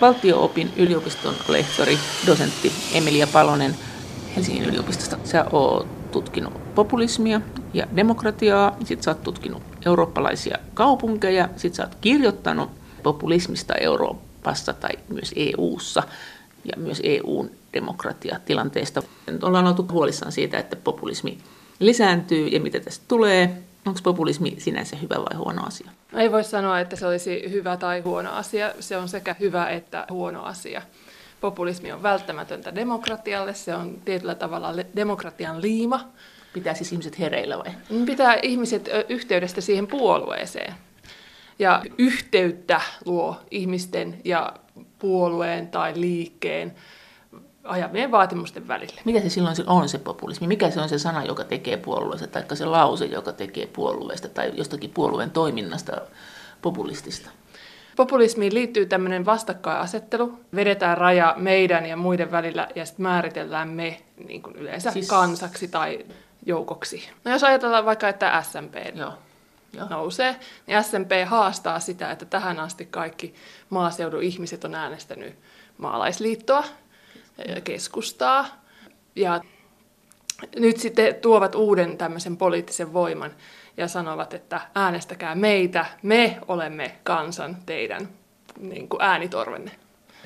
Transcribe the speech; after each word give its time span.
valtio-opin 0.00 0.72
yliopiston 0.76 1.34
lehtori, 1.48 1.98
dosentti 2.26 2.72
Emilia 2.94 3.26
Palonen 3.26 3.76
Helsingin 4.36 4.64
yliopistosta. 4.64 5.16
Sä 5.24 5.44
oot 5.52 6.10
tutkinut 6.10 6.74
populismia 6.74 7.40
ja 7.74 7.86
demokratiaa, 7.96 8.76
sit 8.84 9.02
sä 9.02 9.10
oot 9.10 9.22
tutkinut 9.22 9.62
eurooppalaisia 9.86 10.58
kaupunkeja, 10.74 11.48
sit 11.56 11.74
sä 11.74 11.82
oot 11.82 11.94
kirjoittanut 12.00 12.70
populismista 13.02 13.74
Euroopassa 13.74 14.72
tai 14.72 14.92
myös 15.08 15.34
EU:ssa 15.36 16.02
ja 16.64 16.72
myös 16.76 17.00
EUn 17.04 17.50
demokratiatilanteesta. 17.72 19.02
Nyt 19.26 19.44
ollaan 19.44 19.66
oltu 19.66 19.86
huolissaan 19.92 20.32
siitä, 20.32 20.58
että 20.58 20.76
populismi 20.76 21.38
lisääntyy 21.78 22.48
ja 22.48 22.60
mitä 22.60 22.80
tästä 22.80 23.04
tulee. 23.08 23.62
Onko 23.86 24.00
populismi 24.02 24.54
sinänsä 24.58 24.96
hyvä 24.96 25.14
vai 25.14 25.36
huono 25.36 25.66
asia? 25.66 25.90
Ei 26.14 26.32
voi 26.32 26.44
sanoa, 26.44 26.80
että 26.80 26.96
se 26.96 27.06
olisi 27.06 27.50
hyvä 27.50 27.76
tai 27.76 28.00
huono 28.00 28.32
asia. 28.32 28.72
Se 28.80 28.96
on 28.96 29.08
sekä 29.08 29.36
hyvä 29.40 29.68
että 29.68 30.06
huono 30.10 30.42
asia. 30.42 30.82
Populismi 31.40 31.92
on 31.92 32.02
välttämätöntä 32.02 32.74
demokratialle, 32.74 33.54
se 33.54 33.74
on 33.74 33.98
tietyllä 34.04 34.34
tavalla 34.34 34.74
demokratian 34.96 35.62
liima. 35.62 36.08
Pitää 36.52 36.74
siis 36.74 36.92
ihmiset 36.92 37.18
hereillä 37.18 37.58
vai? 37.58 37.72
Pitää 38.06 38.38
ihmiset 38.42 38.88
yhteydestä 39.08 39.60
siihen 39.60 39.86
puolueeseen. 39.86 40.74
Ja 41.58 41.82
yhteyttä 41.98 42.80
luo 43.04 43.36
ihmisten 43.50 44.20
ja 44.24 44.52
puolueen 44.98 45.68
tai 45.68 45.92
liikkeen 45.96 46.74
ajavien 47.64 48.10
vaatimusten 48.10 48.68
välille. 48.68 49.00
Mikä 49.04 49.20
se 49.20 49.28
silloin 49.28 49.56
on 49.66 49.88
se 49.88 49.98
populismi? 49.98 50.46
Mikä 50.46 50.70
se 50.70 50.80
on 50.80 50.88
se 50.88 50.98
sana, 50.98 51.24
joka 51.24 51.44
tekee 51.44 51.76
puolueesta, 51.76 52.26
tai 52.26 52.56
se 52.56 52.64
lause, 52.64 53.04
joka 53.04 53.32
tekee 53.32 53.66
puolueesta, 53.66 54.28
tai 54.28 54.52
jostakin 54.54 54.90
puolueen 54.90 55.30
toiminnasta 55.30 56.00
populistista? 56.62 57.30
Populismiin 57.96 58.54
liittyy 58.54 58.86
tämmöinen 58.86 59.26
vastakkainasettelu. 59.26 60.40
Vedetään 60.54 60.98
raja 60.98 61.34
meidän 61.36 61.86
ja 61.86 61.96
muiden 61.96 62.30
välillä 62.30 62.68
ja 62.74 62.86
sitten 62.86 63.02
määritellään 63.02 63.68
me 63.68 64.00
niin 64.26 64.42
kuin 64.42 64.56
yleensä 64.56 64.90
siis... 64.90 65.08
kansaksi 65.08 65.68
tai 65.68 66.06
joukoksi. 66.46 67.10
No 67.24 67.30
jos 67.30 67.44
ajatellaan 67.44 67.84
vaikka, 67.84 68.08
että 68.08 68.42
SMP 68.42 68.74
Joo. 68.94 69.12
Joo. 69.72 69.88
nousee, 69.88 70.36
niin 70.66 70.84
SMP 70.84 71.10
haastaa 71.26 71.80
sitä, 71.80 72.10
että 72.10 72.24
tähän 72.24 72.60
asti 72.60 72.86
kaikki 72.86 73.34
maaseudun 73.70 74.22
ihmiset 74.22 74.64
on 74.64 74.74
äänestänyt 74.74 75.34
maalaisliittoa, 75.78 76.64
keskustaa. 77.64 78.46
Ja 79.16 79.40
nyt 80.56 80.76
sitten 80.76 81.14
tuovat 81.14 81.54
uuden 81.54 81.98
tämmöisen 81.98 82.36
poliittisen 82.36 82.92
voiman 82.92 83.30
ja 83.76 83.88
sanovat, 83.88 84.34
että 84.34 84.60
äänestäkää 84.74 85.34
meitä, 85.34 85.86
me 86.02 86.38
olemme 86.48 86.96
kansan 87.04 87.56
teidän 87.66 88.08
niin 88.58 88.88
kuin 88.88 89.02
äänitorvenne. 89.02 89.70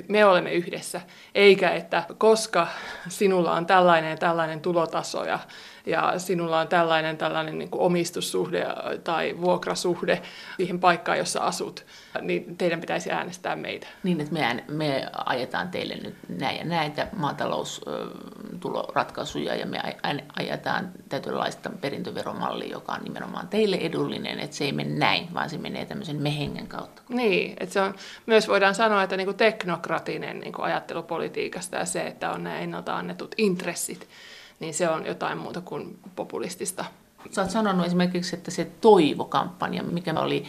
Me 0.08 0.24
olemme 0.24 0.52
yhdessä, 0.52 1.00
eikä 1.34 1.70
että 1.70 2.04
koska 2.18 2.68
sinulla 3.08 3.52
on 3.52 3.66
tällainen 3.66 4.10
ja 4.10 4.16
tällainen 4.16 4.60
tulotaso 4.60 5.24
ja 5.24 5.38
ja 5.86 6.18
sinulla 6.18 6.60
on 6.60 6.68
tällainen, 6.68 7.16
tällainen 7.16 7.58
niin 7.58 7.70
kuin 7.70 7.82
omistussuhde 7.82 8.66
tai 9.04 9.34
vuokrasuhde 9.40 10.22
siihen 10.56 10.80
paikkaan, 10.80 11.18
jossa 11.18 11.40
asut, 11.40 11.86
niin 12.20 12.56
teidän 12.56 12.80
pitäisi 12.80 13.10
äänestää 13.10 13.56
meitä. 13.56 13.86
Niin, 14.02 14.20
että 14.20 14.32
me, 14.32 14.64
me 14.68 15.06
ajetaan 15.26 15.68
teille 15.68 15.94
nyt 15.94 16.14
näin 16.28 16.58
ja 16.58 16.64
näitä 16.64 17.08
maataloustuloratkaisuja 17.16 19.54
ja 19.54 19.66
me 19.66 19.80
ajetaan 20.38 20.92
tietynlaista 21.08 21.70
perintöveromallia, 21.80 22.72
joka 22.72 22.92
on 22.92 23.04
nimenomaan 23.04 23.48
teille 23.48 23.76
edullinen, 23.76 24.40
että 24.40 24.56
se 24.56 24.64
ei 24.64 24.72
mene 24.72 24.98
näin, 24.98 25.34
vaan 25.34 25.50
se 25.50 25.58
menee 25.58 25.86
tämmöisen 25.86 26.22
mehengen 26.22 26.66
kautta. 26.66 27.02
Niin, 27.08 27.56
että 27.60 27.72
se 27.72 27.80
on, 27.80 27.94
myös 28.26 28.48
voidaan 28.48 28.74
sanoa, 28.74 29.02
että 29.02 29.16
niin 29.16 29.26
kuin 29.26 29.36
teknokratinen 29.36 30.40
niin 30.40 30.52
kuin 30.52 30.64
ajattelu 30.64 31.02
politiikasta 31.02 31.76
ja 31.76 31.84
se, 31.84 32.06
että 32.06 32.30
on 32.30 32.44
nämä 32.44 32.58
ennalta 32.58 32.96
annetut 32.96 33.34
intressit, 33.38 34.08
niin 34.64 34.74
se 34.74 34.88
on 34.88 35.06
jotain 35.06 35.38
muuta 35.38 35.60
kuin 35.60 35.98
populistista. 36.16 36.84
Sä 37.30 37.42
oot 37.42 37.50
sanonut 37.50 37.86
esimerkiksi, 37.86 38.36
että 38.36 38.50
se 38.50 38.64
toivokampanja, 38.80 39.82
mikä 39.82 40.14
oli 40.20 40.44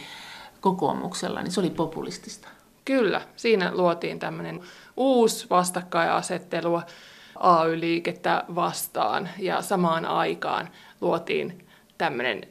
kokoomuksella, 0.60 1.42
niin 1.42 1.52
se 1.52 1.60
oli 1.60 1.70
populistista. 1.70 2.48
Kyllä, 2.84 3.20
siinä 3.36 3.70
luotiin 3.74 4.18
tämmöinen 4.18 4.60
uusi 4.96 5.46
vastakkainasettelu 5.50 6.80
AY-liikettä 7.38 8.44
vastaan 8.54 9.28
ja 9.38 9.62
samaan 9.62 10.04
aikaan 10.04 10.68
luotiin 11.00 11.66
tämmöinen 11.98 12.42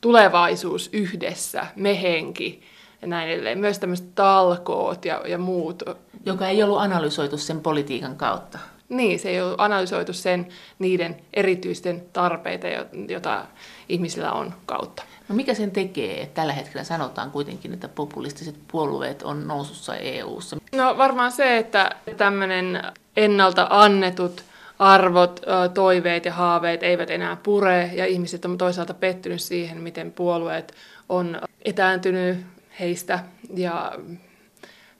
tulevaisuus 0.00 0.90
yhdessä, 0.92 1.66
mehenki 1.76 2.62
ja 3.02 3.08
näin 3.08 3.30
edelleen. 3.30 3.58
Myös 3.58 3.78
tämmöiset 3.78 4.14
talkoot 4.14 5.04
ja, 5.04 5.22
ja 5.26 5.38
muut. 5.38 5.82
Joka 6.26 6.48
ei 6.48 6.62
ollut 6.62 6.80
analysoitu 6.80 7.38
sen 7.38 7.60
politiikan 7.60 8.16
kautta. 8.16 8.58
Niin, 8.96 9.18
se 9.18 9.28
ei 9.28 9.42
ole 9.42 9.54
analysoitu 9.58 10.12
sen 10.12 10.46
niiden 10.78 11.16
erityisten 11.32 12.02
tarpeita, 12.12 12.66
joita 13.08 13.44
ihmisillä 13.88 14.32
on 14.32 14.54
kautta. 14.66 15.02
No 15.28 15.34
mikä 15.34 15.54
sen 15.54 15.70
tekee, 15.70 16.22
että 16.22 16.34
tällä 16.34 16.52
hetkellä 16.52 16.84
sanotaan 16.84 17.30
kuitenkin, 17.30 17.72
että 17.72 17.88
populistiset 17.88 18.54
puolueet 18.72 19.22
on 19.22 19.48
nousussa 19.48 19.96
EU-ssa? 19.96 20.56
No 20.76 20.98
varmaan 20.98 21.32
se, 21.32 21.58
että 21.58 21.90
tämmöinen 22.16 22.82
ennalta 23.16 23.66
annetut 23.70 24.44
arvot, 24.78 25.40
toiveet 25.74 26.24
ja 26.24 26.32
haaveet 26.32 26.82
eivät 26.82 27.10
enää 27.10 27.36
pure 27.36 27.90
ja 27.94 28.06
ihmiset 28.06 28.44
on 28.44 28.58
toisaalta 28.58 28.94
pettynyt 28.94 29.40
siihen, 29.40 29.80
miten 29.80 30.12
puolueet 30.12 30.74
on 31.08 31.40
etääntynyt 31.64 32.38
heistä 32.80 33.18
ja 33.54 33.92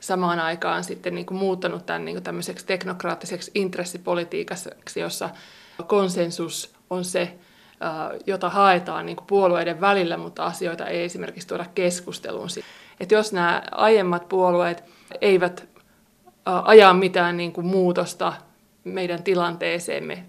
samaan 0.06 0.40
aikaan 0.40 0.84
sitten 0.84 1.14
niin 1.14 1.26
kuin 1.26 1.38
muuttanut 1.38 1.86
tämän 1.86 2.04
niin 2.04 2.14
kuin 2.14 2.22
tämmöiseksi 2.22 2.66
teknokraattiseksi 2.66 3.50
intressipolitiikaksi, 3.54 5.00
jossa 5.00 5.30
konsensus 5.86 6.74
on 6.90 7.04
se, 7.04 7.34
jota 8.26 8.50
haetaan 8.50 9.06
niin 9.06 9.16
kuin 9.16 9.26
puolueiden 9.26 9.80
välillä, 9.80 10.16
mutta 10.16 10.44
asioita 10.44 10.86
ei 10.86 11.04
esimerkiksi 11.04 11.48
tuoda 11.48 11.64
keskusteluun. 11.74 12.48
Et 13.00 13.10
jos 13.10 13.32
nämä 13.32 13.62
aiemmat 13.70 14.28
puolueet 14.28 14.84
eivät 15.20 15.68
ajaa 16.44 16.94
mitään 16.94 17.36
niin 17.36 17.52
kuin 17.52 17.66
muutosta 17.66 18.32
meidän 18.84 19.22
tilanteeseemme, 19.22 20.24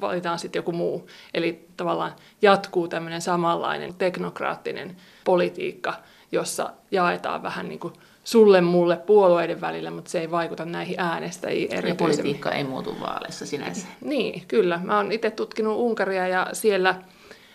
valitaan 0.00 0.38
sitten 0.38 0.58
joku 0.58 0.72
muu. 0.72 1.08
Eli 1.34 1.68
tavallaan 1.76 2.12
jatkuu 2.42 2.88
tämmöinen 2.88 3.22
samanlainen 3.22 3.94
teknokraattinen 3.94 4.96
politiikka, 5.24 5.94
jossa 6.32 6.70
jaetaan 6.90 7.42
vähän 7.42 7.68
niin 7.68 7.78
kuin 7.78 7.94
sulle 8.24 8.60
mulle 8.60 8.96
puolueiden 8.96 9.60
välillä, 9.60 9.90
mutta 9.90 10.10
se 10.10 10.20
ei 10.20 10.30
vaikuta 10.30 10.64
näihin 10.64 11.00
äänestäjiin 11.00 11.88
Ja 11.88 11.94
politiikka 11.94 12.50
ei 12.50 12.64
muutu 12.64 12.96
vaaleissa 13.00 13.46
sinänsä. 13.46 13.86
Niin, 14.00 14.42
kyllä. 14.48 14.80
Mä 14.84 14.96
oon 14.96 15.12
itse 15.12 15.30
tutkinut 15.30 15.76
Unkaria 15.76 16.28
ja 16.28 16.46
siellä 16.52 16.94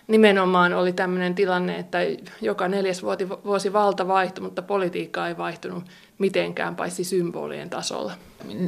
nimenomaan 0.07 0.73
oli 0.73 0.93
tämmöinen 0.93 1.35
tilanne, 1.35 1.79
että 1.79 1.97
joka 2.41 2.67
neljäs 2.67 3.03
vuosi, 3.03 3.29
vuosi 3.29 3.73
valta 3.73 4.07
vaihtui, 4.07 4.43
mutta 4.43 4.61
politiikka 4.61 5.27
ei 5.27 5.37
vaihtunut 5.37 5.83
mitenkään, 6.17 6.75
paitsi 6.75 7.03
symbolien 7.03 7.69
tasolla. 7.69 8.13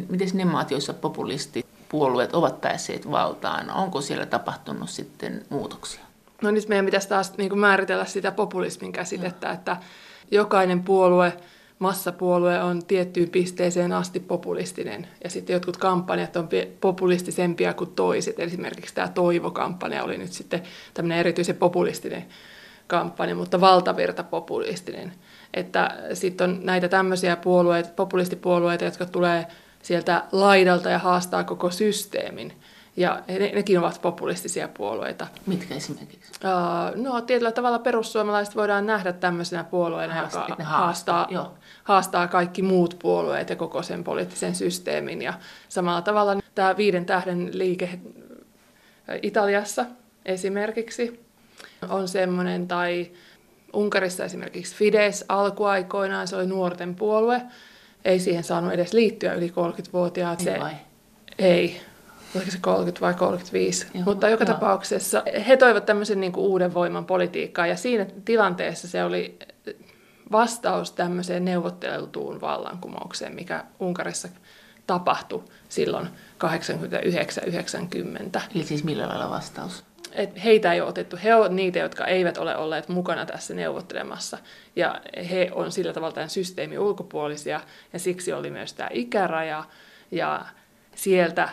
Miten 0.10 0.30
ne 0.34 0.46
maat, 0.46 0.72
joissa 0.72 0.94
populistipuolueet 0.94 2.34
ovat 2.34 2.62
päässeet 2.62 3.12
valtaan, 3.12 3.72
onko 3.72 4.02
siellä 4.02 4.26
tapahtunut 4.26 4.90
sitten 4.90 5.46
muutoksia? 5.50 6.02
No 6.42 6.52
nyt 6.52 6.68
meidän 6.68 6.86
pitäisi 6.86 7.10
taas 7.10 7.38
niin 7.38 7.50
kuin 7.50 7.60
määritellä 7.60 8.06
sitä 8.06 8.32
populismin 8.32 8.92
käsitettä, 8.92 9.48
no. 9.48 9.54
että 9.54 9.78
jokainen 10.32 10.84
puolue– 10.84 11.34
massapuolue 11.80 12.64
on 12.64 12.86
tiettyyn 12.86 13.30
pisteeseen 13.30 13.94
asti 13.94 14.20
populistinen. 14.20 15.08
Ja 15.24 15.30
sitten 15.30 15.54
jotkut 15.54 15.78
kampanjat 15.78 16.36
on 16.36 16.50
populistisempia 16.82 17.74
kuin 17.74 17.90
toiset. 17.96 18.40
Esimerkiksi 18.40 18.96
tämä 18.96 19.08
Toivo-kampanja 19.08 20.04
oli 20.04 20.18
nyt 20.18 20.34
sitten 20.34 20.64
tämmöinen 20.94 21.20
erityisen 21.20 21.56
populistinen 21.56 22.26
kampanja, 22.88 23.36
mutta 23.36 23.62
valtavirta 23.62 24.24
populistinen. 24.24 25.14
Että 25.54 25.98
sitten 26.14 26.50
on 26.50 26.60
näitä 26.64 26.88
tämmöisiä 26.88 27.36
puolueita, 27.36 27.90
populistipuolueita, 27.96 28.86
jotka 28.86 29.06
tulee 29.06 29.48
sieltä 29.84 30.24
laidalta 30.32 30.90
ja 30.90 31.00
haastaa 31.00 31.44
koko 31.44 31.72
systeemin. 31.72 32.54
Ja 33.00 33.24
ne, 33.28 33.52
nekin 33.56 33.80
ovat 33.80 34.02
populistisia 34.02 34.68
puolueita. 34.68 35.28
Mitkä 35.46 35.76
esimerkiksi? 35.76 36.32
Uh, 36.44 37.04
no 37.04 37.22
tietyllä 37.22 37.52
tavalla 37.52 37.80
perussuomalaiset 37.80 38.56
voidaan 38.56 38.86
nähdä 38.86 39.14
tämmöisenä 39.14 39.64
puolueena, 39.64 40.14
Haast, 40.14 40.36
joka 40.50 40.64
haastaa, 40.64 41.28
haastaa, 41.32 41.58
haastaa 41.84 42.28
kaikki 42.28 42.62
muut 42.62 42.96
puolueet 43.02 43.50
ja 43.50 43.56
koko 43.56 43.84
sen 43.84 44.04
poliittisen 44.04 44.56
systeemin. 44.56 45.22
Ja 45.22 45.34
samalla 45.70 46.02
tavalla 46.02 46.42
tämä 46.56 46.78
viiden 46.78 47.06
tähden 47.06 47.50
liike 47.54 48.00
Italiassa 49.22 49.86
esimerkiksi 50.26 51.26
on 51.90 52.08
semmoinen, 52.08 52.68
tai 52.68 53.12
Unkarissa 53.74 54.26
esimerkiksi 54.26 54.76
Fides 54.76 55.26
alkuaikoinaan, 55.30 56.28
se 56.28 56.36
oli 56.36 56.48
nuorten 56.48 56.96
puolue. 56.96 57.42
Ei 58.06 58.20
siihen 58.20 58.44
saanut 58.44 58.74
edes 58.74 58.94
liittyä 58.94 59.34
yli 59.34 59.48
30-vuotiaat. 59.48 60.40
Se, 60.40 60.60
vai? 60.60 60.74
Ei, 61.38 61.82
oliko 62.36 62.52
se 62.52 62.58
30 62.62 63.02
vai 63.02 63.14
35. 63.14 63.88
Joo, 63.94 64.04
Mutta 64.06 64.30
joka 64.30 64.44
joo. 64.44 64.54
tapauksessa 64.54 65.24
he 65.48 65.58
toivat 65.58 65.86
tämmöisen 65.86 66.20
niin 66.20 66.32
kuin 66.32 66.46
uuden 66.46 66.74
voiman 66.74 67.06
politiikkaa 67.06 67.68
ja 67.68 67.78
siinä 67.78 68.06
tilanteessa 68.26 68.88
se 68.88 69.04
oli 69.04 69.38
vastaus 70.32 70.92
tämmöiseen 70.92 71.46
neuvotteltuun 71.46 72.42
vallankumoukseen, 72.42 73.36
mikä 73.36 73.66
Unkarissa 73.80 74.28
tapahtui 74.88 75.44
silloin 75.70 76.08
89-90. 78.38 78.42
Eli 78.56 78.64
siis 78.64 78.84
millä 78.84 79.08
lailla 79.08 79.30
vastaus? 79.30 79.84
Et 80.14 80.44
heitä 80.44 80.74
ei 80.74 80.82
ole 80.82 80.90
otettu. 80.90 81.18
He 81.24 81.36
ovat 81.36 81.52
niitä, 81.52 81.80
jotka 81.80 82.06
eivät 82.06 82.38
ole 82.38 82.58
olleet 82.58 82.90
mukana 82.90 83.26
tässä 83.26 83.54
neuvottelemassa. 83.54 84.38
Ja 84.76 85.02
he 85.30 85.52
on 85.54 85.72
sillä 85.72 85.94
tavalla 85.94 86.14
tämän 86.14 86.30
systeemin 86.30 86.80
ulkopuolisia. 86.80 87.62
Ja 87.94 88.00
siksi 88.00 88.34
oli 88.34 88.50
myös 88.50 88.74
tämä 88.74 88.90
ikäraja. 88.94 89.64
Ja 90.12 90.46
sieltä 90.96 91.50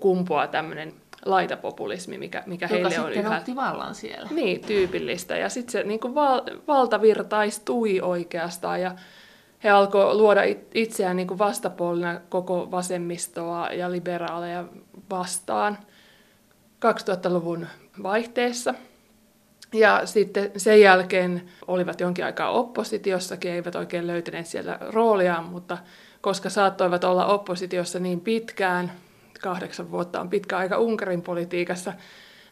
kumpuaa 0.00 0.46
tämmöinen 0.46 0.92
laitapopulismi, 1.24 2.18
mikä, 2.18 2.42
mikä 2.46 2.66
Joka 2.66 2.74
heille 2.74 3.00
on 3.00 3.12
yhä... 3.12 3.42
yhä 3.48 3.56
vallan 3.56 3.94
siellä. 3.94 4.28
niin, 4.30 4.60
tyypillistä. 4.60 5.36
Ja 5.36 5.48
sitten 5.48 5.72
se 5.72 5.82
niin 5.82 6.00
kuin 6.00 6.14
val, 6.14 6.40
valtavirtaistui 6.68 8.00
oikeastaan 8.00 8.80
ja 8.80 8.94
he 9.64 9.70
alkoivat 9.70 10.14
luoda 10.14 10.40
itseään 10.74 11.16
niin 11.16 11.28
kuin 11.28 11.38
vastapuolina 11.38 12.20
koko 12.28 12.70
vasemmistoa 12.70 13.68
ja 13.68 13.90
liberaaleja 13.90 14.64
vastaan 15.10 15.78
2000-luvun 16.86 17.66
vaihteessa. 18.02 18.74
Ja 19.72 20.06
sitten 20.06 20.50
sen 20.56 20.80
jälkeen 20.80 21.42
olivat 21.66 22.00
jonkin 22.00 22.24
aikaa 22.24 22.50
oppositiossakin, 22.50 23.52
eivät 23.52 23.74
oikein 23.74 24.06
löytäneet 24.06 24.46
siellä 24.46 24.78
rooliaan, 24.80 25.44
mutta 25.44 25.78
koska 26.20 26.50
saattoivat 26.50 27.04
olla 27.04 27.26
oppositiossa 27.26 27.98
niin 27.98 28.20
pitkään, 28.20 28.92
kahdeksan 29.42 29.90
vuotta 29.90 30.20
on 30.20 30.30
pitkä 30.30 30.58
aika 30.58 30.78
Unkarin 30.78 31.22
politiikassa, 31.22 31.92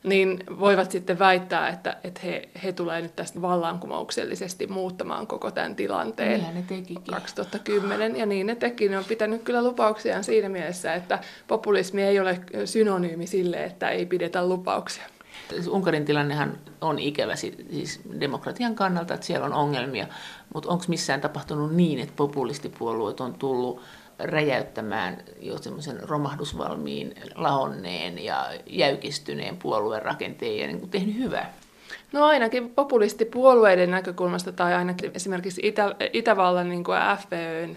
niin 0.02 0.44
voivat 0.60 0.90
sitten 0.90 1.18
väittää, 1.18 1.68
että, 1.68 1.96
että 2.04 2.20
he, 2.24 2.48
he 2.64 2.72
tulevat 2.72 3.02
nyt 3.02 3.16
tästä 3.16 3.42
vallankumouksellisesti 3.42 4.66
muuttamaan 4.66 5.26
koko 5.26 5.50
tämän 5.50 5.76
tilanteen. 5.76 6.30
Niinhän 6.30 6.54
ne 6.54 6.62
tekikin. 6.68 7.02
2010, 7.10 8.16
ja 8.16 8.26
niin 8.26 8.46
ne 8.46 8.54
teki. 8.54 8.88
Ne 8.88 8.98
on 8.98 9.04
pitänyt 9.04 9.42
kyllä 9.42 9.62
lupauksiaan 9.62 10.24
siinä 10.24 10.48
mielessä, 10.48 10.94
että 10.94 11.18
populismi 11.48 12.02
ei 12.02 12.20
ole 12.20 12.40
synonyymi 12.64 13.26
sille, 13.26 13.64
että 13.64 13.90
ei 13.90 14.06
pidetä 14.06 14.48
lupauksia. 14.48 15.04
Unkarin 15.70 16.04
tilannehan 16.04 16.58
on 16.80 16.98
ikävä 16.98 17.36
siis 17.36 18.00
demokratian 18.20 18.74
kannalta, 18.74 19.14
että 19.14 19.26
siellä 19.26 19.46
on 19.46 19.52
ongelmia, 19.52 20.06
mutta 20.54 20.68
onko 20.68 20.84
missään 20.88 21.20
tapahtunut 21.20 21.74
niin, 21.74 21.98
että 21.98 22.14
populistipuolueet 22.16 23.20
on 23.20 23.34
tullut 23.34 23.80
räjäyttämään 24.18 25.22
jo 25.40 25.58
semmoisen 25.58 26.08
romahdusvalmiin, 26.08 27.14
lahonneen 27.34 28.24
ja 28.24 28.46
jäykistyneen 28.66 29.56
puolueen 29.56 30.02
rakenteen 30.02 30.58
ja 30.58 30.66
niin 30.66 30.80
kuin 30.80 30.90
tehnyt 30.90 31.18
hyvää? 31.18 31.52
No 32.12 32.24
ainakin 32.24 32.70
populistipuolueiden 32.70 33.90
näkökulmasta 33.90 34.52
tai 34.52 34.74
ainakin 34.74 35.10
esimerkiksi 35.14 35.60
Itä, 35.64 35.94
Itävallan 36.12 36.68
niin 36.68 36.84
kuin 36.84 36.98
FPÖn 37.18 37.76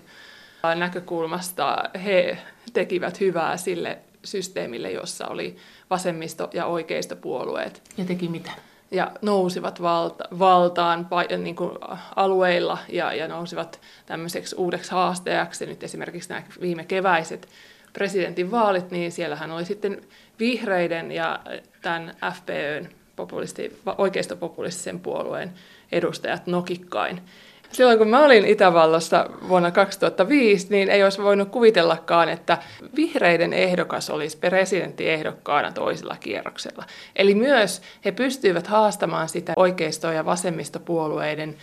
näkökulmasta 0.76 1.78
he 2.04 2.38
tekivät 2.74 3.20
hyvää 3.20 3.58
sille 3.58 3.98
systeemille, 4.24 4.92
jossa 4.92 5.28
oli 5.28 5.58
vasemmisto- 5.90 6.50
ja 6.54 6.66
oikeistopuolueet. 6.66 7.82
Ja 7.98 8.06
teki 8.06 8.28
mitä? 8.28 8.52
Ja 8.92 9.12
nousivat 9.22 9.82
valta, 9.82 10.24
valtaan 10.40 11.08
niin 11.38 11.56
kuin 11.56 11.72
alueilla 12.16 12.78
ja, 12.90 13.14
ja 13.14 13.28
nousivat 13.28 13.82
tämmöiseksi 14.06 14.56
uudeksi 14.56 14.92
haasteeksi. 14.92 15.66
Nyt 15.66 15.84
esimerkiksi 15.84 16.30
nämä 16.30 16.44
viime 16.62 16.84
keväiset 16.84 17.48
presidentinvaalit, 17.94 18.92
niin 18.92 19.12
siellähän 19.12 19.52
oli 19.52 19.66
sitten 19.66 20.02
vihreiden 20.40 21.12
ja 21.12 21.40
tämän 21.82 22.14
FPÖn 22.34 22.90
populisti, 23.16 23.80
oikeistopopulistisen 23.98 25.00
puolueen 25.00 25.54
edustajat 25.92 26.48
nokikkain 26.48 27.22
silloin 27.72 27.98
kun 27.98 28.08
mä 28.08 28.26
olin 28.26 28.46
Itävallassa 28.46 29.30
vuonna 29.50 29.72
2005, 29.72 30.68
niin 30.70 30.90
ei 30.90 31.04
olisi 31.04 31.24
voinut 31.24 31.50
kuvitellakaan, 31.50 32.30
että 32.30 32.58
vihreiden 32.96 33.54
ehdokas 33.54 34.10
olisi 34.10 34.38
presidenttiehdokkaana 34.38 35.72
toisella 35.72 36.18
kierroksella. 36.20 36.86
Eli 37.16 37.36
myös 37.36 37.82
he 38.06 38.12
pystyivät 38.12 38.68
haastamaan 38.68 39.30
sitä 39.30 39.54
oikeisto- 39.56 40.12
ja 40.12 40.26
vasemmistopuolueiden, 40.26 41.56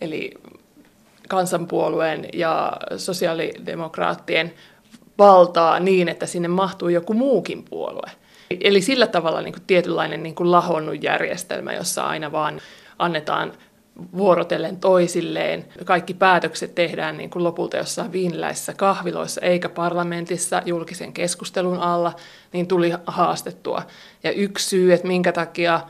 eli 0.00 0.34
kansanpuolueen 1.28 2.28
ja 2.32 2.72
sosiaalidemokraattien 2.96 4.54
valtaa 5.18 5.80
niin, 5.80 6.08
että 6.08 6.26
sinne 6.26 6.48
mahtuu 6.48 6.88
joku 6.88 7.14
muukin 7.14 7.64
puolue. 7.64 8.10
Eli 8.60 8.80
sillä 8.80 9.06
tavalla 9.06 9.42
niin 9.42 9.52
kuin 9.52 9.62
tietynlainen 9.66 10.22
niin 10.22 10.34
kuin 10.34 10.50
lahonnut 10.50 11.02
järjestelmä, 11.02 11.72
jossa 11.72 12.04
aina 12.04 12.32
vaan 12.32 12.60
annetaan 12.98 13.52
vuorotellen 14.16 14.76
toisilleen. 14.76 15.64
Kaikki 15.84 16.14
päätökset 16.14 16.74
tehdään 16.74 17.16
niin 17.16 17.30
kuin 17.30 17.44
lopulta 17.44 17.76
jossain 17.76 18.12
viiniläisissä 18.12 18.72
kahviloissa 18.76 19.40
eikä 19.40 19.68
parlamentissa 19.68 20.62
julkisen 20.66 21.12
keskustelun 21.12 21.78
alla, 21.78 22.12
niin 22.52 22.66
tuli 22.66 22.92
haastettua. 23.06 23.82
Ja 24.22 24.32
yksi 24.32 24.68
syy, 24.68 24.92
että 24.92 25.06
minkä 25.06 25.32
takia 25.32 25.80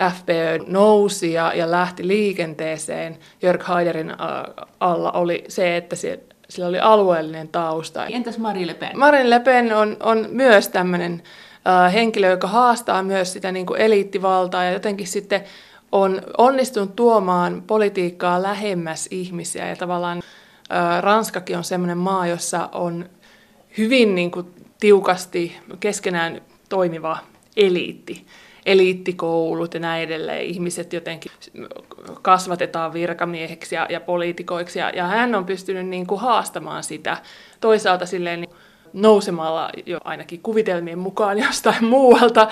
FPÖ 0.00 0.58
nousi 0.66 1.32
ja, 1.32 1.52
ja 1.54 1.70
lähti 1.70 2.08
liikenteeseen 2.08 3.18
Jörg 3.42 3.62
Haiderin 3.62 4.14
alla 4.80 5.12
oli 5.12 5.44
se, 5.48 5.76
että 5.76 5.96
se, 5.96 6.20
sillä 6.48 6.68
oli 6.68 6.80
alueellinen 6.80 7.48
tausta. 7.48 8.06
Entäs 8.06 8.38
Marie 8.38 8.66
Le 8.66 8.74
Pen? 8.74 8.98
Marine 8.98 9.30
Le 9.30 9.40
Pen 9.40 9.72
on, 9.72 9.96
on 10.00 10.26
myös 10.30 10.68
tämmöinen 10.68 11.22
henkilö, 11.92 12.30
joka 12.30 12.46
haastaa 12.46 13.02
myös 13.02 13.32
sitä 13.32 13.52
niin 13.52 13.66
kuin 13.66 13.80
eliittivaltaa 13.80 14.64
ja 14.64 14.72
jotenkin 14.72 15.06
sitten 15.06 15.44
on 15.92 16.22
onnistunut 16.38 16.96
tuomaan 16.96 17.62
politiikkaa 17.66 18.42
lähemmäs 18.42 19.08
ihmisiä. 19.10 19.68
Ja 19.68 19.76
tavallaan 19.76 20.22
Ranskakin 21.00 21.56
on 21.56 21.64
sellainen 21.64 21.98
maa, 21.98 22.26
jossa 22.26 22.68
on 22.72 23.08
hyvin 23.78 24.14
niin 24.14 24.30
kuin, 24.30 24.46
tiukasti 24.80 25.56
keskenään 25.80 26.40
toimiva 26.68 27.18
eliitti, 27.56 28.26
eliittikoulut 28.66 29.74
ja 29.74 29.80
näin 29.80 30.02
edelleen. 30.02 30.46
Ihmiset 30.46 30.92
jotenkin 30.92 31.32
kasvatetaan 32.22 32.92
virkamieheksi 32.92 33.74
ja, 33.74 33.86
ja 33.90 34.00
poliitikoiksi. 34.00 34.78
Ja, 34.78 34.90
ja 34.90 35.06
hän 35.06 35.34
on 35.34 35.44
pystynyt 35.44 35.86
niin 35.86 36.06
kuin, 36.06 36.20
haastamaan 36.20 36.84
sitä. 36.84 37.16
Toisaalta 37.60 38.06
silleen 38.06 38.40
niin, 38.40 38.50
nousemalla 38.92 39.70
jo 39.86 39.98
ainakin 40.04 40.40
kuvitelmien 40.40 40.98
mukaan 40.98 41.38
jostain 41.46 41.84
muualta 41.84 42.48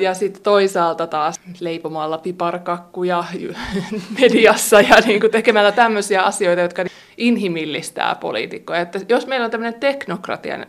ja 0.00 0.14
sitten 0.14 0.42
toisaalta 0.42 1.06
taas 1.06 1.40
leipomalla 1.60 2.18
piparkakkuja 2.18 3.24
mediassa 4.20 4.80
ja 4.80 4.96
niin 5.06 5.20
kuin 5.20 5.30
tekemällä 5.30 5.72
tämmöisiä 5.72 6.22
asioita, 6.22 6.62
jotka 6.62 6.84
inhimillistää 7.16 8.14
poliitikkoja. 8.14 8.80
Että 8.80 9.00
jos 9.08 9.26
meillä 9.26 9.44
on 9.44 9.50
tämmöinen 9.50 9.80
teknokratia, 9.80 10.66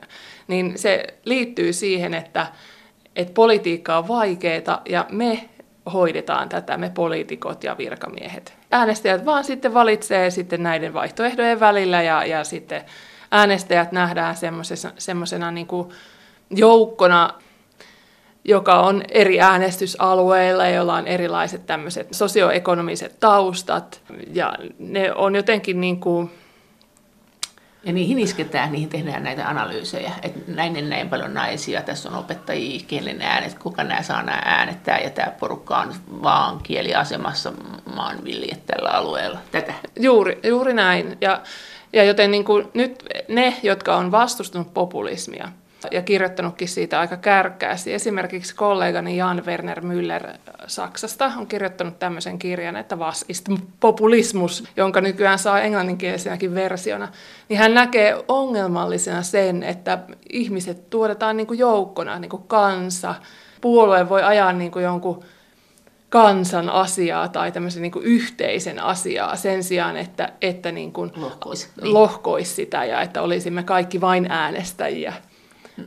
niin 0.48 0.78
se 0.78 1.06
liittyy 1.26 1.74
siihen, 1.74 2.14
että, 2.14 2.48
että 3.16 3.34
politiikka 3.34 3.98
on 3.98 4.08
vaikeaa 4.08 4.82
ja 4.90 5.06
me 5.10 5.50
hoidetaan 5.94 6.50
tätä, 6.50 6.78
me 6.78 6.92
poliitikot 6.94 7.64
ja 7.64 7.78
virkamiehet. 7.78 8.54
Äänestäjät 8.72 9.26
vaan 9.26 9.44
sitten 9.44 9.74
valitsee 9.74 10.30
sitten 10.30 10.64
näiden 10.64 10.94
vaihtoehdojen 10.94 11.60
välillä 11.60 12.02
ja, 12.02 12.26
ja 12.26 12.44
sitten 12.44 12.82
äänestäjät 13.32 13.92
nähdään 13.92 14.36
semmoisena 14.98 15.52
niin 15.52 15.68
joukkona, 16.50 17.30
joka 18.44 18.80
on 18.80 19.04
eri 19.10 19.42
äänestysalueilla, 19.42 20.68
joilla 20.68 20.96
on 20.96 21.08
erilaiset 21.08 21.66
tämmöiset 21.66 22.08
sosioekonomiset 22.12 23.20
taustat. 23.20 24.02
Ja 24.34 24.54
ne 24.80 25.14
on 25.14 25.36
jotenkin 25.36 25.82
niin 25.82 26.00
kuin... 26.00 26.32
Ja 27.84 27.94
niihin 27.94 28.20
isketään, 28.20 28.72
niihin 28.72 28.90
tehdään 28.90 29.24
näitä 29.24 29.50
analyysejä, 29.50 30.12
että 30.22 30.40
näin 30.48 30.90
näin 30.90 31.10
paljon 31.10 31.34
naisia, 31.34 31.82
tässä 31.82 32.10
on 32.10 32.16
opettajia, 32.16 32.82
kielen 32.88 33.22
äänet, 33.22 33.60
kuka 33.60 33.84
nämä 33.84 34.02
saa 34.02 34.24
nämä 34.24 34.42
äänettää, 34.46 35.00
ja 35.00 35.10
tämä 35.10 35.32
porukka 35.40 35.78
on 35.78 35.94
vaan 36.24 36.60
kieliasemassa 36.64 37.54
maanviljat 37.96 38.66
tällä 38.66 38.90
alueella. 38.90 39.40
Tätä. 39.52 39.74
Juuri, 40.00 40.40
juuri 40.44 40.74
näin. 40.74 41.18
Ja, 41.22 41.42
ja 41.96 42.04
joten 42.04 42.32
niin 42.32 42.46
kuin 42.46 42.68
nyt 42.74 43.04
ne, 43.28 43.56
jotka 43.64 43.96
on 43.96 44.12
vastustanut 44.12 44.74
populismia, 44.74 45.50
ja 45.92 46.02
kirjoittanutkin 46.02 46.68
siitä 46.68 47.00
aika 47.00 47.18
kärkkäästi. 47.18 47.94
Esimerkiksi 47.94 48.56
kollegani 48.56 49.18
Jan 49.18 49.46
Werner 49.46 49.82
Müller 49.82 50.38
Saksasta 50.68 51.32
on 51.38 51.48
kirjoittanut 51.48 52.00
tämmöisen 52.00 52.40
kirjan, 52.40 52.76
että 52.76 52.96
Was 52.96 53.26
ist 53.30 53.50
populismus, 53.80 54.64
jonka 54.78 55.02
nykyään 55.02 55.40
saa 55.40 55.62
englanninkielisenäkin 55.62 56.56
versiona. 56.56 57.08
Niin 57.50 57.60
hän 57.60 57.74
näkee 57.74 58.24
ongelmallisena 58.28 59.22
sen, 59.22 59.64
että 59.64 60.00
ihmiset 60.30 60.90
tuotetaan 60.90 61.38
niin 61.38 61.48
kuin 61.48 61.60
joukkona, 61.60 62.20
niin 62.20 62.30
kuin 62.30 62.44
kansa. 62.44 63.16
Puolue 63.62 64.10
voi 64.10 64.24
ajaa 64.24 64.54
niin 64.54 64.72
kuin 64.72 64.84
jonkun 64.84 65.24
kansan 66.16 66.70
asiaa 66.70 67.28
tai 67.28 67.52
tämmöisen 67.52 67.82
niin 67.82 67.92
kuin 67.92 68.06
yhteisen 68.06 68.80
asiaa 68.80 69.36
sen 69.36 69.64
sijaan, 69.64 69.98
että, 69.98 70.34
että 70.42 70.72
niin 70.72 70.94
kuin 70.94 71.12
lohkoisi. 71.16 71.70
Lohkoisi 71.82 72.54
sitä 72.54 72.86
ja 72.86 73.02
että 73.02 73.22
olisimme 73.22 73.64
kaikki 73.64 74.02
vain 74.02 74.28
äänestäjiä. 74.30 75.14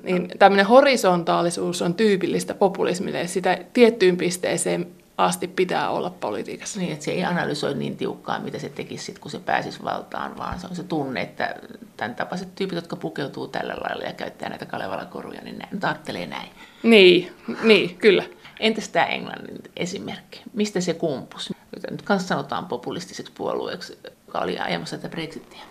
Niin 0.02 0.28
tämmöinen 0.38 0.66
horisontaalisuus 0.66 1.82
on 1.82 1.94
tyypillistä 1.94 2.54
populismille. 2.54 3.26
Sitä 3.26 3.58
tiettyyn 3.72 4.16
pisteeseen 4.16 4.86
asti 5.18 5.48
pitää 5.48 5.90
olla 5.90 6.10
politiikassa. 6.10 6.80
Niin, 6.80 6.92
että 6.92 7.04
se 7.04 7.10
ei 7.10 7.24
analysoi 7.24 7.74
niin 7.74 7.96
tiukkaan, 7.96 8.42
mitä 8.42 8.58
se 8.58 8.68
tekisi 8.68 9.04
sit, 9.04 9.18
kun 9.18 9.30
se 9.30 9.38
pääsisi 9.38 9.84
valtaan, 9.84 10.36
vaan 10.36 10.60
se 10.60 10.66
on 10.66 10.76
se 10.76 10.82
tunne, 10.82 11.20
että 11.20 11.54
tämän 11.96 12.14
tapaiset 12.14 12.54
tyypit, 12.54 12.76
jotka 12.76 12.96
pukeutuu 12.96 13.48
tällä 13.48 13.74
lailla 13.80 14.04
ja 14.04 14.12
käyttää 14.12 14.48
näitä 14.48 14.66
Kalevala-koruja, 14.66 15.40
niin 15.42 15.58
ne 15.58 15.68
ajattelee 15.82 16.26
näin. 16.26 16.50
Niin, 16.82 17.32
niin, 17.62 17.96
kyllä. 17.98 18.24
Entäs 18.60 18.88
tämä 18.88 19.06
Englannin 19.06 19.62
esimerkki? 19.76 20.42
Mistä 20.52 20.80
se 20.80 20.94
kumpus? 20.94 21.52
Nyt 21.90 22.02
kanssa 22.02 22.28
sanotaan 22.28 22.66
populistiseksi 22.66 23.32
puolueeksi, 23.36 23.98
joka 24.26 24.38
oli 24.38 24.58
ajamassa 24.58 24.96
tätä 24.96 25.08
Brexitia. 25.08 25.62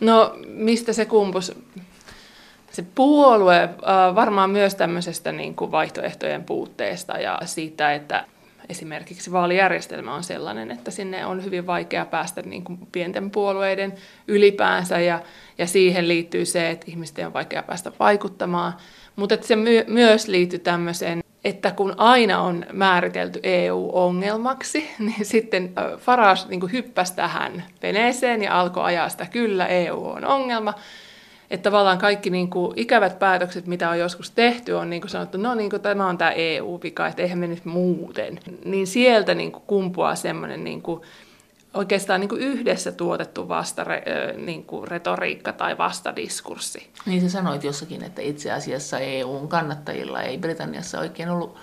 No, 0.00 0.36
mistä 0.46 0.92
se 0.92 1.04
kumpus? 1.04 1.52
Se 2.70 2.84
puolue 2.94 3.62
äh, 3.62 4.14
varmaan 4.14 4.50
myös 4.50 4.74
tämmöisestä 4.74 5.32
niin 5.32 5.54
kuin 5.54 5.70
vaihtoehtojen 5.70 6.44
puutteesta 6.44 7.18
ja 7.18 7.38
siitä, 7.44 7.94
että 7.94 8.26
esimerkiksi 8.68 9.32
vaalijärjestelmä 9.32 10.14
on 10.14 10.24
sellainen, 10.24 10.70
että 10.70 10.90
sinne 10.90 11.26
on 11.26 11.44
hyvin 11.44 11.66
vaikea 11.66 12.06
päästä 12.06 12.42
niin 12.42 12.64
kuin 12.64 12.78
pienten 12.92 13.30
puolueiden 13.30 13.94
ylipäänsä 14.28 15.00
ja, 15.00 15.22
ja 15.58 15.66
siihen 15.66 16.08
liittyy 16.08 16.44
se, 16.44 16.70
että 16.70 16.86
ihmisten 16.88 17.26
on 17.26 17.32
vaikea 17.32 17.62
päästä 17.62 17.92
vaikuttamaan. 18.00 18.72
Mutta 19.16 19.36
se 19.40 19.56
my- 19.56 19.84
myös 19.86 20.28
liittyy 20.28 20.58
tämmöiseen, 20.58 21.24
että 21.46 21.70
kun 21.70 21.94
aina 21.96 22.40
on 22.40 22.66
määritelty 22.72 23.40
EU-ongelmaksi, 23.42 24.90
niin 24.98 25.24
sitten 25.26 25.72
Farage 25.98 26.40
niin 26.48 26.72
hyppäsi 26.72 27.16
tähän 27.16 27.64
veneeseen 27.82 28.42
ja 28.42 28.60
alkoi 28.60 28.84
ajaa 28.84 29.08
sitä, 29.08 29.26
kyllä 29.26 29.66
EU 29.66 30.06
on 30.06 30.24
ongelma. 30.24 30.74
Että 31.50 31.70
tavallaan 31.70 31.98
kaikki 31.98 32.30
niin 32.30 32.50
kuin, 32.50 32.72
ikävät 32.76 33.18
päätökset, 33.18 33.66
mitä 33.66 33.90
on 33.90 33.98
joskus 33.98 34.30
tehty, 34.30 34.72
on 34.72 34.90
niin 34.90 35.02
kuin 35.02 35.10
sanottu, 35.10 35.38
no 35.38 35.54
niin 35.54 35.70
kuin, 35.70 35.82
tämä 35.82 36.06
on 36.06 36.18
tämä 36.18 36.30
EU-vika, 36.30 37.06
että 37.06 37.22
eihän 37.22 37.38
me 37.38 37.46
nyt 37.46 37.64
muuten. 37.64 38.38
Niin 38.64 38.86
sieltä 38.86 39.34
niin 39.34 39.52
kuin, 39.52 39.62
kumpuaa 39.66 40.14
semmoinen 40.14 40.64
niin 40.64 40.82
kuin, 40.82 41.00
oikeastaan 41.76 42.20
niin 42.20 42.28
kuin 42.28 42.40
yhdessä 42.40 42.92
tuotettu 42.92 43.48
vasta 43.48 43.86
niin 44.36 44.64
kuin 44.64 44.88
retoriikka 44.88 45.52
tai 45.52 45.78
vastadiskurssi. 45.78 46.90
Niin 47.06 47.22
sä 47.22 47.28
sanoit 47.28 47.64
jossakin, 47.64 48.02
että 48.02 48.22
itse 48.22 48.52
asiassa 48.52 48.98
EUn 48.98 49.48
kannattajilla 49.48 50.22
ei 50.22 50.38
Britanniassa 50.38 51.00
oikein 51.00 51.28
ollut 51.28 51.56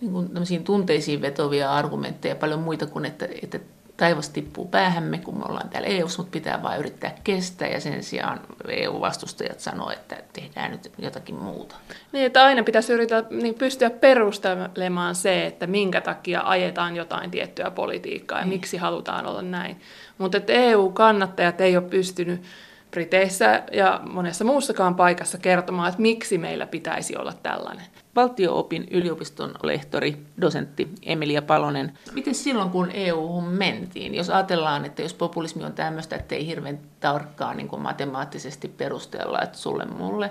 niin 0.00 0.12
kuin 0.12 0.64
tunteisiin 0.64 1.20
vetovia 1.20 1.72
argumentteja, 1.72 2.36
paljon 2.36 2.60
muita 2.60 2.86
kuin, 2.86 3.04
että, 3.04 3.28
että 3.42 3.60
taivas 3.96 4.28
tippuu 4.28 4.68
päähämme, 4.68 5.18
kun 5.18 5.38
me 5.38 5.44
ollaan 5.48 5.68
täällä 5.68 5.88
EU, 5.88 6.06
mutta 6.18 6.30
pitää 6.30 6.62
vain 6.62 6.80
yrittää 6.80 7.14
kestää 7.24 7.68
ja 7.68 7.80
sen 7.80 8.02
sijaan 8.02 8.40
EU-vastustajat 8.68 9.60
sanoo, 9.60 9.90
että 9.90 10.16
tehdään 10.32 10.70
nyt 10.70 10.92
jotakin 10.98 11.34
muuta. 11.34 11.76
Niin, 12.12 12.26
että 12.26 12.44
aina 12.44 12.62
pitäisi 12.62 12.92
yrittää 12.92 13.22
niin 13.30 13.54
pystyä 13.54 13.90
perustelemaan 13.90 15.14
se, 15.14 15.46
että 15.46 15.66
minkä 15.66 16.00
takia 16.00 16.42
ajetaan 16.44 16.96
jotain 16.96 17.30
tiettyä 17.30 17.70
politiikkaa 17.70 18.38
ja 18.38 18.44
niin. 18.44 18.54
miksi 18.54 18.76
halutaan 18.76 19.26
olla 19.26 19.42
näin. 19.42 19.80
Mutta 20.18 20.36
että 20.36 20.52
EU-kannattajat 20.52 21.60
ei 21.60 21.76
ole 21.76 21.88
pystynyt 21.88 22.42
Briteissä 22.90 23.62
ja 23.72 24.00
monessa 24.10 24.44
muussakaan 24.44 24.94
paikassa 24.94 25.38
kertomaan, 25.38 25.88
että 25.88 26.02
miksi 26.02 26.38
meillä 26.38 26.66
pitäisi 26.66 27.16
olla 27.16 27.32
tällainen. 27.42 27.86
Valtio-opin 28.16 28.88
yliopiston 28.90 29.54
lehtori, 29.62 30.16
dosentti 30.40 30.88
Emilia 31.02 31.42
Palonen. 31.42 31.98
Miten 32.12 32.34
silloin, 32.34 32.70
kun 32.70 32.90
EU-hun 32.90 33.44
mentiin, 33.44 34.14
jos 34.14 34.30
ajatellaan, 34.30 34.84
että 34.84 35.02
jos 35.02 35.14
populismi 35.14 35.64
on 35.64 35.72
tämmöistä, 35.72 36.16
että 36.16 36.34
ei 36.34 36.46
hirveän 36.46 36.78
tarkkaan 37.00 37.56
niin 37.56 37.80
matemaattisesti 37.80 38.68
perustella, 38.68 39.42
että 39.42 39.58
sulle 39.58 39.84
mulle, 39.84 40.30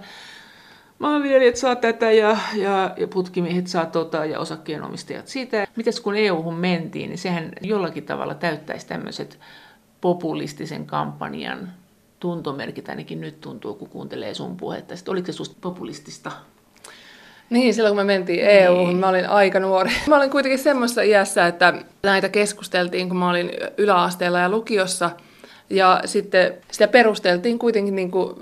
maanviljelijät 0.99 1.55
saa 1.55 1.75
tätä 1.75 2.11
ja, 2.11 2.37
ja, 2.55 2.93
ja 2.97 3.07
putkimiehet 3.07 3.67
saa 3.67 3.85
tota 3.85 4.25
ja 4.25 4.39
osakkeenomistajat 4.39 5.27
sitä. 5.27 5.67
Mites 5.75 5.99
kun 5.99 6.15
EU-hun 6.15 6.55
mentiin, 6.55 7.09
niin 7.09 7.17
sehän 7.17 7.51
jollakin 7.61 8.05
tavalla 8.05 8.35
täyttäisi 8.35 8.87
tämmöiset 8.87 9.39
populistisen 10.01 10.85
kampanjan 10.85 11.73
tuntomerkit 12.19 12.89
ainakin 12.89 13.21
nyt 13.21 13.41
tuntuu, 13.41 13.75
kun 13.75 13.89
kuuntelee 13.89 14.33
sun 14.33 14.57
puhetta. 14.57 14.95
Sitten 14.95 15.11
oliko 15.11 15.25
se 15.25 15.31
susta 15.31 15.55
populistista? 15.61 16.31
Niin, 17.49 17.73
silloin 17.73 17.95
kun 17.95 18.05
me 18.05 18.13
mentiin 18.13 18.45
EU, 18.45 18.85
niin. 18.85 18.97
mä 18.97 19.09
olin 19.09 19.29
aika 19.29 19.59
nuori. 19.59 19.91
Mä 20.07 20.17
olin 20.17 20.29
kuitenkin 20.29 20.59
semmoisessa 20.59 21.01
iässä, 21.01 21.47
että 21.47 21.73
näitä 22.03 22.29
keskusteltiin, 22.29 23.09
kun 23.09 23.17
mä 23.17 23.29
olin 23.29 23.51
yläasteella 23.77 24.39
ja 24.39 24.49
lukiossa. 24.49 25.09
Ja 25.69 26.01
sitten 26.05 26.53
sitä 26.71 26.87
perusteltiin 26.87 27.59
kuitenkin 27.59 27.95
niin 27.95 28.11
kuin 28.11 28.35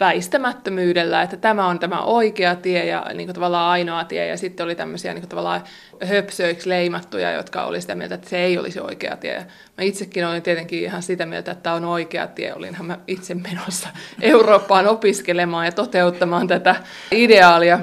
väistämättömyydellä, 0.00 1.22
että 1.22 1.36
tämä 1.36 1.66
on 1.66 1.78
tämä 1.78 2.02
oikea 2.02 2.54
tie 2.54 2.86
ja 2.86 3.06
niin 3.14 3.26
kuin 3.26 3.34
tavallaan 3.34 3.70
ainoa 3.70 4.04
tie. 4.04 4.26
Ja 4.26 4.36
sitten 4.36 4.64
oli 4.64 4.74
tämmöisiä 4.74 5.14
niin 5.14 5.22
kuin 5.22 5.28
tavallaan 5.28 5.62
höpsöiksi 6.04 6.68
leimattuja, 6.68 7.32
jotka 7.32 7.64
oli 7.64 7.80
sitä 7.80 7.94
mieltä, 7.94 8.14
että 8.14 8.28
se 8.28 8.38
ei 8.38 8.58
olisi 8.58 8.80
oikea 8.80 9.16
tie. 9.16 9.34
Ja 9.34 9.40
mä 9.78 9.84
itsekin 9.84 10.26
olin 10.26 10.42
tietenkin 10.42 10.82
ihan 10.82 11.02
sitä 11.02 11.26
mieltä, 11.26 11.52
että 11.52 11.62
tämä 11.62 11.76
on 11.76 11.84
oikea 11.84 12.26
tie. 12.26 12.54
Olinhan 12.54 12.86
mä 12.86 12.98
itse 13.06 13.34
menossa 13.34 13.88
Eurooppaan 14.20 14.86
opiskelemaan 14.86 15.66
ja 15.66 15.72
toteuttamaan 15.72 16.48
tätä 16.48 16.76
ideaalia 17.10 17.78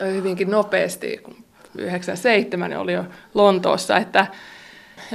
hyvinkin 0.00 0.50
nopeasti, 0.50 1.16
kun 1.22 1.36
97 1.78 2.76
oli 2.76 2.92
jo 2.92 3.04
Lontoossa. 3.34 3.96
Että, 3.96 4.26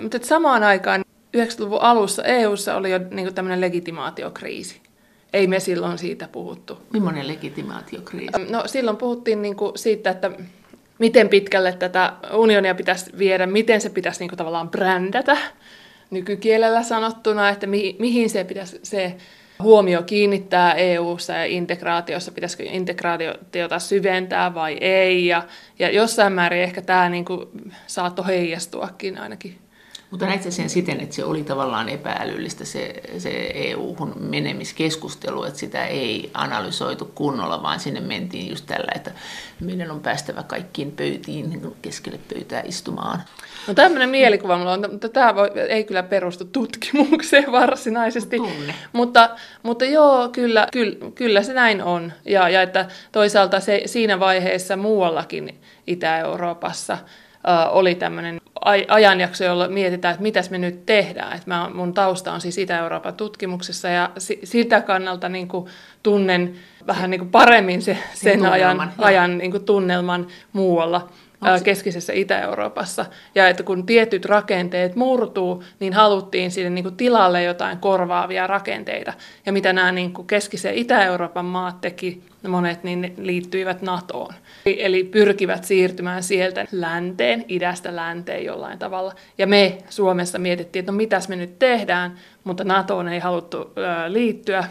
mutta 0.01 0.17
että 0.17 0.29
samaan 0.29 0.63
aikaan 0.63 1.05
90-luvun 1.37 1.81
alussa 1.81 2.23
EU:ssa 2.23 2.75
oli 2.75 2.91
jo 2.91 2.99
niin 3.11 3.35
tämmöinen 3.35 3.61
legitimaatiokriisi. 3.61 4.81
Ei 5.33 5.47
me 5.47 5.59
silloin 5.59 5.97
siitä 5.97 6.27
puhuttu. 6.31 6.77
Millainen 6.93 7.27
legitimaatiokriisi? 7.27 8.31
No 8.49 8.63
silloin 8.65 8.97
puhuttiin 8.97 9.41
niin 9.41 9.55
kuin 9.55 9.77
siitä, 9.77 10.09
että 10.09 10.31
miten 10.99 11.29
pitkälle 11.29 11.73
tätä 11.73 12.13
unionia 12.33 12.75
pitäisi 12.75 13.17
viedä, 13.17 13.45
miten 13.45 13.81
se 13.81 13.89
pitäisi 13.89 14.19
niin 14.19 14.29
kuin 14.29 14.37
tavallaan 14.37 14.69
brändätä 14.69 15.37
nykykielellä 16.09 16.83
sanottuna, 16.83 17.49
että 17.49 17.67
mi- 17.67 17.95
mihin 17.99 18.29
se 18.29 18.43
pitäisi 18.43 18.79
se 18.83 19.15
huomio 19.61 20.03
kiinnittää 20.03 20.73
EU-ssa 20.73 21.33
ja 21.33 21.45
integraatiossa, 21.45 22.31
pitäisikö 22.31 22.63
integraatiota 22.63 23.79
syventää 23.79 24.53
vai 24.53 24.77
ei. 24.81 25.27
Ja, 25.27 25.43
ja 25.79 25.89
jossain 25.89 26.33
määrin 26.33 26.63
ehkä 26.63 26.81
tämä 26.81 27.09
niin 27.09 27.25
kuin 27.25 27.73
saattoi 27.87 28.25
heijastuakin 28.27 29.17
ainakin 29.17 29.59
mutta 30.11 30.25
näit 30.25 30.51
sen 30.51 30.69
siten, 30.69 30.99
että 30.99 31.15
se 31.15 31.25
oli 31.25 31.43
tavallaan 31.43 31.89
epäälyllistä 31.89 32.65
se, 32.65 33.01
se 33.17 33.51
EU-hun 33.53 34.13
menemiskeskustelu, 34.19 35.43
että 35.43 35.59
sitä 35.59 35.85
ei 35.85 36.31
analysoitu 36.33 37.11
kunnolla, 37.15 37.63
vaan 37.63 37.79
sinne 37.79 37.99
mentiin 37.99 38.49
just 38.49 38.65
tällä, 38.65 38.91
että 38.95 39.11
meidän 39.59 39.91
on 39.91 39.99
päästävä 39.99 40.43
kaikkiin 40.43 40.91
pöytiin 40.91 41.49
niin 41.49 41.75
keskelle 41.81 42.19
pöytää 42.33 42.61
istumaan. 42.65 43.21
No 43.67 43.73
tämmöinen 43.73 44.09
mielikuva 44.09 44.57
mulla 44.57 44.73
on, 44.73 44.85
mutta 44.91 45.09
tämä 45.09 45.35
voi, 45.35 45.51
ei 45.69 45.83
kyllä 45.83 46.03
perustu 46.03 46.45
tutkimukseen 46.45 47.51
varsinaisesti. 47.61 48.37
Tunne. 48.37 48.75
Mutta, 48.93 49.29
mutta 49.63 49.85
joo, 49.85 50.29
kyllä, 50.29 50.67
kyllä, 50.71 50.95
kyllä 51.15 51.43
se 51.43 51.53
näin 51.53 51.83
on. 51.83 52.13
Ja, 52.25 52.49
ja 52.49 52.61
että 52.61 52.85
toisaalta 53.11 53.59
se, 53.59 53.81
siinä 53.85 54.19
vaiheessa 54.19 54.77
muuallakin 54.77 55.61
Itä-Euroopassa 55.87 56.97
oli 57.71 57.95
tämmöinen 57.95 58.41
ajanjakso, 58.87 59.43
jolla 59.43 59.67
mietitään, 59.67 60.13
että 60.13 60.23
mitäs 60.23 60.49
me 60.49 60.57
nyt 60.57 60.85
tehdään. 60.85 61.33
Että 61.33 61.49
mä, 61.49 61.69
mun 61.73 61.93
tausta 61.93 62.31
on 62.31 62.41
siis 62.41 62.57
Itä-Euroopan 62.57 63.13
tutkimuksessa 63.13 63.87
ja 63.87 64.09
si, 64.17 64.39
sitä 64.43 64.81
kannalta 64.81 65.29
niin 65.29 65.47
kuin 65.47 65.69
tunnen 66.03 66.55
vähän 66.87 67.09
niin 67.09 67.19
kuin 67.19 67.31
paremmin 67.31 67.81
se, 67.81 67.97
sen 68.13 68.45
ajan, 68.45 68.93
ajan 68.97 69.37
niin 69.37 69.51
kuin 69.51 69.65
tunnelman 69.65 70.27
muualla 70.53 71.09
Onks... 71.41 71.63
keskisessä 71.63 72.13
Itä-Euroopassa. 72.13 73.05
Ja 73.35 73.47
että 73.47 73.63
kun 73.63 73.85
tietyt 73.85 74.25
rakenteet 74.25 74.95
murtuu, 74.95 75.63
niin 75.79 75.93
haluttiin 75.93 76.51
sinne 76.51 76.69
niin 76.69 76.83
kuin 76.83 76.97
tilalle 76.97 77.43
jotain 77.43 77.77
korvaavia 77.77 78.47
rakenteita. 78.47 79.13
Ja 79.45 79.51
mitä 79.51 79.73
nämä 79.73 79.91
niin 79.91 80.13
kuin 80.13 80.27
keskisen 80.27 80.75
Itä-Euroopan 80.75 81.45
maat 81.45 81.81
teki, 81.81 82.23
monet 82.47 82.83
niin 82.83 83.13
liittyivät 83.17 83.81
NATOon. 83.81 84.33
Eli 84.65 85.03
pyrkivät 85.03 85.63
siirtymään 85.63 86.23
sieltä 86.23 86.65
länteen, 86.71 87.45
idästä 87.47 87.95
länteen 87.95 88.45
jollain 88.45 88.79
tavalla. 88.79 89.13
Ja 89.37 89.47
me 89.47 89.77
Suomessa 89.89 90.39
mietittiin, 90.39 90.81
että 90.81 90.91
no 90.91 90.95
mitäs 90.95 91.29
me 91.29 91.35
nyt 91.35 91.59
tehdään, 91.59 92.15
mutta 92.43 92.63
NATOon 92.63 93.07
ei 93.07 93.19
haluttu 93.19 93.73
liittyä, 94.07 94.63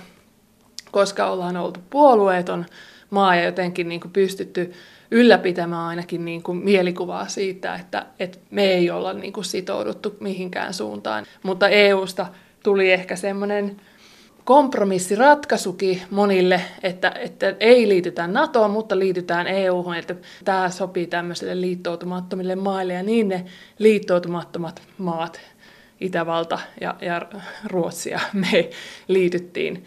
koska 0.91 1.27
ollaan 1.27 1.57
oltu 1.57 1.81
puolueeton 1.91 2.67
maa 3.11 3.37
ja 3.37 3.45
jotenkin 3.45 3.89
niin 3.89 4.01
kuin 4.01 4.13
pystytty 4.13 4.73
ylläpitämään 5.11 5.83
ainakin 5.87 6.25
niin 6.25 6.43
kuin 6.43 6.59
mielikuvaa 6.59 7.29
siitä, 7.29 7.75
että, 7.75 8.07
että 8.19 8.39
me 8.51 8.65
ei 8.65 8.91
olla 8.91 9.13
niin 9.13 9.33
kuin 9.33 9.45
sitouduttu 9.45 10.17
mihinkään 10.21 10.75
suuntaan. 10.75 11.27
Mutta 11.43 11.69
EUsta 11.69 12.27
tuli 12.63 12.93
ehkä 12.93 13.17
semmoinen 13.17 13.77
kompromissiratkaisukin 14.45 16.03
monille, 16.11 16.61
että, 16.83 17.13
että 17.19 17.55
ei 17.61 17.89
liitytä 17.89 18.27
NATOon, 18.27 18.71
mutta 18.71 18.99
liitytään 18.99 19.47
EU-hun, 19.47 19.97
että 19.97 20.15
tämä 20.45 20.71
sopii 20.71 21.07
tämmöisille 21.07 21.61
liittoutumattomille 21.61 22.57
maille 22.57 22.93
ja 22.93 23.03
niin 23.03 23.29
ne 23.29 23.45
liittoutumattomat 23.79 24.83
maat, 24.99 25.41
Itävalta 26.01 26.59
ja, 26.81 26.95
ja 27.01 27.23
Ruotsi 27.65 28.11
ja 28.11 28.21
me 28.53 28.71
liityttiin 29.09 29.85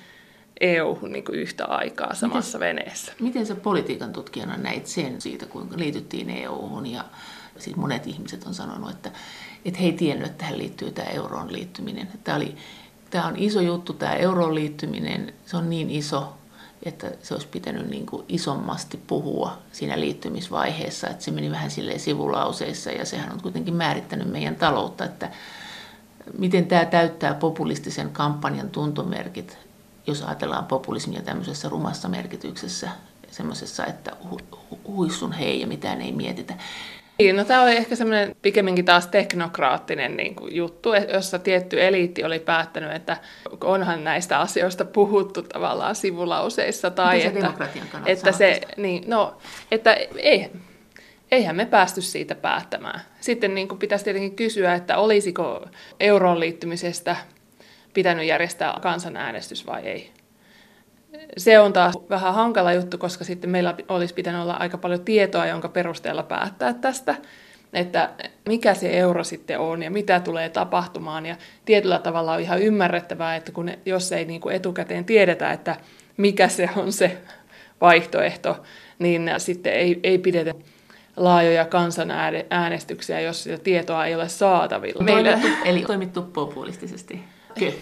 EU-hun 0.63 1.11
niin 1.11 1.25
kuin 1.25 1.39
yhtä 1.39 1.65
aikaa 1.65 2.13
samassa 2.13 2.57
miten, 2.57 2.75
veneessä. 2.75 3.11
Miten 3.19 3.45
sä 3.45 3.55
politiikan 3.55 4.13
tutkijana 4.13 4.57
näit 4.57 4.87
sen 4.87 5.21
siitä, 5.21 5.45
kuinka 5.45 5.77
liityttiin 5.77 6.29
EU-hun 6.29 6.85
ja, 6.85 7.03
Siis 7.57 7.75
monet 7.75 8.07
ihmiset 8.07 8.43
on 8.43 8.53
sanonut, 8.53 8.91
että, 8.91 9.11
että 9.65 9.79
he 9.79 9.85
ei 9.85 9.93
tiennyt, 9.93 10.27
että 10.27 10.37
tähän 10.37 10.57
liittyy 10.57 10.91
tämä 10.91 11.07
euroon 11.07 11.53
liittyminen. 11.53 12.07
Tämä, 12.23 12.37
oli, 12.37 12.55
tämä 13.09 13.27
on 13.27 13.35
iso 13.37 13.61
juttu, 13.61 13.93
tämä 13.93 14.13
euroon 14.13 14.55
liittyminen, 14.55 15.33
se 15.45 15.57
on 15.57 15.69
niin 15.69 15.89
iso, 15.89 16.33
että 16.83 17.11
se 17.21 17.33
olisi 17.33 17.47
pitänyt 17.47 17.89
niin 17.89 18.05
kuin 18.05 18.25
isommasti 18.27 18.99
puhua 19.07 19.57
siinä 19.71 19.99
liittymisvaiheessa, 19.99 21.09
että 21.09 21.23
se 21.23 21.31
meni 21.31 21.51
vähän 21.51 21.71
silleen 21.71 21.99
sivulauseissa 21.99 22.91
ja 22.91 23.05
sehän 23.05 23.31
on 23.31 23.41
kuitenkin 23.41 23.73
määrittänyt 23.73 24.31
meidän 24.31 24.55
taloutta, 24.55 25.05
että 25.05 25.31
miten 26.37 26.65
tämä 26.65 26.85
täyttää 26.85 27.33
populistisen 27.33 28.09
kampanjan 28.09 28.69
tuntomerkit, 28.69 29.57
jos 30.07 30.21
ajatellaan 30.21 30.65
populismia 30.65 31.21
tämmöisessä 31.21 31.69
rumassa 31.69 32.09
merkityksessä, 32.09 32.89
semmoisessa, 33.31 33.85
että 33.85 34.11
hu, 34.29 34.39
hu, 34.69 34.79
huissun 34.87 35.31
hei 35.31 35.61
ja 35.61 35.67
mitään 35.67 36.01
ei 36.01 36.11
mietitä. 36.11 36.53
Niin, 37.19 37.35
no 37.35 37.45
tämä 37.45 37.63
oli 37.63 37.75
ehkä 37.75 37.95
semmoinen 37.95 38.35
pikemminkin 38.41 38.85
taas 38.85 39.07
teknokraattinen 39.07 40.17
niin 40.17 40.35
kuin 40.35 40.55
juttu, 40.55 40.89
jossa 41.13 41.39
tietty 41.39 41.83
eliitti 41.83 42.23
oli 42.23 42.39
päättänyt, 42.39 42.91
että 42.91 43.17
onhan 43.61 44.03
näistä 44.03 44.39
asioista 44.39 44.85
puhuttu 44.85 45.41
tavallaan 45.41 45.95
sivulauseissa. 45.95 46.91
Tai 46.91 47.15
Miten 47.15 47.27
että, 47.29 47.41
demokratian 47.41 47.87
kannalta 47.87 48.11
että, 48.11 48.31
se, 48.31 48.61
niin, 48.77 49.03
no, 49.07 49.37
että 49.71 49.93
ei, 50.17 50.51
eihän 51.31 51.55
me 51.55 51.65
päästy 51.65 52.01
siitä 52.01 52.35
päättämään. 52.35 53.01
Sitten 53.21 53.55
niin 53.55 53.67
kuin 53.67 53.79
pitäisi 53.79 54.03
tietenkin 54.03 54.35
kysyä, 54.35 54.73
että 54.73 54.97
olisiko 54.97 55.65
euroon 55.99 56.39
liittymisestä 56.39 57.15
pitänyt 57.93 58.25
järjestää 58.25 58.79
kansanäänestys 58.81 59.67
vai 59.67 59.81
ei. 59.87 60.11
Se 61.37 61.59
on 61.59 61.73
taas 61.73 61.97
vähän 62.09 62.33
hankala 62.33 62.73
juttu, 62.73 62.97
koska 62.97 63.23
sitten 63.23 63.49
meillä 63.49 63.75
olisi 63.89 64.13
pitänyt 64.13 64.41
olla 64.41 64.53
aika 64.53 64.77
paljon 64.77 65.05
tietoa, 65.05 65.47
jonka 65.47 65.69
perusteella 65.69 66.23
päättää 66.23 66.73
tästä, 66.73 67.15
että 67.73 68.09
mikä 68.45 68.73
se 68.73 68.99
euro 68.99 69.23
sitten 69.23 69.59
on 69.59 69.83
ja 69.83 69.91
mitä 69.91 70.19
tulee 70.19 70.49
tapahtumaan. 70.49 71.25
Ja 71.25 71.35
tietyllä 71.65 71.99
tavalla 71.99 72.33
on 72.33 72.39
ihan 72.39 72.61
ymmärrettävää, 72.61 73.35
että 73.35 73.51
kun, 73.51 73.71
jos 73.85 74.11
ei 74.11 74.25
niin 74.25 74.41
kuin 74.41 74.55
etukäteen 74.55 75.05
tiedetä, 75.05 75.51
että 75.51 75.75
mikä 76.17 76.47
se 76.47 76.69
on 76.75 76.91
se 76.91 77.17
vaihtoehto, 77.81 78.63
niin 78.99 79.31
sitten 79.37 79.73
ei, 79.73 79.99
ei 80.03 80.17
pidetä 80.17 80.53
laajoja 81.17 81.65
kansanäänestyksiä, 81.65 83.19
jos 83.19 83.43
sitä 83.43 83.57
tietoa 83.57 84.05
ei 84.05 84.15
ole 84.15 84.29
saatavilla. 84.29 85.03
Meillä... 85.03 85.39
Eli 85.65 85.81
toimittu 85.81 86.21
populistisesti. 86.21 87.23
Kyllä. 87.59 87.73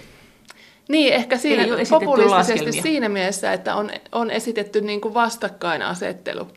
Niin, 0.89 1.13
ehkä 1.13 1.37
siinä 1.37 1.63
populistisesti 1.89 2.71
siinä 2.71 3.09
mielessä, 3.09 3.53
että 3.53 3.75
on, 3.75 3.91
on 4.11 4.31
esitetty 4.31 4.81
niin 4.81 5.01
kuin 5.01 5.13
vastakkainasettelu, 5.13 6.47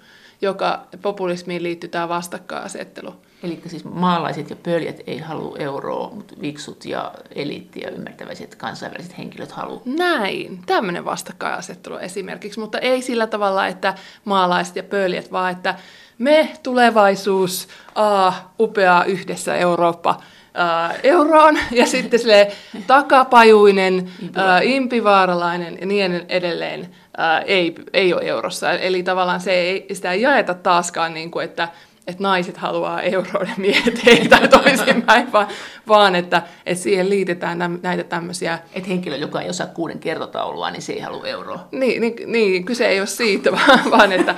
joka 0.42 0.86
populismiin 1.02 1.62
liittyy 1.62 1.90
tämä 1.90 2.08
vastakkainasettelu. 2.08 3.14
Eli 3.42 3.60
siis 3.66 3.84
maalaiset 3.84 4.50
ja 4.50 4.56
pöljät 4.56 5.00
ei 5.06 5.18
halua 5.18 5.56
euroa, 5.58 6.10
mutta 6.10 6.34
viksut 6.40 6.84
ja 6.84 7.12
eliitti 7.34 7.80
ja 7.80 7.90
ymmärtäväiset 7.90 8.54
kansainväliset 8.54 9.18
henkilöt 9.18 9.52
haluaa. 9.52 9.82
Näin, 9.84 10.60
tämmöinen 10.66 11.04
vastakkainasettelu 11.04 11.96
esimerkiksi, 11.96 12.60
mutta 12.60 12.78
ei 12.78 13.02
sillä 13.02 13.26
tavalla, 13.26 13.66
että 13.66 13.94
maalaiset 14.24 14.76
ja 14.76 14.82
pöljät, 14.82 15.32
vaan 15.32 15.52
että 15.52 15.74
me 16.18 16.48
tulevaisuus, 16.62 17.68
a, 17.94 18.32
upeaa 18.60 19.04
yhdessä 19.04 19.56
Eurooppa, 19.56 20.20
äh, 20.58 21.00
euroon 21.02 21.58
ja 21.70 21.86
sitten 21.86 22.20
sille 22.20 22.52
takapajuinen, 22.86 24.10
äh, 24.38 24.66
impivaaralainen 24.66 25.78
ja 25.80 25.86
niin 25.86 26.24
edelleen 26.28 26.80
äh, 27.20 27.42
ei, 27.46 27.74
ei 27.92 28.14
ole 28.14 28.22
eurossa. 28.24 28.72
Eli 28.72 29.02
tavallaan 29.02 29.40
se 29.40 29.52
ei, 29.52 29.86
sitä 29.92 30.12
ei 30.12 30.22
jaeta 30.22 30.54
taaskaan, 30.54 31.14
niin 31.14 31.30
kuin, 31.30 31.44
että, 31.44 31.68
että 32.06 32.22
naiset 32.22 32.56
haluaa 32.56 33.02
euroon 33.02 33.46
ja 33.48 33.54
miehet 33.56 34.00
ei 34.06 34.28
tai 34.28 34.48
toisinpäin, 34.62 35.32
vaan, 35.32 35.48
vaan 35.88 36.14
että, 36.14 36.42
että 36.66 36.82
siihen 36.82 37.10
liitetään 37.10 37.78
näitä 37.82 38.04
tämmöisiä... 38.04 38.58
Että 38.72 38.88
henkilö, 38.88 39.16
joka 39.16 39.40
ei 39.40 39.50
osaa 39.50 39.66
kuuden 39.66 39.98
kertotaulua, 39.98 40.70
niin 40.70 40.82
se 40.82 40.92
ei 40.92 41.00
halua 41.00 41.26
euroa. 41.26 41.68
Niin, 41.72 42.00
niin, 42.00 42.14
niin 42.26 42.64
kyse 42.64 42.86
ei 42.86 43.00
ole 43.00 43.06
siitä, 43.06 43.52
vaan, 43.56 43.90
vaan 43.90 44.12
että 44.12 44.34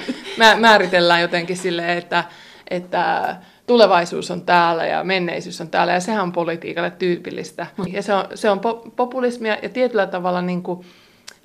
määritellään 0.61 1.23
jotenkin 1.23 1.56
silleen, 1.56 1.99
että, 1.99 2.25
että 2.71 3.36
tulevaisuus 3.67 4.31
on 4.31 4.43
täällä 4.43 4.87
ja 4.87 5.05
menneisyys 5.05 5.61
on 5.61 5.69
täällä, 5.69 5.93
ja 5.93 6.00
sehän 6.00 6.23
on 6.23 6.33
politiikalle 6.33 6.91
tyypillistä. 6.91 7.67
Ja 7.93 8.02
se 8.02 8.15
on, 8.15 8.25
se 8.35 8.50
on 8.50 8.61
populismia 8.97 9.57
ja 9.63 9.69
tietyllä 9.69 10.07
tavalla 10.07 10.43
niin 10.43 10.63
kuin, 10.63 10.87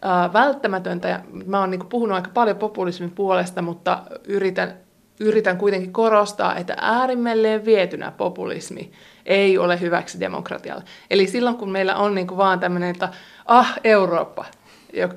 äh, 0.06 0.34
välttämätöntä, 0.34 1.08
ja 1.08 1.20
mä 1.46 1.60
oon 1.60 1.72
niin 1.72 1.80
kuin, 1.80 1.90
puhunut 1.90 2.16
aika 2.16 2.32
paljon 2.34 2.58
populismin 2.58 3.12
puolesta, 3.12 3.62
mutta 3.62 4.04
yritän, 4.28 4.74
yritän 5.20 5.58
kuitenkin 5.58 5.94
korostaa, 5.94 6.56
että 6.56 6.76
äärimmelleen 6.82 7.66
vietynä 7.66 8.12
populismi 8.12 8.92
ei 9.26 9.58
ole 9.58 9.80
hyväksi 9.80 10.20
demokratialle. 10.20 10.84
Eli 11.10 11.28
silloin, 11.28 11.56
kun 11.56 11.72
meillä 11.72 11.96
on 11.96 12.16
niin 12.16 12.28
kuin, 12.28 12.38
vaan 12.38 12.60
tämmöinen, 12.60 12.90
että 12.90 13.10
ah, 13.46 13.74
Eurooppa, 13.84 14.46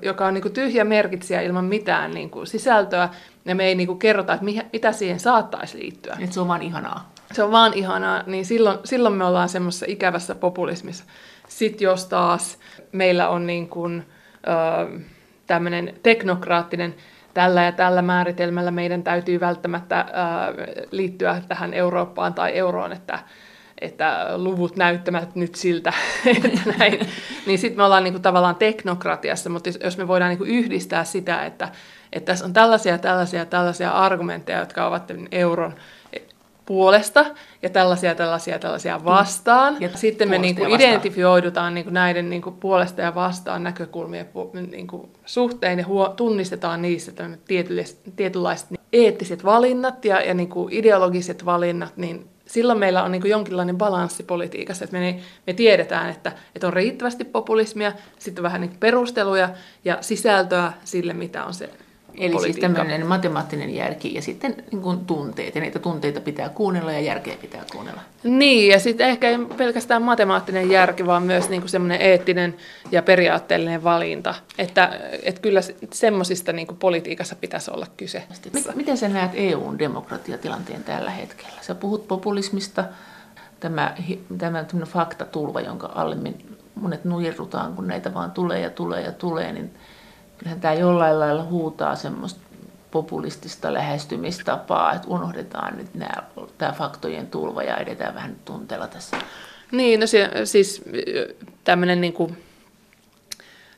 joka 0.03 0.27
on 0.27 0.35
niin 0.35 0.43
kuin 0.43 0.55
tyhjä 0.55 0.85
merkitsijä 0.85 1.40
ilman 1.40 1.64
mitään 1.64 2.11
niin 2.11 2.31
kuin 2.31 2.47
sisältöä, 2.47 3.09
ja 3.44 3.54
me 3.54 3.64
ei 3.64 3.74
niin 3.74 3.87
kuin 3.87 3.98
kerrota, 3.98 4.35
että 4.35 4.46
mitä 4.72 4.92
siihen 4.92 5.20
saattaisi 5.20 5.78
liittyä. 5.78 6.16
Että 6.20 6.35
se 6.35 6.40
on 6.40 6.48
vaan 6.48 6.62
ihanaa. 6.62 7.12
Se 7.33 7.42
on 7.42 7.52
vaan 7.52 7.72
ihanaa, 7.74 8.22
niin 8.26 8.46
silloin, 8.46 8.78
silloin 8.85 9.14
me 9.14 9.24
ollaan 9.24 9.48
semmoisessa 9.48 9.87
ikävässä 9.88 10.35
populismissa. 10.35 11.04
Sitten 11.48 11.85
jos 11.85 12.07
taas 12.07 12.59
meillä 12.92 13.28
on 13.28 13.46
niin 13.46 13.68
kuin, 13.68 14.07
ö, 14.46 15.00
tämmöinen 15.46 15.94
teknokraattinen 16.02 16.94
tällä 17.35 17.64
ja 17.64 17.72
tällä 17.72 18.02
määritelmällä 18.02 18.70
meidän 18.70 19.02
täytyy 19.02 19.40
välttämättä 19.40 20.00
ö, 20.00 20.87
liittyä 20.90 21.42
tähän 21.48 21.74
Eurooppaan 21.74 22.35
tai 22.35 22.57
euroon, 22.59 22.92
että 22.92 23.18
että 23.80 24.26
luvut 24.37 24.76
näyttävät 24.76 25.35
nyt 25.35 25.54
siltä, 25.54 25.92
että 26.26 26.48
näin. 26.78 27.00
niin 27.46 27.59
sitten 27.59 27.76
me 27.76 27.85
ollaan 27.85 28.04
niinku 28.04 28.20
tavallaan 28.20 28.57
teknokratiassa, 28.57 29.50
mutta 29.50 29.70
jos 29.85 29.98
me 29.98 30.09
voidaan 30.09 30.28
niinku 30.28 30.44
yhdistää 30.44 31.04
sitä, 31.04 31.46
että, 31.46 31.68
että 32.14 32.33
tässä 32.33 32.44
on 32.44 32.53
tällaisia, 32.53 32.98
tällaisia, 32.98 33.46
tällaisia 33.46 33.90
argumentteja, 33.90 34.59
jotka 34.59 34.87
ovat 34.87 35.11
euron 35.33 35.74
puolesta 36.66 37.27
ja 37.62 37.70
tällaisia, 37.70 38.14
tällaisia, 38.14 38.59
tällaisia 38.59 39.05
vastaan. 39.05 39.77
Ja 39.81 39.88
sitten 39.94 40.29
me 40.29 40.38
niin 40.38 40.57
kuin 40.57 40.70
identifioidutaan 40.70 41.74
niin 41.74 41.85
kuin 41.85 41.94
näiden 41.94 42.31
niin 42.31 42.42
kuin 42.42 42.57
puolesta 42.57 43.00
ja 43.00 43.14
vastaan 43.14 43.62
näkökulmien 43.62 44.29
niin 44.70 44.87
kuin 44.87 45.09
suhteen 45.24 45.79
ja 45.79 45.87
huo, 45.87 46.09
tunnistetaan 46.09 46.83
niissä 46.83 47.12
tietynlaiset 48.16 48.68
eettiset 48.92 49.44
valinnat 49.44 50.05
ja, 50.05 50.20
ja 50.20 50.35
niin 50.35 50.48
kuin 50.48 50.72
ideologiset 50.72 51.44
valinnat, 51.44 51.96
niin 51.96 52.29
silloin 52.46 52.79
meillä 52.79 53.03
on 53.03 53.12
niin 53.12 53.22
kuin 53.22 53.31
jonkinlainen 53.31 53.79
balanssi 53.79 54.22
politiikassa, 54.22 54.85
että 54.85 54.96
me, 54.96 55.20
me 55.46 55.53
tiedetään, 55.53 56.11
että, 56.11 56.33
että 56.55 56.66
on 56.66 56.72
riittävästi 56.72 57.24
populismia, 57.24 57.92
sitten 58.18 58.42
vähän 58.42 58.61
niin 58.61 58.77
perusteluja 58.81 59.48
ja 59.85 59.98
sisältöä 60.00 60.72
sille, 60.85 61.12
mitä 61.12 61.44
on 61.44 61.55
se 61.55 61.70
Eli 62.14 62.22
siis 62.22 62.33
politiikka. 62.33 62.66
siis 62.66 62.77
tämmöinen 62.77 63.07
matemaattinen 63.07 63.74
järki 63.74 64.14
ja 64.14 64.22
sitten 64.22 64.57
niin 64.72 64.83
kuin 64.83 65.07
tunteet, 65.07 65.55
ja 65.55 65.61
niitä 65.61 65.79
tunteita 65.79 66.20
pitää 66.20 66.48
kuunnella 66.48 66.92
ja 66.92 67.00
järkeä 67.00 67.37
pitää 67.40 67.64
kuunnella. 67.72 68.00
Niin, 68.24 68.72
ja 68.72 68.81
sitten 68.81 69.09
ehkä 69.09 69.29
ei 69.29 69.38
pelkästään 69.57 70.03
matemaattinen 70.03 70.70
järki, 70.70 71.07
vaan 71.07 71.22
myös 71.22 71.48
niin 71.48 71.62
kuin 71.62 71.70
semmoinen 71.70 72.00
eettinen 72.00 72.57
ja 72.92 73.03
periaatteellinen 73.03 73.85
valinta. 73.85 74.35
Että, 74.59 75.00
että 75.22 75.40
kyllä 75.40 75.61
semmoisista 75.92 76.53
niin 76.53 76.66
kuin 76.66 76.79
politiikassa 76.79 77.37
pitäisi 77.37 77.70
olla 77.70 77.87
kyse. 77.96 78.22
Miten 78.74 78.96
sä 78.96 79.09
näet 79.09 79.31
EUn 79.35 79.79
demokratiatilanteen 79.79 80.85
tällä 80.85 81.11
hetkellä? 81.11 81.59
Sä 81.61 81.74
puhut 81.74 82.09
populismista, 82.09 82.85
tämä, 83.61 83.94
tämä 84.38 84.64
faktatulva, 84.87 85.61
jonka 85.61 85.87
alle 85.94 86.16
monet 86.74 87.05
nujerrutaan, 87.05 87.74
kun 87.74 87.87
näitä 87.87 88.14
vaan 88.14 88.31
tulee 88.31 88.61
ja 88.61 88.70
tulee 88.70 89.03
ja 89.03 89.12
tulee, 89.12 89.53
niin 89.53 89.70
kyllähän 90.44 90.61
tämä 90.61 90.74
jollain 90.74 91.20
lailla 91.20 91.44
huutaa 91.44 91.96
semmoista 91.96 92.40
populistista 92.90 93.72
lähestymistapaa, 93.72 94.92
että 94.92 95.09
unohdetaan 95.09 95.76
nyt 95.76 95.94
nämä, 95.94 96.22
tämä 96.59 96.72
faktojen 96.72 97.26
tulva 97.26 97.62
ja 97.62 97.76
edetään 97.76 98.14
vähän 98.14 98.37
tunteella 98.44 98.87
tässä. 98.87 99.16
Niin, 99.72 100.00
no 100.00 100.07
se, 100.07 100.30
siis 100.44 100.83
tämmöinen 101.64 102.00
niin 102.00 102.12
kuin, 102.12 102.37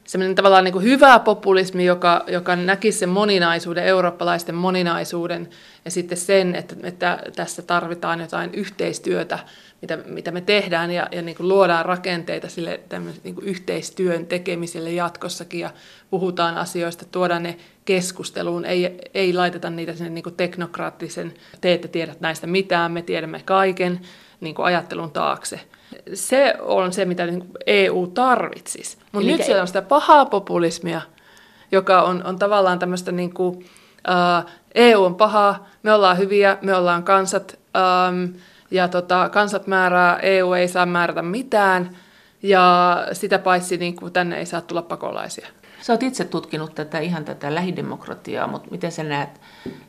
semmoinen 0.04 0.34
tavallaan 0.34 0.64
niin 0.64 0.72
kuin 0.72 0.84
hyvä 0.84 1.18
populismi, 1.18 1.84
joka, 1.84 2.24
joka 2.26 2.56
näki 2.56 2.92
sen 2.92 3.08
moninaisuuden, 3.08 3.84
eurooppalaisten 3.84 4.54
moninaisuuden 4.54 5.50
ja 5.84 5.90
sitten 5.90 6.18
sen, 6.18 6.54
että, 6.54 6.76
että 6.82 7.18
tässä 7.36 7.62
tarvitaan 7.62 8.20
jotain 8.20 8.54
yhteistyötä 8.54 9.38
mitä, 9.82 9.96
mitä 9.96 10.30
me 10.30 10.40
tehdään 10.40 10.90
ja, 10.90 11.08
ja 11.12 11.22
niin 11.22 11.36
kuin 11.36 11.48
luodaan 11.48 11.84
rakenteita 11.84 12.48
sille 12.48 12.80
niin 13.24 13.34
kuin 13.34 13.46
yhteistyön 13.46 14.26
tekemiselle 14.26 14.92
jatkossakin 14.92 15.60
ja 15.60 15.70
puhutaan 16.10 16.58
asioista, 16.58 17.04
tuodaan 17.04 17.42
ne 17.42 17.56
keskusteluun, 17.84 18.64
ei, 18.64 18.98
ei 19.14 19.32
laiteta 19.32 19.70
niitä 19.70 19.94
sinne 19.94 20.10
niin 20.10 20.22
kuin 20.22 20.36
teknokraattisen, 20.36 21.34
te 21.60 21.72
ette 21.72 21.88
tiedä 21.88 22.14
näistä 22.20 22.46
mitään, 22.46 22.92
me 22.92 23.02
tiedämme 23.02 23.42
kaiken 23.44 24.00
niin 24.40 24.54
kuin 24.54 24.66
ajattelun 24.66 25.10
taakse. 25.10 25.60
Se 26.14 26.54
on 26.60 26.92
se, 26.92 27.04
mitä 27.04 27.26
niin 27.26 27.38
kuin 27.38 27.50
EU 27.66 28.06
tarvitsisi. 28.06 28.98
Mutta 29.12 29.30
nyt 29.30 29.42
siellä 29.42 29.60
on 29.60 29.66
sitä 29.66 29.82
pahaa 29.82 30.24
populismia, 30.24 31.00
joka 31.72 32.02
on, 32.02 32.24
on 32.24 32.38
tavallaan 32.38 32.78
tämmöistä, 32.78 33.12
niin 33.12 33.34
kuin, 33.34 33.56
uh, 33.56 34.50
EU 34.74 35.04
on 35.04 35.14
pahaa, 35.14 35.68
me 35.82 35.92
ollaan 35.92 36.18
hyviä, 36.18 36.58
me 36.62 36.74
ollaan 36.74 37.02
kansat, 37.02 37.58
ähm, 37.76 38.36
ja 38.70 38.88
tota, 38.88 39.28
kansat 39.28 39.66
määrää, 39.66 40.18
EU 40.18 40.52
ei 40.52 40.68
saa 40.68 40.86
määrätä 40.86 41.22
mitään, 41.22 41.96
ja 42.42 42.96
sitä 43.12 43.38
paitsi 43.38 43.76
niin 43.76 43.96
kuin 43.96 44.12
tänne 44.12 44.38
ei 44.38 44.46
saa 44.46 44.60
tulla 44.60 44.82
pakolaisia. 44.82 45.48
Sä 45.82 45.92
oot 45.92 46.02
itse 46.02 46.24
tutkinut 46.24 46.74
tätä 46.74 46.98
ihan 46.98 47.24
tätä 47.24 47.54
lähidemokratiaa, 47.54 48.46
mutta 48.46 48.70
miten 48.70 48.92
sä 48.92 49.04
näet, 49.04 49.40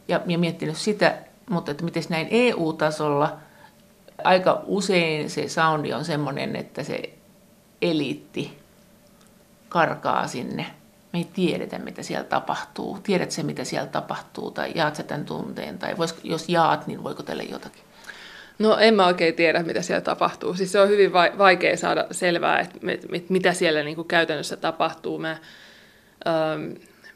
ja, 0.07 0.21
ja 0.27 0.37
miettinyt 0.37 0.77
sitä, 0.77 1.17
mutta 1.49 1.71
että 1.71 1.83
miten 1.83 2.03
näin 2.09 2.27
EU-tasolla, 2.31 3.37
aika 4.23 4.61
usein 4.65 5.29
se 5.29 5.49
soundi 5.49 5.93
on 5.93 6.05
semmoinen, 6.05 6.55
että 6.55 6.83
se 6.83 7.13
eliitti 7.81 8.59
karkaa 9.69 10.27
sinne. 10.27 10.65
Me 11.13 11.19
ei 11.19 11.27
tiedetä, 11.33 11.79
mitä 11.79 12.03
siellä 12.03 12.23
tapahtuu. 12.23 12.99
Tiedät 13.03 13.31
se, 13.31 13.43
mitä 13.43 13.63
siellä 13.63 13.87
tapahtuu, 13.87 14.51
tai 14.51 14.71
jaat 14.75 14.95
sä 14.95 15.03
tämän 15.03 15.25
tunteen, 15.25 15.79
tai 15.79 15.97
vois, 15.97 16.15
jos 16.23 16.49
jaat, 16.49 16.87
niin 16.87 17.03
voiko 17.03 17.23
teille 17.23 17.43
jotakin? 17.43 17.83
No 18.59 18.77
en 18.77 18.93
mä 18.93 19.07
oikein 19.07 19.33
tiedä, 19.33 19.63
mitä 19.63 19.81
siellä 19.81 20.01
tapahtuu. 20.01 20.53
Siis 20.53 20.71
se 20.71 20.79
on 20.79 20.89
hyvin 20.89 21.13
vaikea 21.13 21.77
saada 21.77 22.07
selvää, 22.11 22.59
että 22.59 22.79
mitä 23.29 23.53
siellä 23.53 23.83
niin 23.83 23.95
kuin 23.95 24.07
käytännössä 24.07 24.57
tapahtuu. 24.57 25.19
Mä 25.19 25.37
ähm, 26.27 26.71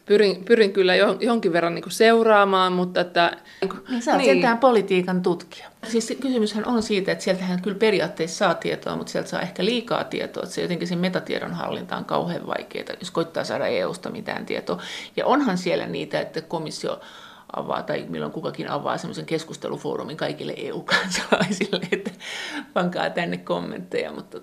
pyrin, 0.05 0.45
pyrin 0.45 0.73
kyllä 0.73 0.95
jonkin 1.19 1.53
verran 1.53 1.75
niin 1.75 1.83
kuin 1.83 1.93
seuraamaan, 1.93 2.73
mutta 2.73 3.01
että... 3.01 3.37
Niin, 3.61 3.73
niin 3.89 4.01
sä 4.01 4.11
oot 4.11 4.21
niin. 4.21 4.31
sentään 4.31 4.57
politiikan 4.57 5.21
tutkija. 5.21 5.67
Siis 5.87 6.13
kysymyshän 6.21 6.65
on 6.65 6.83
siitä, 6.83 7.11
että 7.11 7.23
sieltähän 7.23 7.61
kyllä 7.61 7.77
periaatteessa 7.77 8.37
saa 8.37 8.53
tietoa, 8.53 8.95
mutta 8.95 9.11
sieltä 9.11 9.29
saa 9.29 9.41
ehkä 9.41 9.65
liikaa 9.65 10.03
tietoa. 10.03 10.43
Että 10.43 10.55
se 10.55 10.61
jotenkin 10.61 10.87
se 10.87 10.95
metatiedon 10.95 11.53
hallinta 11.53 11.97
on 11.97 12.05
kauhean 12.05 12.47
vaikeaa, 12.47 12.85
jos 12.99 13.11
koittaa 13.11 13.43
saada 13.43 13.67
EU-sta 13.67 14.09
mitään 14.09 14.45
tietoa. 14.45 14.81
Ja 15.15 15.25
onhan 15.25 15.57
siellä 15.57 15.87
niitä, 15.87 16.19
että 16.19 16.41
komissio 16.41 17.01
avaa 17.55 17.83
tai 17.83 18.05
milloin 18.09 18.31
kukakin 18.31 18.69
avaa 18.69 18.97
semmoisen 18.97 19.25
keskustelufoorumin 19.25 20.17
kaikille 20.17 20.53
EU-kansalaisille, 20.57 21.87
että 21.91 22.11
pankaa 22.73 23.09
tänne 23.09 23.37
kommentteja, 23.37 24.11
mutta 24.11 24.39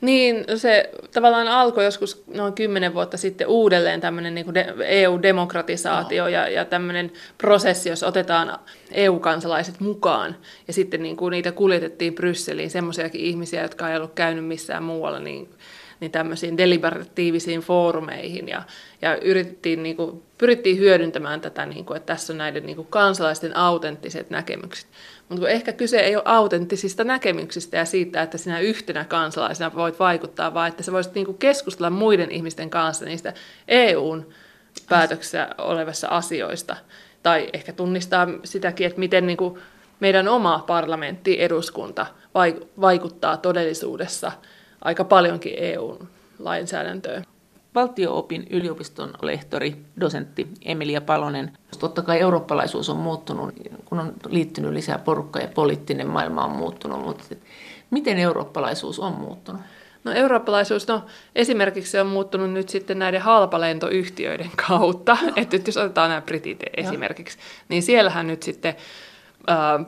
niin, 0.00 0.44
se 0.56 0.90
tavallaan 1.12 1.48
alkoi 1.48 1.84
joskus 1.84 2.24
noin 2.34 2.52
kymmenen 2.52 2.94
vuotta 2.94 3.16
sitten 3.16 3.46
uudelleen 3.46 4.00
tämmöinen 4.00 4.34
niin 4.34 4.46
EU-demokratisaatio 4.86 6.22
no. 6.22 6.28
ja, 6.28 6.48
ja 6.48 6.64
tämmöinen 6.64 7.12
prosessi, 7.38 7.88
jos 7.88 8.02
otetaan 8.02 8.58
EU-kansalaiset 8.92 9.80
mukaan 9.80 10.36
ja 10.66 10.72
sitten 10.72 11.02
niin 11.02 11.16
kuin 11.16 11.30
niitä 11.30 11.52
kuljetettiin 11.52 12.14
Brysseliin, 12.14 12.70
semmoisiakin 12.70 13.20
ihmisiä, 13.20 13.62
jotka 13.62 13.90
ei 13.90 13.96
ollut 13.96 14.14
käynyt 14.14 14.44
missään 14.44 14.82
muualla, 14.82 15.18
niin 15.18 15.48
niin 16.00 16.10
tämmöisiin 16.10 16.58
deliberatiivisiin 16.58 17.60
foorumeihin 17.60 18.48
ja, 18.48 18.62
ja 19.02 19.16
yritettiin, 19.16 19.82
niin 19.82 19.96
kuin, 19.96 20.22
pyrittiin 20.38 20.78
hyödyntämään 20.78 21.40
tätä, 21.40 21.66
niin 21.66 21.84
kuin, 21.84 21.96
että 21.96 22.06
tässä 22.06 22.32
on 22.32 22.38
näiden 22.38 22.66
niin 22.66 22.76
kuin, 22.76 22.88
kansalaisten 22.90 23.56
autenttiset 23.56 24.30
näkemykset. 24.30 24.86
Mutta 25.28 25.48
ehkä 25.48 25.72
kyse 25.72 26.00
ei 26.00 26.16
ole 26.16 26.24
autenttisista 26.26 27.04
näkemyksistä 27.04 27.76
ja 27.76 27.84
siitä, 27.84 28.22
että 28.22 28.38
sinä 28.38 28.60
yhtenä 28.60 29.04
kansalaisena 29.04 29.74
voit 29.74 29.98
vaikuttaa, 29.98 30.54
vaan 30.54 30.68
että 30.68 30.82
sä 30.82 30.92
voisit 30.92 31.14
niin 31.14 31.26
kuin, 31.26 31.38
keskustella 31.38 31.90
muiden 31.90 32.30
ihmisten 32.30 32.70
kanssa 32.70 33.04
niistä 33.04 33.32
EUn 33.68 34.28
päätöksissä 34.88 35.48
olevissa 35.58 36.08
asioista. 36.08 36.76
Tai 37.22 37.50
ehkä 37.52 37.72
tunnistaa 37.72 38.26
sitäkin, 38.44 38.86
että 38.86 38.98
miten 38.98 39.26
niin 39.26 39.36
kuin, 39.36 39.58
meidän 40.00 40.28
oma 40.28 40.64
parlamentti, 40.66 41.42
eduskunta 41.42 42.06
vaikuttaa 42.80 43.36
todellisuudessa– 43.36 44.32
aika 44.84 45.04
paljonkin 45.04 45.54
EU-lainsäädäntöön. 45.56 47.24
Valtio-opin 47.74 48.46
yliopiston 48.50 49.14
lehtori, 49.22 49.76
dosentti 50.00 50.48
Emilia 50.64 51.00
Palonen. 51.00 51.58
Totta 51.78 52.02
kai 52.02 52.20
eurooppalaisuus 52.20 52.88
on 52.90 52.96
muuttunut, 52.96 53.54
kun 53.84 53.98
on 53.98 54.12
liittynyt 54.28 54.72
lisää 54.72 54.98
porukkaa 54.98 55.42
ja 55.42 55.48
poliittinen 55.48 56.08
maailma 56.08 56.44
on 56.44 56.50
muuttunut, 56.50 57.04
mutta 57.04 57.24
miten 57.90 58.18
eurooppalaisuus 58.18 58.98
on 58.98 59.12
muuttunut? 59.12 59.60
No 60.04 60.12
eurooppalaisuus, 60.12 60.88
no 60.88 61.02
esimerkiksi 61.34 61.90
se 61.90 62.00
on 62.00 62.06
muuttunut 62.06 62.50
nyt 62.50 62.68
sitten 62.68 62.98
näiden 62.98 63.20
halpalentoyhtiöiden 63.20 64.50
kautta, 64.68 65.16
että 65.36 65.56
jos 65.66 65.76
otetaan 65.76 66.08
nämä 66.10 66.20
britit 66.20 66.62
esimerkiksi, 66.76 67.38
niin 67.68 67.82
siellähän 67.82 68.26
nyt 68.26 68.42
sitten 68.42 68.74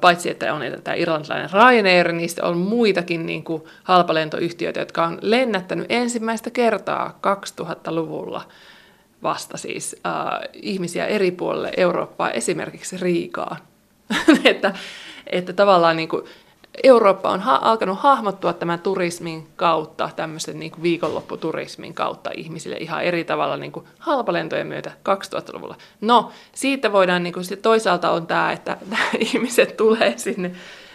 paitsi 0.00 0.30
että 0.30 0.54
on 0.54 0.62
tämä 0.84 0.94
irlantilainen 0.94 1.50
Ryanair, 1.52 2.12
niin 2.12 2.30
on 2.42 2.58
muitakin 2.58 3.26
niin 3.26 3.44
kuin 3.44 3.62
halpalentoyhtiöitä, 3.84 4.80
jotka 4.80 5.04
on 5.04 5.18
lennättänyt 5.22 5.86
ensimmäistä 5.88 6.50
kertaa 6.50 7.18
2000-luvulla 7.60 8.42
vasta 9.22 9.56
siis 9.56 9.96
äh, 10.06 10.48
ihmisiä 10.52 11.06
eri 11.06 11.30
puolille 11.30 11.72
Eurooppaa, 11.76 12.30
esimerkiksi 12.30 12.96
Riikaa. 12.96 13.56
että, 14.44 14.74
että 15.26 15.52
tavallaan 15.52 15.96
niin 15.96 16.08
kuin, 16.08 16.24
Eurooppa 16.82 17.30
on 17.30 17.40
ha- 17.40 17.60
alkanut 17.62 17.98
hahmottua 17.98 18.52
tämän 18.52 18.78
turismin 18.78 19.46
kautta, 19.56 20.10
tämmöisen 20.16 20.60
niin 20.60 20.70
kuin 20.70 20.82
viikonlopputurismin 20.82 21.94
kautta 21.94 22.30
ihmisille 22.36 22.76
ihan 22.76 23.04
eri 23.04 23.24
tavalla 23.24 23.56
niin 23.56 23.72
kuin 23.72 23.86
halpalentojen 23.98 24.66
myötä 24.66 24.92
2000-luvulla. 25.08 25.76
No, 26.00 26.30
siitä 26.54 26.92
voidaan, 26.92 27.22
niin 27.22 27.32
kuin, 27.32 27.44
toisaalta 27.62 28.10
on 28.10 28.26
tämä, 28.26 28.52
että 28.52 28.76
ihmiset 29.18 29.76
tulee 29.76 30.14
sinne, 30.16 30.50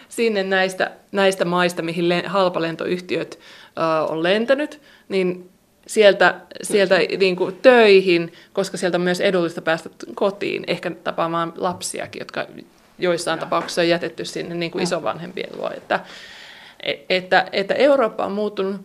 sinne 0.08 0.42
näistä, 0.42 0.90
näistä 1.12 1.44
maista, 1.44 1.82
mihin 1.82 2.08
le- 2.08 2.26
halpalentoyhtiöt 2.26 3.38
ö, 3.78 4.02
on 4.02 4.22
lentänyt, 4.22 4.80
niin 5.08 5.50
sieltä, 5.86 6.40
sieltä 6.62 6.98
niin 7.18 7.36
kuin, 7.36 7.56
töihin, 7.62 8.32
koska 8.52 8.76
sieltä 8.76 8.96
on 8.96 9.02
myös 9.02 9.20
edullista 9.20 9.62
päästä 9.62 9.90
kotiin, 10.14 10.64
ehkä 10.66 10.90
tapaamaan 10.90 11.52
lapsiakin, 11.56 12.20
jotka 12.20 12.46
joissain 13.02 13.38
tapauksissa 13.38 13.80
on 13.80 13.88
jätetty 13.88 14.24
sinne 14.24 14.54
niin 14.54 14.70
kuin 14.70 14.82
isovanhempien 14.82 15.50
luo. 15.56 15.70
Että, 15.76 16.00
että, 17.08 17.46
että 17.52 17.74
Eurooppa 17.74 18.24
on 18.24 18.32
muuttunut 18.32 18.80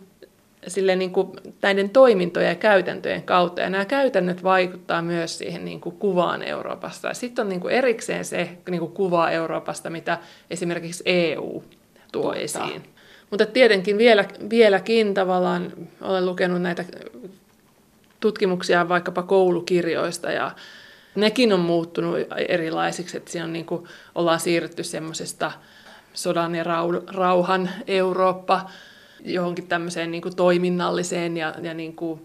sille 0.66 0.96
niin 0.96 1.10
kuin 1.10 1.32
näiden 1.62 1.90
toimintojen 1.90 2.48
ja 2.48 2.54
käytäntöjen 2.54 3.22
kautta. 3.22 3.60
Ja 3.60 3.70
nämä 3.70 3.84
käytännöt 3.84 4.42
vaikuttaa 4.42 5.02
myös 5.02 5.38
siihen 5.38 5.64
niin 5.64 5.80
kuin 5.80 5.96
kuvaan 5.96 6.42
Euroopasta. 6.42 7.14
Sitten 7.14 7.42
on 7.42 7.48
niin 7.48 7.60
kuin 7.60 7.74
erikseen 7.74 8.24
se 8.24 8.48
niin 8.70 8.80
kuin 8.80 8.92
kuva 8.92 9.30
Euroopasta, 9.30 9.90
mitä 9.90 10.18
esimerkiksi 10.50 11.02
EU 11.06 11.64
tuo 12.12 12.22
Totta. 12.22 12.38
esiin. 12.38 12.82
Mutta 13.30 13.46
tietenkin 13.46 13.98
vielä, 13.98 14.24
vieläkin 14.50 15.14
tavallaan 15.14 15.72
olen 16.00 16.26
lukenut 16.26 16.62
näitä 16.62 16.84
tutkimuksia 18.20 18.88
vaikkapa 18.88 19.22
koulukirjoista 19.22 20.30
ja 20.30 20.50
nekin 21.20 21.52
on 21.52 21.60
muuttunut 21.60 22.16
erilaisiksi, 22.48 23.16
että 23.16 23.30
siinä 23.30 23.44
on 23.44 23.52
niin 23.52 23.66
kuin, 23.66 23.84
ollaan 24.14 24.40
siirrytty 24.40 24.84
semmoisesta 24.84 25.52
sodan 26.14 26.54
ja 26.54 26.64
rauhan 27.06 27.70
Eurooppa 27.86 28.70
johonkin 29.24 29.66
tämmöiseen 29.66 30.10
niin 30.10 30.22
kuin 30.22 30.36
toiminnalliseen 30.36 31.36
ja, 31.36 31.54
ja 31.62 31.74
niin 31.74 31.96
kuin 31.96 32.20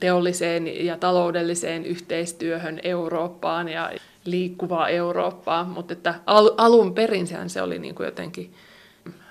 teolliseen 0.00 0.84
ja 0.86 0.96
taloudelliseen 0.96 1.86
yhteistyöhön 1.86 2.80
Eurooppaan 2.82 3.68
ja 3.68 3.90
liikkuvaa 4.24 4.88
Eurooppaa, 4.88 5.64
mutta 5.64 5.92
että 5.92 6.14
al, 6.26 6.50
alun 6.56 6.94
perin 6.94 7.26
se 7.46 7.62
oli 7.62 7.78
niin 7.78 7.94
kuin 7.94 8.04
jotenkin 8.04 8.54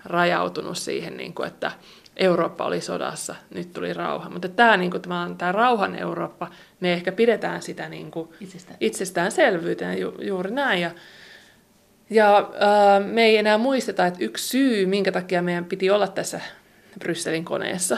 rajautunut 0.06 0.78
siihen, 0.78 1.18
niin 1.18 1.34
kuin, 1.34 1.48
että 1.48 1.72
Eurooppa 2.20 2.66
oli 2.66 2.82
sodassa, 2.82 3.36
nyt 3.56 3.74
tuli 3.74 3.94
rauha. 3.94 4.30
Mutta 4.30 4.48
tämä, 4.48 4.78
niin 4.78 4.92
kuin, 4.92 5.02
tämä, 5.02 5.30
tämä 5.38 5.52
rauhan 5.52 5.96
Eurooppa, 5.96 6.48
me 6.80 6.94
ehkä 6.94 7.12
pidetään 7.12 7.62
sitä 7.62 7.90
niin 7.90 8.12
kuin 8.12 8.30
Itsestään. 8.40 8.78
itsestäänselvyytenä 8.80 9.94
ju, 9.94 10.16
juuri 10.22 10.52
näin. 10.52 10.82
Ja, 10.82 10.92
ja 12.10 12.52
ää, 12.60 13.00
me 13.00 13.24
ei 13.24 13.38
enää 13.38 13.58
muisteta, 13.58 14.06
että 14.06 14.24
yksi 14.24 14.48
syy, 14.48 14.86
minkä 14.86 15.12
takia 15.12 15.42
meidän 15.42 15.66
piti 15.66 15.90
olla 15.90 16.08
tässä 16.08 16.42
Brysselin 17.00 17.46
koneessa, 17.46 17.98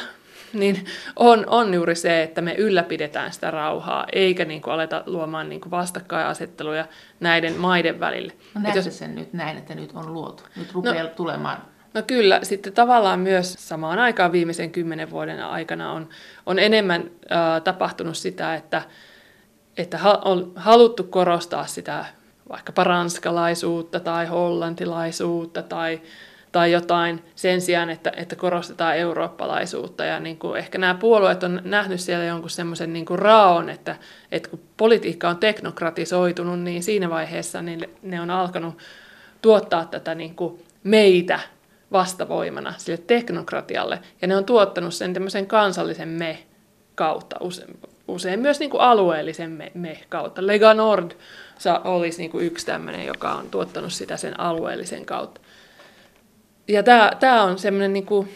niin 0.54 0.86
on, 1.16 1.46
on 1.48 1.74
juuri 1.74 1.96
se, 1.96 2.24
että 2.24 2.42
me 2.42 2.54
ylläpidetään 2.54 3.34
sitä 3.34 3.52
rauhaa, 3.52 4.06
eikä 4.12 4.46
niin 4.46 4.62
kuin 4.62 4.74
aleta 4.74 5.04
luomaan 5.06 5.50
niin 5.50 5.62
kuin 5.62 5.72
vastakkainasetteluja 5.72 6.86
näiden 7.20 7.58
maiden 7.58 8.00
välille. 8.00 8.34
No 8.56 8.62
näetkö 8.62 8.80
jos... 8.80 8.98
sen 8.98 9.16
nyt 9.16 9.34
näin, 9.34 9.58
että 9.58 9.76
nyt 9.76 9.92
on 9.94 10.14
luotu? 10.14 10.44
Nyt 10.56 10.72
rupeaa 10.72 11.04
no, 11.04 11.10
tulemaan 11.10 11.71
No 11.94 12.02
kyllä, 12.08 12.40
sitten 12.44 12.74
tavallaan 12.74 13.20
myös 13.20 13.54
samaan 13.60 14.00
aikaan 14.00 14.32
viimeisen 14.32 14.72
kymmenen 14.72 15.12
vuoden 15.12 15.46
aikana 15.46 15.92
on, 15.92 16.10
on 16.46 16.60
enemmän 16.60 17.02
äh, 17.32 17.62
tapahtunut 17.64 18.18
sitä, 18.18 18.56
että, 18.56 18.82
että 19.78 20.00
on 20.26 20.52
haluttu 20.56 21.04
korostaa 21.04 21.66
sitä 21.66 22.06
vaikkapa 22.50 22.84
ranskalaisuutta 22.84 24.00
tai 24.00 24.26
hollantilaisuutta 24.26 25.62
tai, 25.62 26.02
tai 26.52 26.72
jotain 26.72 27.24
sen 27.36 27.62
sijaan, 27.62 27.90
että, 27.90 28.12
että 28.18 28.36
korostetaan 28.36 28.98
eurooppalaisuutta. 28.98 30.06
Ja 30.06 30.20
niin 30.20 30.38
kuin 30.38 30.60
ehkä 30.60 30.78
nämä 30.78 30.94
puolueet 30.94 31.44
on 31.44 31.62
nähnyt 31.64 32.00
siellä 32.00 32.26
jonkun 32.26 32.50
semmoisen 32.50 32.94
niin 32.94 33.06
raon, 33.16 33.70
että, 33.70 33.96
että 34.32 34.50
kun 34.50 34.62
politiikka 34.78 35.30
on 35.30 35.38
teknokratisoitunut, 35.38 36.60
niin 36.60 36.84
siinä 36.84 37.10
vaiheessa 37.10 37.62
niin 37.62 37.90
ne 38.02 38.22
on 38.22 38.30
alkanut 38.30 38.78
tuottaa 39.42 39.86
tätä 39.86 40.16
niin 40.16 40.36
kuin 40.36 40.66
meitä 40.84 41.40
vastavoimana 41.92 42.74
sille 42.78 42.98
teknokratialle. 42.98 44.00
Ja 44.22 44.28
ne 44.28 44.36
on 44.36 44.46
tuottanut 44.46 44.94
sen 44.94 45.14
tämmöisen 45.14 45.48
kansallisen 45.48 46.10
me 46.10 46.44
kautta, 46.96 47.36
usein, 47.40 47.80
usein 48.08 48.40
myös 48.40 48.60
niin 48.60 48.70
kuin 48.70 48.82
alueellisen 48.82 49.52
me, 49.52 49.72
me 49.74 50.02
kautta. 50.10 50.48
Lega 50.48 50.74
Nord 50.74 51.12
olisi 51.84 52.18
niin 52.18 52.32
kuin 52.32 52.46
yksi 52.46 52.66
tämmöinen, 52.66 53.06
joka 53.06 53.32
on 53.32 53.50
tuottanut 53.50 53.94
sitä 53.94 54.18
sen 54.18 54.40
alueellisen 54.40 55.06
kautta. 55.06 55.42
ja 56.68 56.84
tämä, 56.84 57.12
tämä 57.20 57.44
on 57.44 57.60
semmoinen 57.60 57.94
niin 57.94 58.06
kuin 58.06 58.30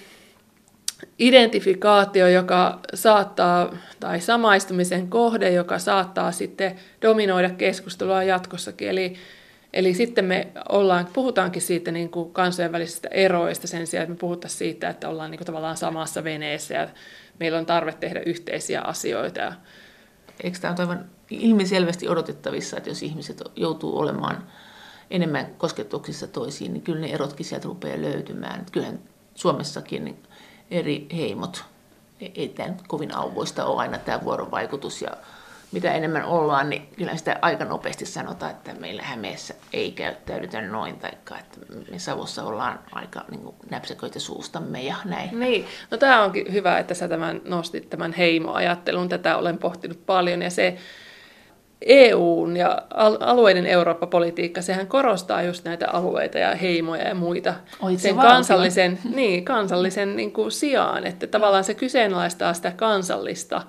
identifikaatio, 1.20 2.28
joka 2.28 2.80
saattaa, 2.94 3.74
tai 4.00 4.20
samaistumisen 4.20 5.08
kohde, 5.10 5.52
joka 5.52 5.80
saattaa 5.80 6.32
sitten 6.32 6.76
dominoida 7.02 7.50
keskustelua 7.50 8.24
jatkossakin. 8.24 8.90
Eli, 8.90 9.16
eli 9.76 9.94
sitten 9.94 10.26
me 10.26 10.48
ollaan, 10.70 11.08
puhutaankin 11.14 11.62
siitä 11.62 11.92
niin 11.92 12.10
kuin 12.10 12.34
kansainvälisistä 12.34 13.08
eroista 13.12 13.68
sen 13.68 13.88
sijaan, 13.88 14.04
että 14.04 14.14
me 14.14 14.20
puhutaan 14.20 14.50
siitä, 14.50 14.90
että 14.90 15.10
ollaan 15.10 15.32
niin 15.32 15.40
kuin 15.40 15.46
tavallaan 15.46 15.78
samassa 15.78 16.24
veneessä 16.24 16.74
ja 16.74 16.88
meillä 17.40 17.58
on 17.58 17.66
tarve 17.66 17.94
tehdä 17.94 18.22
yhteisiä 18.26 18.82
asioita. 18.82 19.54
Eikö 20.44 20.60
tämä 20.60 20.74
ole 20.74 20.82
aivan 20.82 21.06
ilmiselvästi 21.30 22.08
odotettavissa, 22.08 22.78
että 22.78 22.90
jos 22.90 23.04
ihmiset 23.04 23.42
joutuu 23.56 24.00
olemaan 24.00 24.48
enemmän 25.12 25.56
kosketuksissa 25.58 26.28
toisiin, 26.28 26.74
niin 26.74 26.84
kyllä 26.84 27.00
ne 27.00 27.08
erotkin 27.08 27.46
sieltä 27.46 27.68
rupeaa 27.68 28.02
löytymään. 28.02 28.66
Kyllähän 28.72 29.00
Suomessakin 29.36 30.06
niin 30.06 30.24
eri 30.72 31.08
heimot, 31.16 31.64
ei 32.36 32.50
tämä 32.50 32.74
kovin 32.88 33.16
auvoista 33.16 33.66
ole 33.66 33.82
aina 33.82 33.98
tämä 33.98 34.24
vuorovaikutus 34.24 35.02
ja 35.02 35.18
mitä 35.76 35.94
enemmän 35.94 36.26
ollaan, 36.26 36.70
niin 36.70 36.88
kyllä 36.98 37.16
sitä 37.16 37.40
aika 37.42 37.66
nopeasti 37.66 38.06
sanotaan, 38.06 38.52
että 38.52 38.74
meillä 38.74 39.04
Hämeessä 39.04 39.54
ei 39.74 39.92
käyttäydytä 39.92 40.62
noin, 40.62 41.00
tai 41.00 41.12
että 41.40 41.60
me 41.92 42.00
Savossa 42.00 42.44
ollaan 42.44 42.80
aika 42.92 43.26
niin 43.32 43.42
kuin, 43.42 43.56
näpsäköitä 43.70 44.20
suustamme 44.20 44.82
ja 44.82 44.96
näin. 45.06 45.40
Niin, 45.40 45.66
no 45.92 45.98
tämä 45.98 46.24
onkin 46.24 46.54
hyvä, 46.54 46.80
että 46.80 46.94
sä 46.94 47.08
tämän 47.08 47.42
nostit 47.46 47.90
tämän 47.90 48.14
heimoajattelun, 48.14 49.10
tätä 49.10 49.38
olen 49.38 49.58
pohtinut 49.58 50.06
paljon, 50.06 50.42
ja 50.42 50.50
se 50.50 50.78
EUn 51.82 52.58
ja 52.58 52.82
alueiden 53.20 53.66
Eurooppa-politiikka, 53.66 54.62
sehän 54.62 54.88
korostaa 54.88 55.44
just 55.44 55.66
näitä 55.66 55.90
alueita 55.90 56.40
ja 56.40 56.56
heimoja 56.56 57.08
ja 57.08 57.16
muita 57.16 57.54
Oi, 57.82 57.98
sen 57.98 58.16
kansallisen, 58.16 59.00
niin, 59.16 59.46
kansallisen 59.46 60.16
niin 60.16 60.32
kuin 60.32 60.52
sijaan, 60.52 61.08
että 61.08 61.28
tavallaan 61.28 61.64
se 61.64 61.74
kyseenalaistaa 61.74 62.54
sitä 62.54 62.72
kansallista 62.72 63.62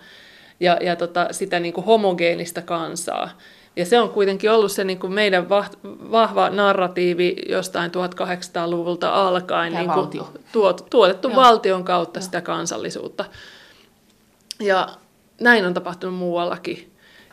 ja, 0.60 0.78
ja 0.80 0.96
tota, 0.96 1.28
sitä 1.30 1.60
niin 1.60 1.74
kuin 1.74 1.84
homogeenista 1.84 2.62
kansaa. 2.62 3.30
Ja 3.76 3.86
se 3.86 4.00
on 4.00 4.10
kuitenkin 4.10 4.50
ollut 4.50 4.72
se 4.72 4.84
niin 4.84 4.98
kuin 4.98 5.12
meidän 5.12 5.48
vahva 6.10 6.50
narratiivi 6.50 7.36
jostain 7.48 7.90
1800-luvulta 7.90 9.14
alkaen, 9.14 9.72
niin 9.72 9.90
kuin 9.90 10.10
tuot, 10.52 10.86
tuotettu 10.90 11.28
Joo. 11.28 11.36
valtion 11.36 11.84
kautta 11.84 12.18
Joo. 12.18 12.24
sitä 12.24 12.40
kansallisuutta. 12.40 13.24
Ja 14.60 14.88
näin 15.40 15.66
on 15.66 15.74
tapahtunut 15.74 16.18
muuallakin. 16.18 16.92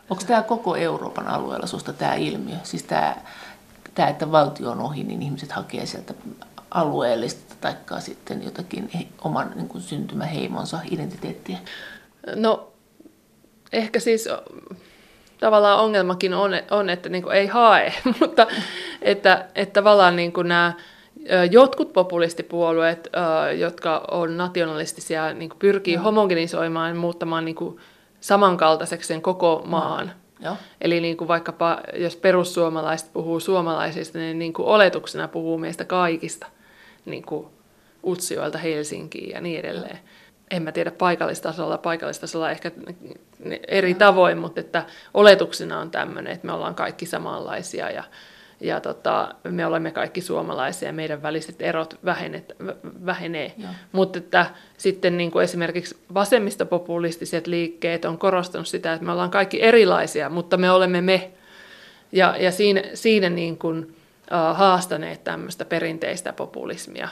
Onko 0.09 0.23
tämä 0.27 0.41
koko 0.41 0.75
Euroopan 0.75 1.27
alueella 1.27 1.67
susta 1.67 1.93
tämä 1.93 2.15
ilmiö? 2.15 2.55
Siis 2.63 2.83
tämä, 2.83 3.15
tämä, 3.95 4.07
että 4.07 4.31
valtio 4.31 4.71
on 4.71 4.79
ohi, 4.79 5.03
niin 5.03 5.21
ihmiset 5.21 5.51
hakee 5.51 5.85
sieltä 5.85 6.13
alueellista 6.71 7.55
tai 7.61 8.01
sitten 8.01 8.43
jotakin 8.43 9.09
oman 9.23 9.51
niin 9.55 9.67
kuin 9.67 9.81
syntymäheimonsa 9.81 10.79
identiteettiä? 10.91 11.57
No 12.35 12.72
ehkä 13.73 13.99
siis 13.99 14.29
tavallaan 15.39 15.79
ongelmakin 15.79 16.33
on, 16.33 16.51
on 16.71 16.89
että 16.89 17.09
niin 17.09 17.23
kuin 17.23 17.35
ei 17.35 17.47
hae, 17.47 17.93
mutta 18.19 18.47
että, 19.01 19.45
että 19.55 19.73
tavallaan 19.73 20.15
niin 20.15 20.33
kuin 20.33 20.47
nämä 20.47 20.73
jotkut 21.51 21.93
populistipuolueet, 21.93 23.09
jotka 23.57 24.05
on 24.11 24.37
nationalistisia, 24.37 25.33
niin 25.33 25.49
kuin 25.49 25.59
pyrkii 25.59 25.95
no. 25.95 26.03
homogenisoimaan, 26.03 26.97
muuttamaan 26.97 27.45
niin 27.45 27.55
kuin 27.55 27.79
samankaltaiseksi 28.19 29.07
sen 29.07 29.21
koko 29.21 29.63
maan. 29.65 30.11
No. 30.39 30.57
Eli 30.81 31.01
niin 31.01 31.17
kuin 31.17 31.27
vaikkapa, 31.27 31.81
jos 31.95 32.15
perussuomalaiset 32.15 33.13
puhuu 33.13 33.39
suomalaisista, 33.39 34.17
niin, 34.17 34.39
niin 34.39 34.53
kuin 34.53 34.67
oletuksena 34.67 35.27
puhuu 35.27 35.57
meistä 35.57 35.85
kaikista, 35.85 36.47
niin 37.05 37.23
kuin 37.23 37.47
Utsioilta 38.05 38.57
Helsinkiin 38.57 39.29
ja 39.29 39.41
niin 39.41 39.59
edelleen. 39.59 39.99
En 40.51 40.63
mä 40.63 40.71
tiedä 40.71 40.91
paikallistasolla, 40.91 41.77
paikallistasolla 41.77 42.51
ehkä 42.51 42.71
eri 43.67 43.93
tavoin, 43.93 44.37
mutta 44.37 44.59
että 44.59 44.85
oletuksena 45.13 45.79
on 45.79 45.91
tämmöinen, 45.91 46.33
että 46.33 46.47
me 46.47 46.53
ollaan 46.53 46.75
kaikki 46.75 47.05
samanlaisia 47.05 47.89
ja, 47.89 48.03
ja 48.59 48.79
tota, 48.79 49.35
me 49.43 49.65
olemme 49.65 49.91
kaikki 49.91 50.21
suomalaisia 50.21 50.89
ja 50.89 50.93
meidän 50.93 51.21
väliset 51.21 51.61
erot 51.61 51.99
vähenet, 52.05 52.55
vähenee. 53.05 53.53
Mutta 53.91 54.19
että 54.19 54.45
sitten 54.77 55.17
niin 55.17 55.31
kuin 55.31 55.43
esimerkiksi 55.43 55.97
vasemmistopopulistiset 56.13 57.47
liikkeet 57.47 58.05
on 58.05 58.17
korostanut 58.17 58.67
sitä, 58.67 58.93
että 58.93 59.05
me 59.05 59.11
ollaan 59.11 59.31
kaikki 59.31 59.63
erilaisia, 59.63 60.29
mutta 60.29 60.57
me 60.57 60.71
olemme 60.71 61.01
me. 61.01 61.31
Ja, 62.11 62.35
ja 62.39 62.51
siinä, 62.51 62.83
siinä 62.93 63.29
niin 63.29 63.57
kuin, 63.57 63.95
haastaneet 64.53 65.23
tämmöistä 65.23 65.65
perinteistä 65.65 66.33
populismia 66.33 67.09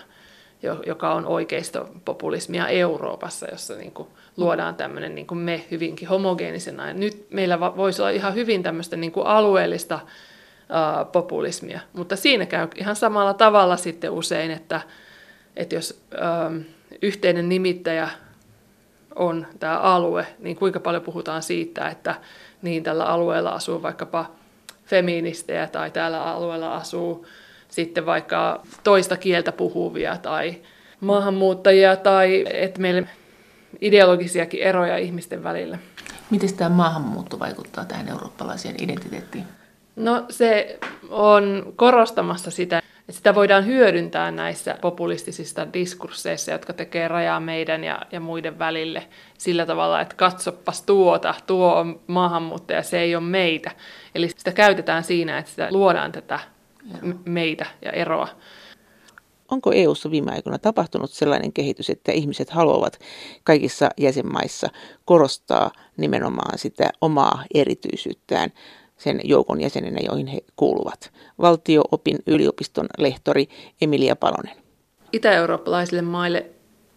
joka 0.85 1.13
on 1.13 1.25
oikeistopopulismia 1.25 2.67
Euroopassa, 2.67 3.47
jossa 3.51 3.75
niin 3.75 3.91
kuin 3.91 4.07
luodaan 4.37 4.75
tämmöinen 4.75 5.15
niin 5.15 5.27
kuin 5.27 5.37
me 5.37 5.65
hyvinkin 5.71 6.07
homogeenisena. 6.07 6.93
Nyt 6.93 7.27
meillä 7.29 7.59
voisi 7.59 8.01
olla 8.01 8.09
ihan 8.09 8.35
hyvin 8.35 8.63
tämmöistä 8.63 8.95
niin 8.95 9.11
kuin 9.11 9.27
alueellista 9.27 9.95
uh, 9.95 11.11
populismia, 11.11 11.79
mutta 11.93 12.15
siinä 12.15 12.45
käy 12.45 12.67
ihan 12.75 12.95
samalla 12.95 13.33
tavalla 13.33 13.77
sitten 13.77 14.11
usein, 14.11 14.51
että, 14.51 14.81
että 15.55 15.75
jos 15.75 16.01
uh, 16.13 16.61
yhteinen 17.01 17.49
nimittäjä 17.49 18.09
on 19.15 19.47
tämä 19.59 19.77
alue, 19.77 20.27
niin 20.39 20.55
kuinka 20.55 20.79
paljon 20.79 21.03
puhutaan 21.03 21.43
siitä, 21.43 21.87
että 21.87 22.15
niin 22.61 22.83
tällä 22.83 23.05
alueella 23.05 23.49
asuu 23.49 23.81
vaikkapa 23.81 24.25
feministejä 24.85 25.67
tai 25.67 25.91
täällä 25.91 26.23
alueella 26.23 26.75
asuu 26.75 27.25
sitten 27.69 28.05
vaikka 28.05 28.61
toista 28.83 29.17
kieltä 29.17 29.51
puhuvia 29.51 30.17
tai 30.17 30.55
maahanmuuttajia 30.99 31.95
tai 31.95 32.45
että 32.53 32.81
meillä 32.81 33.07
ideologisiakin 33.81 34.61
eroja 34.61 34.97
ihmisten 34.97 35.43
välillä. 35.43 35.77
Miten 36.29 36.53
tämä 36.53 36.69
maahanmuutto 36.69 37.39
vaikuttaa 37.39 37.85
tähän 37.85 38.07
eurooppalaiseen 38.07 38.75
identiteettiin? 38.83 39.43
No 39.95 40.25
se 40.29 40.79
on 41.09 41.73
korostamassa 41.75 42.51
sitä, 42.51 42.77
että 42.99 43.11
sitä 43.11 43.35
voidaan 43.35 43.65
hyödyntää 43.65 44.31
näissä 44.31 44.77
populistisissa 44.81 45.73
diskursseissa, 45.73 46.51
jotka 46.51 46.73
tekee 46.73 47.07
rajaa 47.07 47.39
meidän 47.39 47.83
ja, 47.83 48.01
ja 48.11 48.19
muiden 48.19 48.59
välille 48.59 49.07
sillä 49.37 49.65
tavalla, 49.65 50.01
että 50.01 50.15
katsopas 50.15 50.81
tuota, 50.81 51.35
tuo 51.47 51.75
on 51.75 51.99
maahanmuuttaja, 52.07 52.83
se 52.83 52.99
ei 52.99 53.15
ole 53.15 53.23
meitä. 53.23 53.71
Eli 54.15 54.29
sitä 54.29 54.51
käytetään 54.51 55.03
siinä, 55.03 55.37
että 55.37 55.51
sitä 55.51 55.67
luodaan 55.71 56.11
tätä 56.11 56.39
meitä 57.25 57.65
ja 57.81 57.91
eroa. 57.91 58.27
Onko 59.51 59.71
EU:ssa 59.71 60.11
viime 60.11 60.31
aikoina 60.31 60.59
tapahtunut 60.59 61.11
sellainen 61.11 61.53
kehitys, 61.53 61.89
että 61.89 62.11
ihmiset 62.11 62.49
haluavat 62.49 62.99
kaikissa 63.43 63.89
jäsenmaissa 63.97 64.67
korostaa 65.05 65.71
nimenomaan 65.97 66.57
sitä 66.57 66.89
omaa 67.01 67.43
erityisyyttään 67.53 68.49
sen 68.97 69.19
joukon 69.23 69.61
jäsenenä, 69.61 69.99
joihin 70.05 70.27
he 70.27 70.39
kuuluvat? 70.55 71.11
Valtio-opin 71.41 72.17
yliopiston 72.27 72.87
lehtori 72.97 73.47
Emilia 73.81 74.15
Palonen. 74.15 74.55
Itä-eurooppalaisille 75.13 76.01
maille 76.01 76.45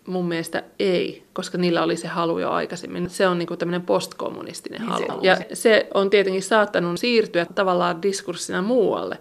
mun 0.06 0.28
mielestä 0.28 0.62
ei, 0.78 1.24
koska 1.32 1.58
niillä 1.58 1.82
oli 1.82 1.96
se 1.96 2.08
halu 2.08 2.38
jo 2.38 2.50
aikaisemmin. 2.50 3.10
Se 3.10 3.28
on 3.28 3.38
niinku 3.38 3.56
tämmöinen 3.56 3.82
postkommunistinen 3.82 4.80
niin 4.80 4.90
halu. 4.90 5.20
Ja 5.22 5.36
se 5.52 5.88
on 5.94 6.10
tietenkin 6.10 6.42
saattanut 6.42 7.00
siirtyä 7.00 7.46
tavallaan 7.54 8.02
diskurssina 8.02 8.62
muualle. 8.62 9.18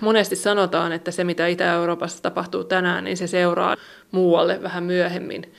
Monesti 0.00 0.36
sanotaan, 0.36 0.92
että 0.92 1.10
se 1.10 1.24
mitä 1.24 1.46
Itä-Euroopassa 1.46 2.22
tapahtuu 2.22 2.64
tänään, 2.64 3.04
niin 3.04 3.16
se 3.16 3.26
seuraa 3.26 3.76
muualle 4.10 4.62
vähän 4.62 4.84
myöhemmin. 4.84 5.52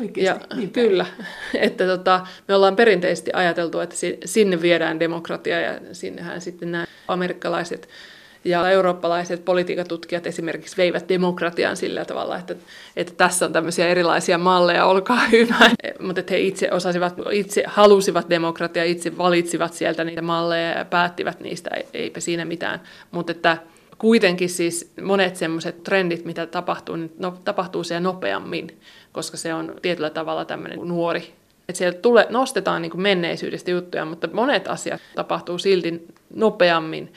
Oikeasti, 0.00 0.44
ja, 0.50 0.56
niin 0.56 0.70
kyllä, 0.70 1.06
että 1.54 1.86
tota, 1.86 2.26
me 2.48 2.54
ollaan 2.54 2.76
perinteisesti 2.76 3.30
ajateltu, 3.34 3.80
että 3.80 3.96
sinne 4.24 4.62
viedään 4.62 5.00
demokratia 5.00 5.60
ja 5.60 5.80
sinnehän 5.92 6.40
sitten 6.40 6.72
nämä 6.72 6.84
amerikkalaiset 7.08 7.88
ja 8.44 8.70
eurooppalaiset 8.70 9.44
politiikatutkijat 9.44 10.26
esimerkiksi 10.26 10.76
veivät 10.76 11.08
demokratian 11.08 11.76
sillä 11.76 12.04
tavalla, 12.04 12.38
että, 12.38 12.54
että 12.96 13.12
tässä 13.16 13.46
on 13.46 13.52
tämmöisiä 13.52 13.88
erilaisia 13.88 14.38
malleja, 14.38 14.86
olkaa 14.86 15.26
hyvä. 15.32 15.70
Mutta 16.06 16.20
että 16.20 16.34
he 16.34 16.40
itse 16.40 16.72
osasivat, 16.72 17.14
itse 17.32 17.64
halusivat 17.66 18.30
demokratiaa, 18.30 18.84
itse 18.84 19.18
valitsivat 19.18 19.74
sieltä 19.74 20.04
niitä 20.04 20.22
malleja 20.22 20.78
ja 20.78 20.84
päättivät 20.84 21.40
niistä, 21.40 21.70
eipä 21.94 22.20
siinä 22.20 22.44
mitään. 22.44 22.80
Mutta 23.10 23.32
että 23.32 23.56
kuitenkin 24.02 24.48
siis 24.48 24.92
monet 25.02 25.36
semmoiset 25.36 25.82
trendit, 25.82 26.24
mitä 26.24 26.46
tapahtuu, 26.46 26.96
niin 26.96 27.12
no, 27.18 27.34
tapahtuu 27.44 27.84
siellä 27.84 28.00
nopeammin, 28.00 28.78
koska 29.12 29.36
se 29.36 29.54
on 29.54 29.74
tietyllä 29.82 30.10
tavalla 30.10 30.44
tämmöinen 30.44 30.78
nuori. 30.78 31.34
Että 31.68 31.78
siellä 31.78 31.98
tule, 31.98 32.26
nostetaan 32.30 32.82
niin 32.82 32.90
kuin 32.90 33.00
menneisyydestä 33.00 33.70
juttuja, 33.70 34.04
mutta 34.04 34.28
monet 34.32 34.68
asiat 34.68 35.00
tapahtuu 35.14 35.58
silti 35.58 36.06
nopeammin, 36.34 37.12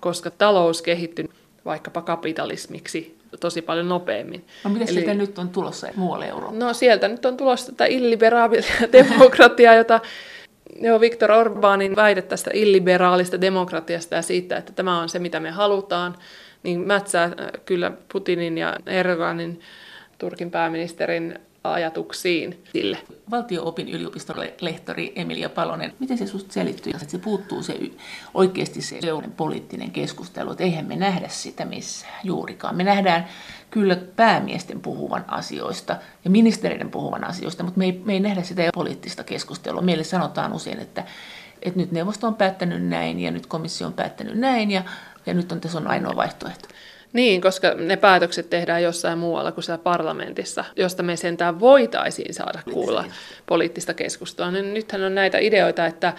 koska 0.00 0.30
talous 0.30 0.82
kehittyy 0.82 1.30
vaikkapa 1.64 2.02
kapitalismiksi 2.02 3.18
tosi 3.40 3.62
paljon 3.62 3.88
nopeammin. 3.88 4.44
No 4.64 4.70
mitä 4.70 4.84
Eli, 4.84 4.92
sieltä 4.92 5.14
nyt 5.14 5.38
on 5.38 5.48
tulossa 5.48 5.88
muualle 5.96 6.26
Eurooppaan? 6.26 6.58
No 6.58 6.74
sieltä 6.74 7.08
nyt 7.08 7.24
on 7.24 7.36
tulossa 7.36 7.72
tätä 7.72 7.84
illiberaalia 7.84 8.62
demokratiaa, 8.92 9.74
jota 9.74 10.00
Joo, 10.80 11.00
Viktor 11.00 11.32
Orbanin 11.32 11.96
väite 11.96 12.22
tästä 12.22 12.50
illiberaalista 12.54 13.40
demokratiasta 13.40 14.14
ja 14.14 14.22
siitä, 14.22 14.56
että 14.56 14.72
tämä 14.72 15.00
on 15.00 15.08
se, 15.08 15.18
mitä 15.18 15.40
me 15.40 15.50
halutaan, 15.50 16.16
niin 16.62 16.80
mätsää 16.80 17.30
kyllä 17.64 17.92
Putinin 18.12 18.58
ja 18.58 18.76
Erdoganin 18.86 19.60
Turkin 20.18 20.50
pääministerin 20.50 21.38
ajatuksiin 21.64 22.64
sille. 22.72 22.98
Valtio-opin 23.30 23.88
yliopiston 23.88 24.36
lehtori 24.60 25.12
Emilia 25.16 25.48
Palonen, 25.48 25.92
miten 25.98 26.18
se 26.18 26.26
susta 26.26 26.52
selittyy, 26.52 26.92
että 26.94 27.10
se 27.10 27.18
puuttuu 27.18 27.62
se 27.62 27.78
oikeasti 28.34 28.82
se 28.82 28.98
poliittinen 29.36 29.90
keskustelu, 29.90 30.50
että 30.50 30.64
eihän 30.64 30.86
me 30.86 30.96
nähdä 30.96 31.28
sitä 31.28 31.64
missään 31.64 32.20
juurikaan. 32.24 32.76
Me 32.76 32.84
nähdään 32.84 33.26
kyllä 33.70 33.96
päämiesten 33.96 34.80
puhuvan 34.80 35.24
asioista 35.28 35.96
ja 36.24 36.30
ministereiden 36.30 36.90
puhuvan 36.90 37.24
asioista, 37.24 37.62
mutta 37.62 37.78
me 37.78 37.84
ei, 37.84 38.02
me 38.04 38.12
ei 38.12 38.20
nähdä 38.20 38.42
sitä 38.42 38.70
poliittista 38.74 39.24
keskustelua. 39.24 39.82
Meille 39.82 40.04
sanotaan 40.04 40.52
usein, 40.52 40.78
että, 40.78 41.04
että 41.62 41.80
nyt 41.80 41.92
neuvosto 41.92 42.26
on 42.26 42.34
päättänyt 42.34 42.86
näin 42.86 43.20
ja 43.20 43.30
nyt 43.30 43.46
komissio 43.46 43.86
on 43.86 43.92
päättänyt 43.92 44.38
näin 44.38 44.70
ja, 44.70 44.82
ja 45.26 45.34
nyt 45.34 45.52
on 45.52 45.60
tässä 45.60 45.78
on 45.78 45.86
ainoa 45.86 46.16
vaihtoehto. 46.16 46.68
Niin, 47.12 47.40
koska 47.40 47.74
ne 47.74 47.96
päätökset 47.96 48.50
tehdään 48.50 48.82
jossain 48.82 49.18
muualla 49.18 49.52
kuin 49.52 49.64
siellä 49.64 49.82
parlamentissa, 49.82 50.64
josta 50.76 51.02
me 51.02 51.16
sentään 51.16 51.60
voitaisiin 51.60 52.34
saada 52.34 52.60
kuulla 52.72 53.04
poliittista 53.46 53.94
keskustelua. 53.94 54.50
Niin 54.50 54.74
nythän 54.74 55.02
on 55.02 55.14
näitä 55.14 55.38
ideoita, 55.38 55.86
että 55.86 56.12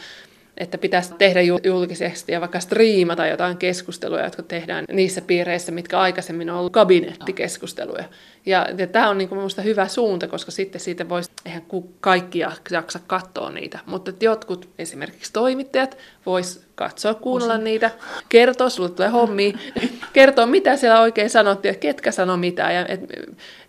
että 0.58 0.78
pitäisi 0.78 1.14
tehdä 1.14 1.42
julkisesti 1.64 2.32
ja 2.32 2.42
vaikka 2.42 2.60
striimata 2.60 3.28
jotain 3.28 3.58
keskusteluja, 3.58 4.24
jotka 4.24 4.44
tehdään 4.44 4.86
niissä 4.92 5.22
piireissä, 5.22 5.72
mitkä 5.72 6.00
aikaisemmin 6.00 6.50
on 6.50 6.58
ollut 6.58 6.74
kabinettikeskusteluja. 6.74 8.04
Ja, 8.46 8.68
ja 8.78 8.88
tämä 8.88 9.10
on 9.10 9.18
niin 9.18 9.30
minusta 9.32 9.62
hyvä 9.62 9.88
suunta, 9.88 10.28
koska 10.28 10.52
sitten 10.52 10.82
siitä 10.82 11.10
voisi, 11.10 11.32
eihän 11.46 11.64
kaikki 12.00 12.40
jaksa 12.72 13.00
katsoa 13.08 13.52
niitä, 13.52 13.80
mutta 13.86 14.12
jotkut 14.20 14.70
esimerkiksi 14.80 15.34
toimittajat 15.34 15.98
vois 16.26 16.66
katsoa, 16.76 17.14
kuunnella 17.14 17.54
Osin. 17.54 17.64
niitä, 17.64 17.92
kertoa, 18.30 18.70
sulle 18.70 18.90
tulee 18.90 19.10
hommi, 19.10 19.54
kertoa 20.14 20.46
mitä 20.46 20.78
siellä 20.78 21.02
oikein 21.02 21.30
sanottiin 21.30 21.80
ketkä 21.80 22.12
sanoi 22.12 22.38
mitä. 22.38 22.72
Ja 22.72 22.86
et, 22.88 23.02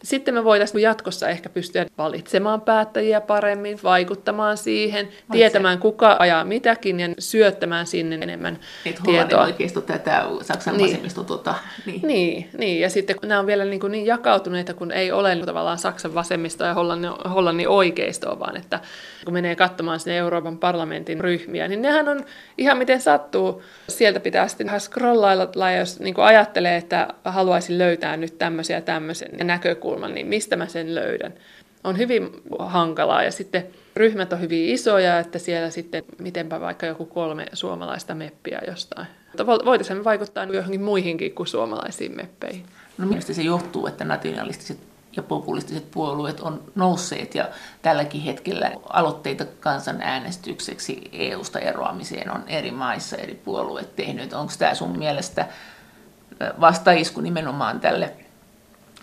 sitten 0.04 0.34
me 0.34 0.44
voitaisiin 0.44 0.82
jatkossa 0.82 1.28
ehkä 1.28 1.48
pystyä 1.48 1.86
valitsemaan 1.98 2.60
päättäjiä 2.60 3.20
paremmin, 3.20 3.78
vaikuttamaan 3.82 4.56
siihen, 4.56 5.06
Valitse. 5.06 5.24
tietämään 5.32 5.78
kuka 5.78 6.16
ajaa 6.18 6.44
mitäkin 6.44 7.00
ja 7.00 7.08
syöttämään 7.18 7.86
sinne 7.86 8.18
enemmän 8.22 8.58
Et 8.86 9.00
tietoa. 9.04 9.44
oikeisto 9.44 9.80
tätä 9.80 10.24
Saksan 10.42 10.76
niin. 10.76 10.90
vasemmisto. 10.90 11.24
Tota, 11.24 11.54
niin. 11.86 12.00
Niin, 12.02 12.50
niin, 12.58 12.80
ja 12.80 12.90
sitten 12.90 13.16
nämä 13.22 13.40
on 13.40 13.46
vielä 13.46 13.64
niin, 13.64 13.80
kuin 13.80 13.92
niin 13.92 14.06
jakautuneita, 14.06 14.74
kun 14.74 14.92
ei 14.92 15.12
ole 15.12 15.36
tavallaan 15.36 15.78
Saksan 15.78 16.14
vasemmistoa 16.14 16.66
ja 16.66 16.74
Hollannin, 16.74 17.10
Hollannin 17.10 17.68
oikeistoa, 17.68 18.38
vaan 18.38 18.56
että 18.56 18.80
kun 19.24 19.34
menee 19.34 19.56
katsomaan 19.56 20.00
sinne 20.00 20.16
Euroopan 20.16 20.58
parlamentin 20.58 21.20
ryhmiä, 21.20 21.68
niin 21.68 21.82
nehän 21.82 22.08
on 22.08 22.24
ihan 22.58 22.78
miten 22.78 23.00
sattuu. 23.00 23.62
Sieltä 23.88 24.20
pitää 24.20 24.48
sitten 24.48 24.66
vähän 24.66 24.80
scrollailla, 24.80 25.70
jos 25.78 26.00
niin 26.00 26.14
kuin 26.14 26.24
ajattelee, 26.24 26.76
että 26.76 27.08
haluaisin 27.24 27.78
löytää 27.78 28.16
nyt 28.16 28.38
tämmöisiä 28.38 28.80
tämmöisen 28.80 29.46
näkökulman, 29.94 30.14
niin 30.14 30.26
mistä 30.26 30.56
mä 30.56 30.66
sen 30.66 30.94
löydän. 30.94 31.34
On 31.84 31.98
hyvin 31.98 32.30
hankalaa 32.58 33.22
ja 33.22 33.30
sitten 33.30 33.66
ryhmät 33.96 34.32
on 34.32 34.40
hyvin 34.40 34.68
isoja, 34.68 35.18
että 35.18 35.38
siellä 35.38 35.70
sitten 35.70 36.04
mitenpä 36.18 36.60
vaikka 36.60 36.86
joku 36.86 37.06
kolme 37.06 37.46
suomalaista 37.52 38.14
meppiä 38.14 38.60
jostain. 38.66 39.06
Voitaisiin 39.64 40.04
vaikuttaa 40.04 40.44
johonkin 40.44 40.82
muihinkin 40.82 41.34
kuin 41.34 41.46
suomalaisiin 41.46 42.16
meppeihin. 42.16 42.66
No 42.98 43.06
mistä 43.06 43.32
se 43.32 43.42
johtuu, 43.42 43.86
että 43.86 44.04
nationalistiset 44.04 44.78
ja 45.16 45.22
populistiset 45.22 45.90
puolueet 45.90 46.40
on 46.40 46.62
nousseet 46.74 47.34
ja 47.34 47.48
tälläkin 47.82 48.20
hetkellä 48.20 48.72
aloitteita 48.88 49.44
kansanäänestykseksi 49.60 51.10
EU-sta 51.12 51.58
eroamiseen 51.58 52.30
on 52.30 52.44
eri 52.46 52.70
maissa 52.70 53.16
eri 53.16 53.34
puolueet 53.34 53.96
tehnyt. 53.96 54.32
Onko 54.32 54.52
tämä 54.58 54.74
sun 54.74 54.98
mielestä 54.98 55.46
vastaisku 56.60 57.20
nimenomaan 57.20 57.80
tälle 57.80 58.23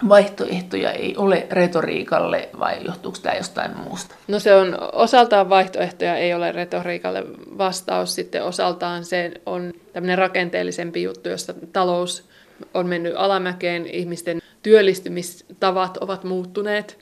vaihtoehtoja 0.10 0.92
ei 0.92 1.18
ole 1.18 1.48
retoriikalle 1.52 2.50
vai 2.60 2.86
johtuuko 2.86 3.18
tämä 3.22 3.36
jostain 3.36 3.78
muusta? 3.78 4.16
No 4.28 4.40
se 4.40 4.56
on 4.56 4.78
osaltaan 4.94 5.50
vaihtoehtoja 5.50 6.16
ei 6.16 6.34
ole 6.34 6.52
retoriikalle 6.52 7.24
vastaus, 7.58 8.16
sitten 8.16 8.44
osaltaan 8.44 9.06
se 9.06 9.32
on 9.46 9.74
tämmöinen 9.94 10.18
rakenteellisempi 10.18 11.04
juttu, 11.04 11.30
jossa 11.30 11.54
talous 11.74 12.30
on 12.74 12.88
mennyt 12.88 13.14
alamäkeen, 13.16 13.88
ihmisten 13.88 14.42
työllistymistavat 14.64 15.98
ovat 15.98 16.24
muuttuneet. 16.24 16.98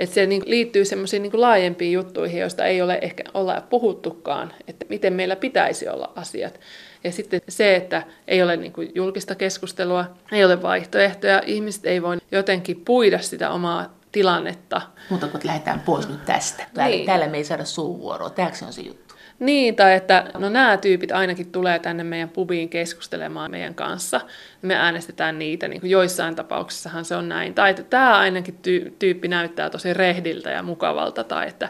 Että 0.00 0.14
se 0.14 0.26
niin 0.26 0.42
liittyy 0.46 0.84
semmoisiin 0.84 1.22
niin 1.22 1.40
laajempiin 1.40 1.92
juttuihin, 1.92 2.40
joista 2.40 2.64
ei 2.64 2.82
ole 2.82 2.98
ehkä 3.02 3.24
olla 3.34 3.62
puhuttukaan, 3.70 4.52
että 4.68 4.86
miten 4.88 5.12
meillä 5.12 5.36
pitäisi 5.36 5.88
olla 5.88 6.12
asiat. 6.16 6.60
Ja 7.04 7.12
sitten 7.12 7.40
se, 7.48 7.76
että 7.76 8.02
ei 8.28 8.42
ole 8.42 8.56
niin 8.56 8.72
kuin 8.72 8.92
julkista 8.94 9.34
keskustelua, 9.34 10.04
ei 10.32 10.44
ole 10.44 10.62
vaihtoehtoja, 10.62 11.42
ihmiset 11.46 11.86
ei 11.86 12.02
voi 12.02 12.18
jotenkin 12.32 12.82
puida 12.84 13.18
sitä 13.18 13.50
omaa 13.50 13.94
tilannetta. 14.12 14.82
Mutta 15.10 15.28
kun 15.28 15.40
lähdetään 15.44 15.80
pois 15.80 16.08
nyt 16.08 16.24
tästä. 16.24 16.66
Täällä, 16.74 16.96
niin. 16.96 17.06
täällä 17.06 17.28
me 17.28 17.36
ei 17.36 17.44
saada 17.44 17.64
suuvuoroa. 17.64 18.30
Tämäkö 18.30 18.56
on 18.66 18.72
se 18.72 18.82
juttu? 18.82 19.09
Niin, 19.40 19.76
tai 19.76 19.94
että 19.94 20.30
no 20.38 20.48
nämä 20.48 20.76
tyypit 20.76 21.12
ainakin 21.12 21.52
tulee 21.52 21.78
tänne 21.78 22.04
meidän 22.04 22.28
pubiin 22.28 22.68
keskustelemaan 22.68 23.50
meidän 23.50 23.74
kanssa. 23.74 24.20
Me 24.62 24.74
äänestetään 24.74 25.38
niitä, 25.38 25.68
niin 25.68 25.80
kuin 25.80 25.90
joissain 25.90 26.36
tapauksissahan 26.36 27.04
se 27.04 27.16
on 27.16 27.28
näin. 27.28 27.54
Tai 27.54 27.70
että 27.70 27.82
tämä 27.82 28.18
ainakin 28.18 28.58
tyyppi 28.98 29.28
näyttää 29.28 29.70
tosi 29.70 29.94
rehdiltä 29.94 30.50
ja 30.50 30.62
mukavalta. 30.62 31.24
Tai 31.24 31.48
että, 31.48 31.68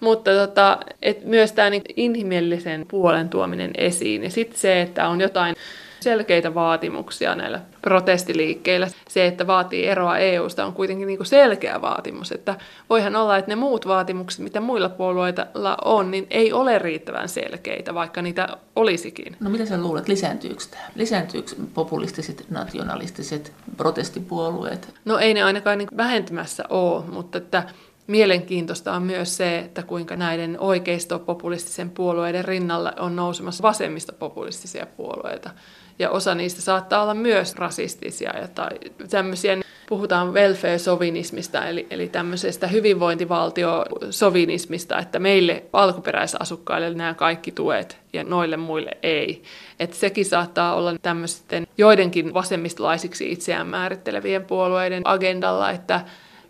mutta 0.00 0.30
tota, 0.30 0.78
et 1.02 1.24
myös 1.24 1.52
tämä 1.52 1.70
niin 1.70 1.82
inhimillisen 1.96 2.86
puolen 2.88 3.28
tuominen 3.28 3.70
esiin. 3.78 4.24
Ja 4.24 4.30
sitten 4.30 4.58
se, 4.58 4.82
että 4.82 5.08
on 5.08 5.20
jotain 5.20 5.56
selkeitä 6.04 6.54
vaatimuksia 6.54 7.34
näillä 7.34 7.60
protestiliikkeillä. 7.82 8.88
Se, 9.08 9.26
että 9.26 9.46
vaatii 9.46 9.86
eroa 9.86 10.18
EUsta, 10.18 10.66
on 10.66 10.72
kuitenkin 10.72 11.06
niin 11.06 11.16
kuin 11.16 11.26
selkeä 11.26 11.80
vaatimus. 11.80 12.32
Että 12.32 12.54
voihan 12.90 13.16
olla, 13.16 13.36
että 13.36 13.50
ne 13.50 13.56
muut 13.56 13.86
vaatimukset, 13.86 14.40
mitä 14.40 14.60
muilla 14.60 14.88
puolueilla 14.88 15.76
on, 15.84 16.10
niin 16.10 16.26
ei 16.30 16.52
ole 16.52 16.78
riittävän 16.78 17.28
selkeitä, 17.28 17.94
vaikka 17.94 18.22
niitä 18.22 18.48
olisikin. 18.76 19.36
No 19.40 19.50
mitä 19.50 19.66
sä 19.66 19.80
luulet, 19.80 20.08
lisääntyykö 20.08 20.64
tämä? 20.70 20.82
Lisääntyykö 20.94 21.50
populistiset, 21.74 22.46
nationalistiset 22.50 23.52
protestipuolueet? 23.76 24.94
No 25.04 25.18
ei 25.18 25.34
ne 25.34 25.42
ainakaan 25.42 25.78
niin 25.78 25.96
vähentymässä 25.96 26.64
ole, 26.68 27.04
mutta 27.04 27.38
että 27.38 27.62
Mielenkiintoista 28.06 28.92
on 28.92 29.02
myös 29.02 29.36
se, 29.36 29.58
että 29.58 29.82
kuinka 29.82 30.16
näiden 30.16 30.60
oikeistopopulistisen 30.60 31.90
puolueiden 31.90 32.44
rinnalla 32.44 32.92
on 32.98 33.16
nousemassa 33.16 33.62
vasemmistopopulistisia 33.62 34.86
puolueita. 34.86 35.50
Ja 35.98 36.10
osa 36.10 36.34
niistä 36.34 36.62
saattaa 36.62 37.02
olla 37.02 37.14
myös 37.14 37.54
rasistisia 37.54 38.38
ja 38.38 38.48
tai 38.48 38.70
tämmöisiä, 39.10 39.56
puhutaan 39.88 40.34
welfare-sovinismista, 40.34 41.66
eli, 41.66 41.86
eli 41.90 42.08
tämmöisestä 42.08 42.66
hyvinvointivaltio-sovinismista, 42.66 44.98
että 44.98 45.18
meille 45.18 45.64
alkuperäisasukkaille 45.72 46.94
nämä 46.94 47.14
kaikki 47.14 47.52
tuet 47.52 47.98
ja 48.12 48.24
noille 48.24 48.56
muille 48.56 48.90
ei. 49.02 49.42
Että 49.80 49.96
sekin 49.96 50.24
saattaa 50.24 50.74
olla 50.74 50.94
tämmöisten 51.02 51.66
joidenkin 51.78 52.34
vasemmistolaisiksi 52.34 53.32
itseään 53.32 53.66
määrittelevien 53.66 54.44
puolueiden 54.44 55.02
agendalla, 55.04 55.70
että 55.70 56.00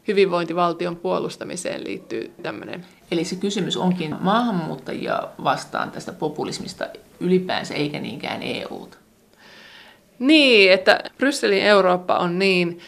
hyvinvointivaltion 0.08 0.96
puolustamiseen 0.96 1.84
liittyy 1.84 2.32
tämmöinen. 2.42 2.86
Eli 3.10 3.24
se 3.24 3.36
kysymys 3.36 3.76
onkin 3.76 4.16
maahanmuuttajia 4.20 5.22
vastaan 5.44 5.90
tästä 5.90 6.12
populismista 6.12 6.86
ylipäänsä, 7.20 7.74
eikä 7.74 8.00
niinkään 8.00 8.42
EUta. 8.42 9.03
Niin, 10.26 10.72
että 10.72 11.00
Brysselin 11.18 11.62
Eurooppa 11.62 12.16
on 12.16 12.38
niin 12.38 12.78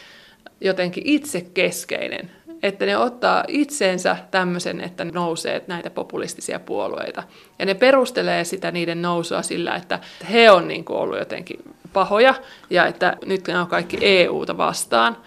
jotenkin 0.61 1.03
itsekeskeinen, 1.05 2.31
että 2.63 2.85
ne 2.85 2.97
ottaa 2.97 3.43
itseensä 3.47 4.17
tämmöisen, 4.31 4.81
että 4.81 5.05
nousee 5.05 5.63
näitä 5.67 5.89
populistisia 5.89 6.59
puolueita. 6.59 7.23
Ja 7.59 7.65
ne 7.65 7.73
perustelee 7.73 8.43
sitä 8.43 8.71
niiden 8.71 9.01
nousua 9.01 9.41
sillä, 9.41 9.75
että 9.75 9.99
he 10.31 10.51
on 10.51 10.67
niin 10.67 10.85
kuin 10.85 10.99
ollut 10.99 11.19
jotenkin 11.19 11.59
pahoja 11.93 12.35
ja 12.69 12.85
että 12.85 13.17
nyt 13.25 13.47
ne 13.47 13.59
on 13.59 13.67
kaikki 13.67 13.97
EUta 14.01 14.57
vastaan. 14.57 15.17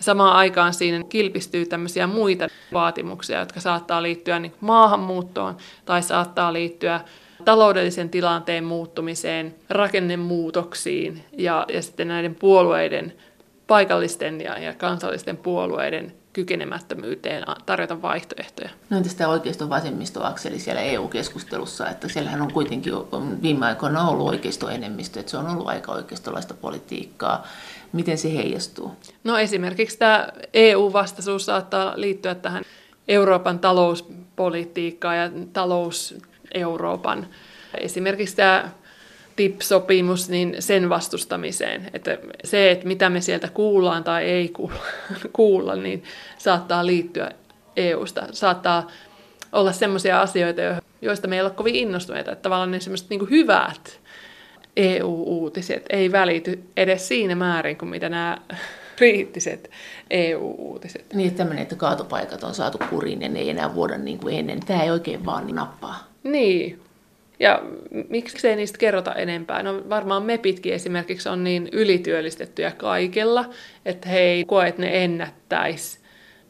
Samaan 0.00 0.36
aikaan 0.36 0.74
siinä 0.74 1.04
kilpistyy 1.08 1.66
tämmöisiä 1.66 2.06
muita 2.06 2.48
vaatimuksia, 2.72 3.40
jotka 3.40 3.60
saattaa 3.60 4.02
liittyä 4.02 4.38
niin 4.38 4.54
maahanmuuttoon 4.60 5.56
tai 5.84 6.02
saattaa 6.02 6.52
liittyä 6.52 7.00
taloudellisen 7.44 8.10
tilanteen 8.10 8.64
muuttumiseen, 8.64 9.54
rakennemuutoksiin 9.68 11.24
ja, 11.32 11.66
ja 11.72 11.82
sitten 11.82 12.08
näiden 12.08 12.34
puolueiden, 12.34 13.12
paikallisten 13.66 14.40
ja, 14.40 14.58
ja 14.58 14.74
kansallisten 14.74 15.36
puolueiden 15.36 16.12
kykenemättömyyteen 16.32 17.44
tarjota 17.66 18.02
vaihtoehtoja. 18.02 18.70
No 18.90 18.96
entäs 18.96 19.14
tämä 19.14 19.30
oikeiston 19.30 19.70
vasemmistoakseli 19.70 20.58
siellä 20.58 20.80
EU-keskustelussa, 20.80 21.88
että 21.88 22.08
siellähän 22.08 22.42
on 22.42 22.52
kuitenkin 22.52 22.94
on 22.94 23.42
viime 23.42 23.66
aikoina 23.66 24.08
ollut 24.08 24.28
oikeistoenemmistö, 24.28 25.20
että 25.20 25.30
se 25.30 25.36
on 25.36 25.50
ollut 25.50 25.68
aika 25.68 25.92
oikeistolaista 25.92 26.54
politiikkaa. 26.54 27.46
Miten 27.92 28.18
se 28.18 28.34
heijastuu? 28.34 28.92
No 29.24 29.38
esimerkiksi 29.38 29.98
tämä 29.98 30.28
EU-vastaisuus 30.54 31.46
saattaa 31.46 31.92
liittyä 31.96 32.34
tähän 32.34 32.64
Euroopan 33.08 33.58
talouspolitiikkaan 33.58 35.18
ja 35.18 35.30
talous 35.52 36.14
Euroopan. 36.54 37.26
Esimerkiksi 37.80 38.36
tämä 38.36 38.70
TIP-sopimus, 39.36 40.28
niin 40.28 40.56
sen 40.58 40.88
vastustamiseen. 40.88 41.90
Että 41.92 42.18
se, 42.44 42.70
että 42.70 42.86
mitä 42.86 43.10
me 43.10 43.20
sieltä 43.20 43.48
kuullaan 43.48 44.04
tai 44.04 44.24
ei 44.24 44.48
kuulla, 44.48 44.84
kuulla 45.32 45.76
niin 45.76 46.04
saattaa 46.38 46.86
liittyä 46.86 47.30
EUsta. 47.76 48.26
Saattaa 48.32 48.90
olla 49.52 49.72
sellaisia 49.72 50.20
asioita, 50.20 50.60
joista 51.02 51.28
me 51.28 51.36
ei 51.36 51.42
ole 51.42 51.50
kovin 51.50 51.74
innostuneita. 51.74 52.32
Että 52.32 52.42
tavallaan 52.42 52.70
ne 52.70 52.80
semmoiset 52.80 53.10
niin 53.10 53.30
hyvät 53.30 54.00
EU-uutiset 54.76 55.86
ei 55.90 56.12
välity 56.12 56.64
edes 56.76 57.08
siinä 57.08 57.34
määrin 57.34 57.76
kuin 57.78 57.88
mitä 57.88 58.08
nämä 58.08 58.38
kriittiset 58.96 59.70
EU-uutiset. 60.10 61.14
Niin, 61.14 61.28
että 61.28 61.38
tämmöinen, 61.38 61.62
että 61.62 61.76
kaatopaikat 61.76 62.44
on 62.44 62.54
saatu 62.54 62.78
kuriin 62.90 63.22
ja 63.22 63.28
ne 63.28 63.38
ei 63.38 63.50
enää 63.50 63.74
vuoda 63.74 63.98
niin 63.98 64.18
kuin 64.18 64.38
ennen. 64.38 64.60
Tämä 64.60 64.82
ei 64.82 64.90
oikein 64.90 65.26
vaan 65.26 65.46
nappaa. 65.46 66.09
Niin. 66.22 66.82
Ja 67.40 67.62
miksi 68.08 68.48
ei 68.48 68.56
niistä 68.56 68.78
kerrota 68.78 69.14
enempää? 69.14 69.62
No 69.62 69.82
varmaan 69.88 70.22
MEPitkin 70.22 70.74
esimerkiksi 70.74 71.28
on 71.28 71.44
niin 71.44 71.68
ylityöllistettyjä 71.72 72.70
kaikella, 72.70 73.50
että 73.84 74.08
he 74.08 74.18
ei 74.18 74.44
koe, 74.44 74.68
että 74.68 74.82
ne 74.82 75.04
ennättäisi 75.04 75.98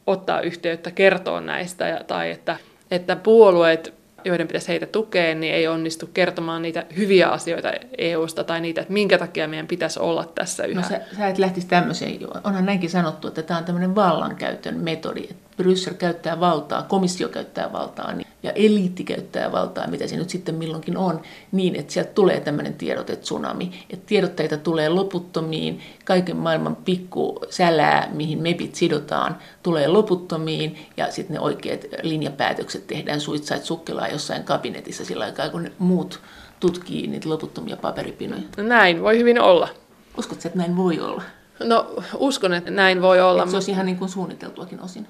ottaa 0.07 0.41
yhteyttä, 0.41 0.91
kertoa 0.91 1.41
näistä, 1.41 2.03
tai 2.07 2.31
että, 2.31 2.57
että 2.91 3.15
puolueet 3.15 4.01
joiden 4.25 4.47
pitäisi 4.47 4.67
heitä 4.67 4.85
tukea, 4.85 5.35
niin 5.35 5.53
ei 5.53 5.67
onnistu 5.67 6.09
kertomaan 6.13 6.61
niitä 6.61 6.85
hyviä 6.97 7.29
asioita 7.29 7.71
EUsta 7.97 8.43
tai 8.43 8.61
niitä, 8.61 8.81
että 8.81 8.93
minkä 8.93 9.17
takia 9.17 9.47
meidän 9.47 9.67
pitäisi 9.67 9.99
olla 9.99 10.31
tässä 10.35 10.63
yhä. 10.63 10.81
No 10.81 10.87
sä, 10.87 11.01
sä 11.17 11.27
et 11.27 11.37
lähtisi 11.37 11.67
tämmöiseen, 11.67 12.19
onhan 12.43 12.65
näinkin 12.65 12.89
sanottu, 12.89 13.27
että 13.27 13.43
tämä 13.43 13.57
on 13.57 13.65
tämmöinen 13.65 13.95
vallankäytön 13.95 14.77
metodi, 14.77 15.23
että 15.29 15.50
Bryssel 15.57 15.93
käyttää 15.93 16.39
valtaa, 16.39 16.83
komissio 16.83 17.29
käyttää 17.29 17.73
valtaa 17.73 18.13
niin, 18.13 18.27
ja 18.43 18.51
eliitti 18.51 19.03
käyttää 19.03 19.51
valtaa, 19.51 19.87
mitä 19.87 20.07
se 20.07 20.17
nyt 20.17 20.29
sitten 20.29 20.55
milloinkin 20.55 20.97
on, 20.97 21.21
niin 21.51 21.75
että 21.75 21.93
sieltä 21.93 22.11
tulee 22.13 22.39
tämmöinen 22.39 22.73
tiedote 22.73 23.15
tsunami, 23.15 23.85
että 23.89 24.05
tiedotteita 24.05 24.57
tulee 24.57 24.89
loputtomiin, 24.89 25.81
kaiken 26.05 26.37
maailman 26.37 26.75
pikku 26.75 27.39
sälää, 27.49 28.09
mihin 28.13 28.41
mepit 28.41 28.75
sidotaan, 28.75 29.37
tulee 29.63 29.87
loputtomiin 29.87 30.87
ja 30.97 31.11
sitten 31.11 31.33
ne 31.33 31.39
oikeat 31.39 31.81
linjapäätökset 32.03 32.87
tehdään 32.87 33.21
suitsait 33.21 33.63
sukkelaa 33.63 34.07
jossain 34.07 34.43
kabinetissa 34.43 35.05
sillä 35.05 35.25
aikaa, 35.25 35.49
kun 35.49 35.63
ne 35.63 35.71
muut 35.79 36.19
tutkii 36.59 37.07
niitä 37.07 37.29
loputtomia 37.29 37.77
paperipinoja. 37.77 38.41
Näin 38.57 39.01
voi 39.01 39.17
hyvin 39.17 39.41
olla. 39.41 39.69
Uskotko, 40.17 40.47
että 40.47 40.59
näin 40.59 40.77
voi 40.77 40.99
olla? 40.99 41.23
No 41.63 41.95
uskon, 42.17 42.53
että 42.53 42.71
näin 42.71 43.01
voi 43.01 43.21
olla. 43.21 43.41
Että 43.41 43.51
se 43.51 43.57
olisi 43.57 43.71
ihan 43.71 43.85
niin 43.85 43.97
kuin 43.97 44.09
suunniteltuakin 44.09 44.81
osin. 44.81 45.07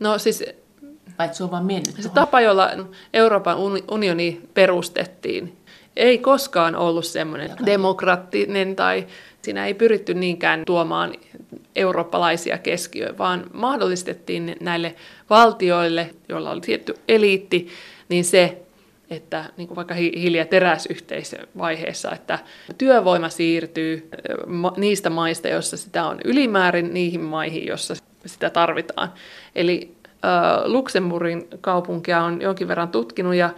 No 0.00 0.18
siis... 0.18 0.44
Vai 1.18 1.28
se 1.32 1.44
on 1.44 1.50
vaan 1.50 1.64
mennyt 1.64 1.94
Se 2.00 2.08
tapa, 2.08 2.40
jolla 2.40 2.70
Euroopan 3.14 3.56
unioni 3.90 4.40
perustettiin, 4.54 5.56
ei 5.96 6.18
koskaan 6.18 6.76
ollut 6.76 7.04
semmoinen 7.04 7.50
demokraattinen 7.66 8.76
tai 8.76 9.06
siinä 9.42 9.66
ei 9.66 9.74
pyritty 9.74 10.14
niinkään 10.14 10.62
tuomaan 10.66 11.14
eurooppalaisia 11.76 12.58
keskiöön, 12.58 13.18
vaan 13.18 13.44
mahdollistettiin 13.52 14.56
näille 14.60 14.94
valtioille, 15.30 16.10
joilla 16.28 16.50
oli 16.50 16.60
tietty 16.60 16.94
eliitti, 17.08 17.68
niin 18.08 18.24
se, 18.24 18.62
että 19.10 19.44
niin 19.56 19.68
kuin 19.68 19.76
vaikka 19.76 19.94
hiili- 19.94 20.38
ja 20.38 20.44
teräsyhteisövaiheessa, 20.44 22.12
että 22.12 22.38
työvoima 22.78 23.28
siirtyy 23.28 24.10
niistä 24.76 25.10
maista, 25.10 25.48
joissa 25.48 25.76
sitä 25.76 26.06
on 26.06 26.18
ylimäärin, 26.24 26.94
niihin 26.94 27.20
maihin, 27.20 27.66
joissa 27.66 27.94
sitä 28.28 28.50
tarvitaan. 28.50 29.12
Eli 29.54 29.94
äh, 30.06 30.64
Luxemburgin 30.64 31.48
kaupunkia 31.60 32.22
on 32.22 32.40
jonkin 32.40 32.68
verran 32.68 32.88
tutkinut 32.88 33.34
ja 33.34 33.50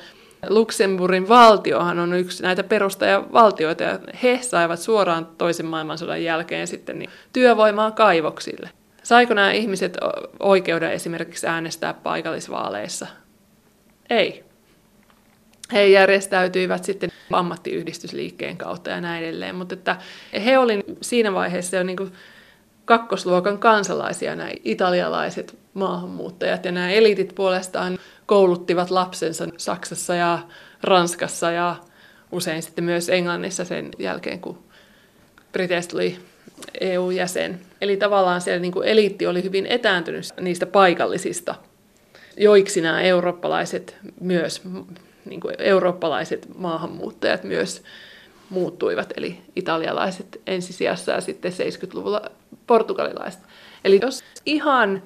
Luxemburgin 0.48 1.28
valtiohan 1.28 1.98
on 1.98 2.14
yksi 2.14 2.42
näitä 2.42 2.62
perustajavaltioita 2.62 3.82
ja 3.82 3.98
he 4.22 4.38
saivat 4.42 4.80
suoraan 4.80 5.28
toisen 5.38 5.66
maailmansodan 5.66 6.24
jälkeen 6.24 6.66
sitten 6.66 6.98
niin 6.98 7.10
työvoimaa 7.32 7.90
kaivoksille. 7.90 8.70
Saiko 9.02 9.34
nämä 9.34 9.52
ihmiset 9.52 9.96
oikeuden 10.40 10.92
esimerkiksi 10.92 11.46
äänestää 11.46 11.94
paikallisvaaleissa? 11.94 13.06
Ei. 14.10 14.44
He 15.72 15.86
järjestäytyivät 15.86 16.84
sitten 16.84 17.10
ammattiyhdistysliikkeen 17.32 18.56
kautta 18.56 18.90
ja 18.90 19.00
näin 19.00 19.24
edelleen, 19.24 19.54
mutta 19.54 19.74
että 19.74 19.96
he 20.44 20.58
olivat 20.58 20.86
siinä 21.00 21.32
vaiheessa 21.32 21.76
jo 21.76 21.82
niin 21.82 21.96
kuin 21.96 22.12
kakkosluokan 22.88 23.58
kansalaisia, 23.58 24.36
nämä 24.36 24.50
italialaiset 24.64 25.58
maahanmuuttajat. 25.74 26.64
Ja 26.64 26.72
nämä 26.72 26.90
elitit 26.90 27.34
puolestaan 27.34 27.98
kouluttivat 28.26 28.90
lapsensa 28.90 29.48
Saksassa 29.56 30.14
ja 30.14 30.38
Ranskassa 30.82 31.50
ja 31.50 31.76
usein 32.32 32.62
sitten 32.62 32.84
myös 32.84 33.08
Englannissa 33.08 33.64
sen 33.64 33.90
jälkeen, 33.98 34.40
kun 34.40 34.58
Briteistä 35.52 35.90
tuli 35.90 36.18
EU-jäsen. 36.80 37.60
Eli 37.80 37.96
tavallaan 37.96 38.40
siellä 38.40 38.60
niin 38.60 38.72
kuin 38.72 38.88
eliitti 38.88 39.26
oli 39.26 39.42
hyvin 39.42 39.66
etääntynyt 39.66 40.24
niistä 40.40 40.66
paikallisista, 40.66 41.54
joiksi 42.36 42.80
nämä 42.80 43.00
eurooppalaiset 43.00 43.96
myös, 44.20 44.62
niin 45.24 45.40
kuin 45.40 45.54
eurooppalaiset 45.58 46.48
maahanmuuttajat 46.58 47.44
myös 47.44 47.82
muuttuivat, 48.50 49.12
eli 49.16 49.38
italialaiset 49.56 50.40
ensisijassa 50.46 51.12
ja 51.12 51.20
sitten 51.20 51.52
70-luvulla 51.52 52.30
portugalilaiset. 52.68 53.40
Eli 53.84 53.98
jos 54.02 54.24
ihan 54.46 55.02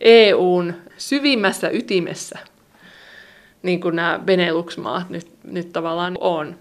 EUn 0.00 0.74
syvimmässä 0.98 1.68
ytimessä, 1.68 2.38
niin 3.62 3.80
kuin 3.80 3.96
nämä 3.96 4.20
Benelux-maat 4.24 5.10
nyt, 5.10 5.28
nyt 5.44 5.72
tavallaan 5.72 6.18
on, 6.20 6.56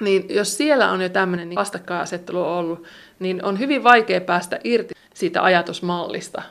niin 0.00 0.24
jos 0.28 0.56
siellä 0.56 0.90
on 0.90 1.00
jo 1.00 1.08
tämmöinen 1.08 1.48
niin 1.48 1.56
vastakkainasettelu 1.56 2.42
ollut, 2.42 2.84
niin 3.18 3.44
on 3.44 3.58
hyvin 3.58 3.84
vaikea 3.84 4.20
päästä 4.20 4.60
irti 4.64 4.94
siitä 5.14 5.44
ajatusmallista. 5.44 6.42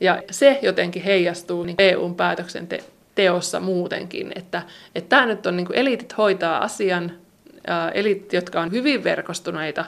Ja 0.00 0.22
se 0.30 0.58
jotenkin 0.62 1.02
heijastuu 1.02 1.62
niin 1.62 1.76
EUn 1.78 2.14
päätöksenteossa 2.14 3.60
muutenkin, 3.60 4.32
että, 4.34 4.62
että 4.94 5.08
tämä 5.08 5.26
nyt 5.26 5.46
on 5.46 5.56
niin 5.56 5.66
eliitit 5.72 6.18
hoitaa 6.18 6.58
asian, 6.58 7.12
eliitit, 7.94 8.32
jotka 8.32 8.60
on 8.60 8.72
hyvin 8.72 9.04
verkostuneita 9.04 9.84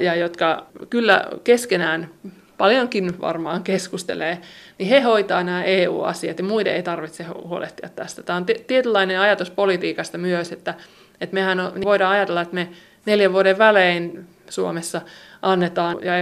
ja 0.00 0.14
jotka 0.14 0.66
kyllä 0.90 1.24
keskenään 1.44 2.10
paljonkin 2.58 3.20
varmaan 3.20 3.62
keskustelee, 3.62 4.38
niin 4.78 4.88
he 4.88 5.00
hoitaa 5.00 5.42
nämä 5.42 5.64
EU-asiat 5.64 6.38
ja 6.38 6.44
muiden 6.44 6.74
ei 6.74 6.82
tarvitse 6.82 7.24
huolehtia 7.24 7.88
tästä. 7.88 8.22
Tämä 8.22 8.36
on 8.36 8.46
tietynlainen 8.66 9.20
ajatus 9.20 9.50
politiikasta 9.50 10.18
myös, 10.18 10.52
että, 10.52 10.74
että 11.20 11.34
mehän 11.34 11.60
on, 11.60 11.72
voidaan 11.84 12.12
ajatella, 12.12 12.40
että 12.40 12.54
me 12.54 12.68
neljän 13.06 13.32
vuoden 13.32 13.58
välein 13.58 14.26
Suomessa 14.48 15.00
annetaan, 15.42 15.98
ja 16.02 16.12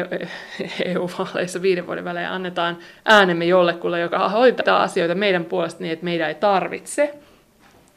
EU-vaaleissa 0.85 1.63
viiden 1.63 1.87
vuoden 1.87 2.05
välein 2.05 2.29
annetaan 2.29 2.79
äänemme 3.05 3.45
jollekulle, 3.45 4.01
joka 4.01 4.29
hoitaa 4.29 4.83
asioita 4.83 5.15
meidän 5.15 5.45
puolesta 5.45 5.83
niin, 5.83 5.93
että 5.93 6.05
meidän 6.05 6.29
ei 6.29 6.35
tarvitse. 6.35 7.15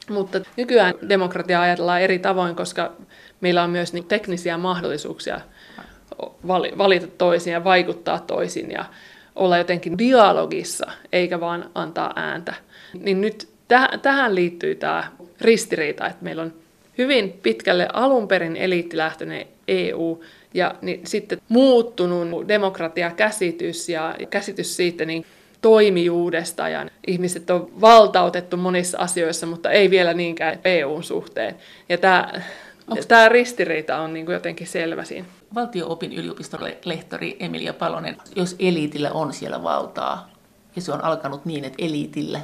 Mutta 0.09 0.39
nykyään 0.57 0.93
demokratia 1.09 1.61
ajatellaan 1.61 2.01
eri 2.01 2.19
tavoin, 2.19 2.55
koska 2.55 2.91
meillä 3.41 3.63
on 3.63 3.69
myös 3.69 3.93
niin 3.93 4.05
teknisiä 4.07 4.57
mahdollisuuksia 4.57 5.41
valita 6.77 7.07
toisin 7.17 7.53
ja 7.53 7.63
vaikuttaa 7.63 8.19
toisin 8.19 8.71
ja 8.71 8.85
olla 9.35 9.57
jotenkin 9.57 9.97
dialogissa, 9.97 10.91
eikä 11.11 11.39
vaan 11.39 11.69
antaa 11.75 12.13
ääntä. 12.15 12.53
Niin 12.99 13.21
nyt 13.21 13.49
täh- 13.73 13.97
tähän 13.97 14.35
liittyy 14.35 14.75
tämä 14.75 15.11
ristiriita, 15.41 16.07
että 16.07 16.23
meillä 16.23 16.41
on 16.41 16.53
hyvin 16.97 17.39
pitkälle 17.43 17.87
alun 17.93 18.27
perin 18.27 18.55
eliittilähtöinen 18.55 19.47
EU 19.67 20.23
ja 20.53 20.75
niin 20.81 21.01
sitten 21.07 21.41
muuttunut 21.49 22.47
demokratiakäsitys 22.47 23.89
ja 23.89 24.15
käsitys 24.29 24.75
siitä 24.75 25.05
niin 25.05 25.25
toimijuudesta 25.61 26.69
ja 26.69 26.85
ihmiset 27.07 27.49
on 27.49 27.71
valtautettu 27.81 28.57
monissa 28.57 28.97
asioissa, 28.97 29.45
mutta 29.45 29.71
ei 29.71 29.89
vielä 29.89 30.13
niinkään 30.13 30.59
EUn 30.65 31.03
suhteen. 31.03 31.55
Ja 31.89 31.97
tämä 31.97 32.31
Onks... 32.89 33.05
Tämä 33.05 33.29
ristiriita 33.29 33.97
on 33.97 34.13
niin 34.13 34.25
kuin 34.25 34.33
jotenkin 34.33 34.67
selvä 34.67 35.03
siinä. 35.03 35.27
Valtio-opin 35.55 36.13
yliopiston 36.13 36.59
lehtori 36.85 37.37
Emilia 37.39 37.73
Palonen, 37.73 38.17
jos 38.35 38.55
eliitillä 38.59 39.11
on 39.11 39.33
siellä 39.33 39.63
valtaa, 39.63 40.29
ja 40.75 40.81
se 40.81 40.91
on 40.91 41.03
alkanut 41.03 41.45
niin, 41.45 41.65
että 41.65 41.85
eliitillä, 41.85 42.41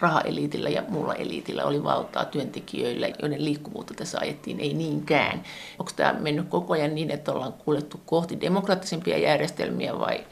rahaeliitillä 0.00 0.68
ja 0.68 0.82
muulla 0.88 1.14
eliitillä 1.14 1.64
oli 1.64 1.84
valtaa 1.84 2.24
työntekijöillä, 2.24 3.08
joiden 3.22 3.44
liikkuvuutta 3.44 3.94
tässä 3.94 4.18
ajettiin, 4.20 4.60
ei 4.60 4.74
niinkään. 4.74 5.42
Onko 5.78 5.92
tämä 5.96 6.12
mennyt 6.12 6.48
koko 6.48 6.72
ajan 6.72 6.94
niin, 6.94 7.10
että 7.10 7.32
ollaan 7.32 7.52
kuljettu 7.52 8.00
kohti 8.06 8.40
demokraattisempia 8.40 9.18
järjestelmiä 9.18 9.98
vai, 9.98 10.26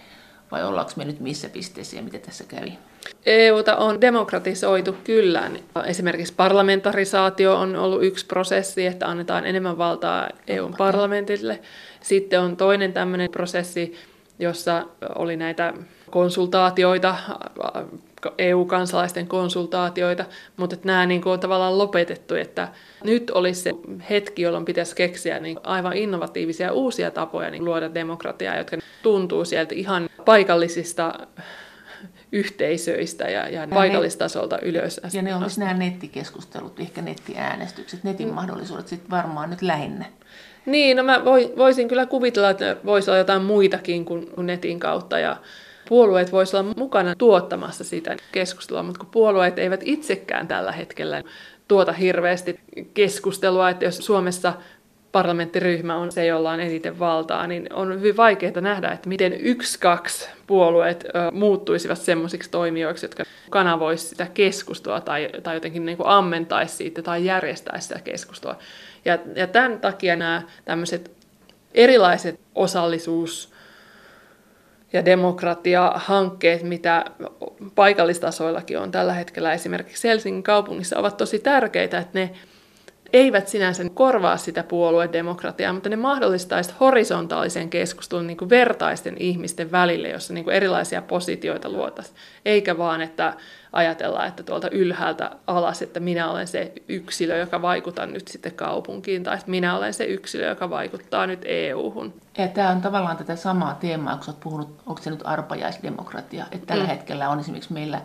vai 0.50 0.64
ollaanko 0.64 0.92
me 0.96 1.04
nyt 1.04 1.20
missä 1.20 1.48
pisteessä 1.48 1.96
ja 1.96 2.02
mitä 2.02 2.18
tässä 2.18 2.44
kävi? 2.44 2.78
EUta 3.26 3.76
on 3.76 4.00
demokratisoitu 4.00 4.96
kyllä. 5.04 5.50
Esimerkiksi 5.86 6.34
parlamentarisaatio 6.36 7.56
on 7.56 7.76
ollut 7.76 8.04
yksi 8.04 8.26
prosessi, 8.26 8.86
että 8.86 9.06
annetaan 9.06 9.46
enemmän 9.46 9.78
valtaa 9.78 10.28
EUn 10.48 10.74
parlamentille. 10.78 11.60
Sitten 12.00 12.40
on 12.40 12.56
toinen 12.56 12.92
tämmöinen 12.92 13.30
prosessi, 13.30 13.94
jossa 14.38 14.86
oli 15.14 15.36
näitä 15.36 15.74
konsultaatioita, 16.10 17.16
EU-kansalaisten 18.38 19.26
konsultaatioita, 19.26 20.24
mutta 20.56 20.74
että 20.74 20.86
nämä 20.86 21.06
niin 21.06 21.22
kuin 21.22 21.32
on 21.32 21.40
tavallaan 21.40 21.78
lopetettu, 21.78 22.34
että 22.34 22.68
nyt 23.04 23.30
olisi 23.30 23.60
se 23.60 23.72
hetki, 24.10 24.42
jolloin 24.42 24.64
pitäisi 24.64 24.96
keksiä 24.96 25.40
niin 25.40 25.58
aivan 25.62 25.96
innovatiivisia 25.96 26.72
uusia 26.72 27.10
tapoja 27.10 27.50
niin 27.50 27.64
luoda 27.64 27.94
demokratiaa, 27.94 28.56
jotka 28.56 28.76
tuntuu 29.02 29.44
sieltä 29.44 29.74
ihan 29.74 30.08
paikallisista 30.24 31.14
yhteisöistä 32.32 33.24
ja, 33.24 33.48
ja 33.48 33.68
paikallistasolta 33.68 34.58
ylös. 34.62 35.00
Ja 35.12 35.22
ne 35.22 35.36
olisi 35.36 35.60
nämä 35.60 35.74
nettikeskustelut, 35.74 36.80
ehkä 36.80 37.02
nettiäänestykset, 37.02 38.04
netin 38.04 38.28
mm. 38.28 38.34
mahdollisuudet 38.34 38.88
sitten 38.88 39.10
varmaan 39.10 39.50
nyt 39.50 39.62
lähinnä. 39.62 40.04
Niin, 40.66 40.96
no 40.96 41.02
mä 41.02 41.24
voisin 41.56 41.88
kyllä 41.88 42.06
kuvitella, 42.06 42.50
että 42.50 42.76
voisi 42.84 43.10
olla 43.10 43.18
jotain 43.18 43.42
muitakin 43.42 44.04
kuin 44.04 44.30
netin 44.36 44.80
kautta 44.80 45.18
ja 45.18 45.36
puolueet 45.88 46.32
voisivat 46.32 46.64
olla 46.64 46.74
mukana 46.76 47.14
tuottamassa 47.14 47.84
sitä 47.84 48.16
keskustelua, 48.32 48.82
mutta 48.82 48.98
kun 48.98 49.08
puolueet 49.10 49.58
eivät 49.58 49.80
itsekään 49.84 50.48
tällä 50.48 50.72
hetkellä 50.72 51.22
tuota 51.68 51.92
hirveästi 51.92 52.60
keskustelua, 52.94 53.70
että 53.70 53.84
jos 53.84 53.96
Suomessa 53.96 54.52
parlamenttiryhmä 55.12 55.96
on 55.96 56.12
se, 56.12 56.26
jolla 56.26 56.50
on 56.50 56.60
eniten 56.60 56.98
valtaa, 56.98 57.46
niin 57.46 57.72
on 57.72 57.94
hyvin 57.98 58.16
vaikeaa 58.16 58.60
nähdä, 58.60 58.88
että 58.92 59.08
miten 59.08 59.32
yksi, 59.32 59.80
kaksi 59.80 60.28
puolueet 60.46 61.04
ö, 61.04 61.30
muuttuisivat 61.32 61.98
semmoisiksi 61.98 62.50
toimijoiksi, 62.50 63.04
jotka 63.06 63.24
kanavoisivat 63.50 64.10
sitä 64.10 64.26
keskustelua 64.34 65.00
tai, 65.00 65.30
tai 65.42 65.56
jotenkin 65.56 65.86
niin 65.86 65.96
kuin 65.96 66.08
siitä 66.66 67.02
tai 67.02 67.24
järjestäisi 67.24 67.88
sitä 67.88 68.00
keskustelua. 68.04 68.58
Ja, 69.04 69.18
ja 69.36 69.46
tämän 69.46 69.80
takia 69.80 70.16
nämä 70.16 70.42
tämmöiset 70.64 71.10
erilaiset 71.74 72.40
osallisuus- 72.54 73.52
ja 74.92 75.04
demokratia-hankkeet, 75.04 76.62
mitä 76.62 77.04
paikallistasoillakin 77.74 78.78
on 78.78 78.90
tällä 78.90 79.12
hetkellä 79.12 79.52
esimerkiksi 79.52 80.08
Helsingin 80.08 80.42
kaupungissa, 80.42 80.98
ovat 80.98 81.16
tosi 81.16 81.38
tärkeitä, 81.38 81.98
että 81.98 82.18
ne 82.18 82.30
eivät 83.12 83.48
sinänsä 83.48 83.84
korvaa 83.94 84.36
sitä 84.36 84.62
puoluedemokratiaa, 84.62 85.72
mutta 85.72 85.88
ne 85.88 85.96
mahdollistaisivat 85.96 86.80
horisontaalisen 86.80 87.70
keskustelun 87.70 88.26
niin 88.26 88.36
kuin 88.36 88.50
vertaisten 88.50 89.16
ihmisten 89.18 89.72
välille, 89.72 90.08
jossa 90.08 90.34
niin 90.34 90.44
kuin 90.44 90.56
erilaisia 90.56 91.02
positioita 91.02 91.68
luotaisiin. 91.68 92.16
Eikä 92.44 92.78
vaan, 92.78 93.02
että 93.02 93.34
ajatellaan, 93.72 94.28
että 94.28 94.42
tuolta 94.42 94.70
ylhäältä 94.70 95.30
alas, 95.46 95.82
että 95.82 96.00
minä 96.00 96.30
olen 96.30 96.46
se 96.46 96.72
yksilö, 96.88 97.36
joka 97.36 97.62
vaikuttaa 97.62 98.06
nyt 98.06 98.28
sitten 98.28 98.52
kaupunkiin, 98.52 99.22
tai 99.22 99.34
että 99.34 99.50
minä 99.50 99.76
olen 99.76 99.94
se 99.94 100.04
yksilö, 100.04 100.48
joka 100.48 100.70
vaikuttaa 100.70 101.26
nyt 101.26 101.40
EU-hun. 101.44 102.14
Ja 102.38 102.48
tämä 102.48 102.70
on 102.70 102.80
tavallaan 102.80 103.16
tätä 103.16 103.36
samaa 103.36 103.74
teemaa, 103.74 104.16
kun 104.16 104.24
olet 104.28 104.40
puhunut, 104.40 104.80
onko 104.86 105.02
se 105.02 105.10
nyt 105.10 105.22
arpajaisdemokratia, 105.24 106.46
että 106.52 106.66
tällä 106.66 106.84
mm. 106.84 106.90
hetkellä 106.90 107.28
on 107.28 107.40
esimerkiksi 107.40 107.72
meillä 107.72 108.00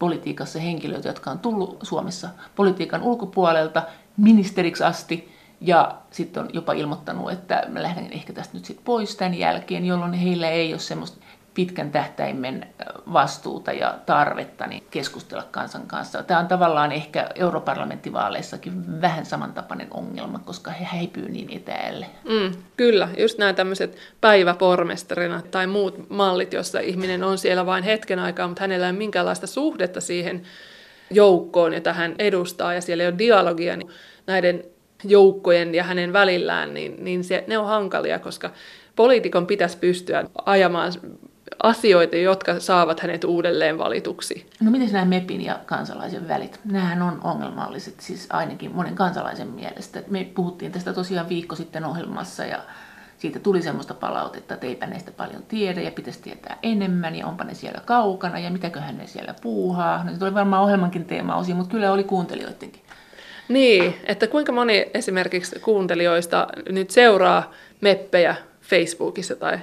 politiikassa 0.00 0.58
henkilöitä, 0.58 1.08
jotka 1.08 1.30
on 1.30 1.38
tullut 1.38 1.78
Suomessa 1.82 2.28
politiikan 2.56 3.02
ulkopuolelta 3.02 3.82
ministeriksi 4.20 4.84
asti 4.84 5.32
ja 5.60 5.98
sitten 6.10 6.42
on 6.42 6.50
jopa 6.52 6.72
ilmoittanut, 6.72 7.32
että 7.32 7.62
mä 7.68 7.82
lähden 7.82 8.12
ehkä 8.12 8.32
tästä 8.32 8.56
nyt 8.56 8.64
sitten 8.64 8.84
pois 8.84 9.16
tämän 9.16 9.34
jälkeen, 9.34 9.84
jolloin 9.84 10.12
heillä 10.12 10.48
ei 10.50 10.72
ole 10.72 10.80
semmoista 10.80 11.18
pitkän 11.54 11.90
tähtäimen 11.90 12.66
vastuuta 13.12 13.72
ja 13.72 13.98
tarvetta 14.06 14.66
niin 14.66 14.82
keskustella 14.90 15.44
kansan 15.50 15.86
kanssa. 15.86 16.22
Tämä 16.22 16.40
on 16.40 16.48
tavallaan 16.48 16.92
ehkä 16.92 17.28
europarlamenttivaaleissakin 17.34 19.00
vähän 19.00 19.26
samantapainen 19.26 19.88
ongelma, 19.90 20.38
koska 20.38 20.70
he 20.70 20.84
häipyy 20.84 21.28
niin 21.28 21.48
etäälle. 21.56 22.06
Mm, 22.28 22.62
kyllä, 22.76 23.08
just 23.18 23.38
nämä 23.38 23.52
tämmöiset 23.52 23.96
päiväpormestarina 24.20 25.42
tai 25.50 25.66
muut 25.66 26.10
mallit, 26.10 26.52
jossa 26.52 26.80
ihminen 26.80 27.24
on 27.24 27.38
siellä 27.38 27.66
vain 27.66 27.84
hetken 27.84 28.18
aikaa, 28.18 28.48
mutta 28.48 28.62
hänellä 28.62 28.86
ei 28.86 28.90
ole 28.90 28.98
minkäänlaista 28.98 29.46
suhdetta 29.46 30.00
siihen 30.00 30.42
joukkoon, 31.10 31.74
jota 31.74 31.92
hän 31.92 32.14
edustaa, 32.18 32.74
ja 32.74 32.80
siellä 32.80 33.04
ei 33.04 33.08
ole 33.08 33.18
dialogia 33.18 33.76
niin 33.76 33.90
näiden 34.30 34.64
joukkojen 35.04 35.74
ja 35.74 35.84
hänen 35.84 36.12
välillään, 36.12 36.74
niin, 36.74 37.04
niin 37.04 37.24
se, 37.24 37.44
ne 37.46 37.58
on 37.58 37.66
hankalia, 37.66 38.18
koska 38.18 38.50
poliitikon 38.96 39.46
pitäisi 39.46 39.78
pystyä 39.78 40.24
ajamaan 40.46 40.92
asioita, 41.62 42.16
jotka 42.16 42.60
saavat 42.60 43.00
hänet 43.00 43.24
uudelleen 43.24 43.78
valituksi. 43.78 44.46
No 44.60 44.70
miten 44.70 44.92
nämä 44.92 45.04
MEPin 45.04 45.44
ja 45.44 45.58
kansalaisen 45.66 46.28
välit? 46.28 46.60
Nämähän 46.64 47.02
on 47.02 47.20
ongelmalliset, 47.24 48.00
siis 48.00 48.26
ainakin 48.30 48.74
monen 48.74 48.94
kansalaisen 48.94 49.48
mielestä. 49.48 50.02
Me 50.10 50.28
puhuttiin 50.34 50.72
tästä 50.72 50.92
tosiaan 50.92 51.28
viikko 51.28 51.56
sitten 51.56 51.84
ohjelmassa 51.84 52.44
ja 52.44 52.58
siitä 53.18 53.38
tuli 53.38 53.62
semmoista 53.62 53.94
palautetta, 53.94 54.54
että 54.54 54.66
eipä 54.66 54.86
näistä 54.86 55.12
paljon 55.12 55.42
tiedä 55.42 55.80
ja 55.80 55.90
pitäisi 55.90 56.22
tietää 56.22 56.58
enemmän 56.62 57.16
ja 57.16 57.26
onpa 57.26 57.44
ne 57.44 57.54
siellä 57.54 57.80
kaukana 57.84 58.38
ja 58.38 58.50
mitäköhän 58.50 58.98
ne 58.98 59.06
siellä 59.06 59.34
puuhaa. 59.42 60.04
No 60.04 60.12
se 60.12 60.18
tuli 60.18 60.34
varmaan 60.34 60.62
ohjelmankin 60.62 61.04
teema 61.04 61.36
osin, 61.36 61.56
mutta 61.56 61.70
kyllä 61.70 61.92
oli 61.92 62.04
kuuntelijoidenkin. 62.04 62.82
Niin, 63.50 63.94
että 64.06 64.26
kuinka 64.26 64.52
moni 64.52 64.86
esimerkiksi 64.94 65.58
kuuntelijoista 65.58 66.46
nyt 66.68 66.90
seuraa 66.90 67.54
meppejä 67.80 68.34
Facebookissa 68.62 69.36
tai 69.36 69.58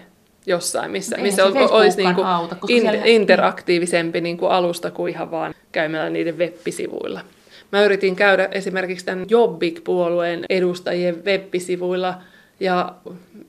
jossain, 0.46 0.92
missä, 0.92 1.18
missä 1.18 1.46
olisi 1.46 1.98
niin 1.98 2.16
kuin 2.16 2.28
auta, 2.28 2.56
in, 2.68 2.82
siellä... 2.82 3.02
interaktiivisempi 3.06 4.22
niin 4.22 4.38
kuin 4.38 4.52
alusta 4.52 4.92
kuin 4.92 5.14
ihan 5.14 5.32
vaan 5.32 5.54
käymällä 5.72 6.10
niiden 6.10 6.38
web-sivuilla. 6.38 7.22
Mä 7.72 7.84
yritin 7.84 8.16
käydä 8.16 8.48
esimerkiksi 8.52 9.06
tämän 9.06 9.26
Jobbik-puolueen 9.30 10.46
edustajien 10.50 11.26
web-sivuilla 11.26 12.22
ja 12.60 12.96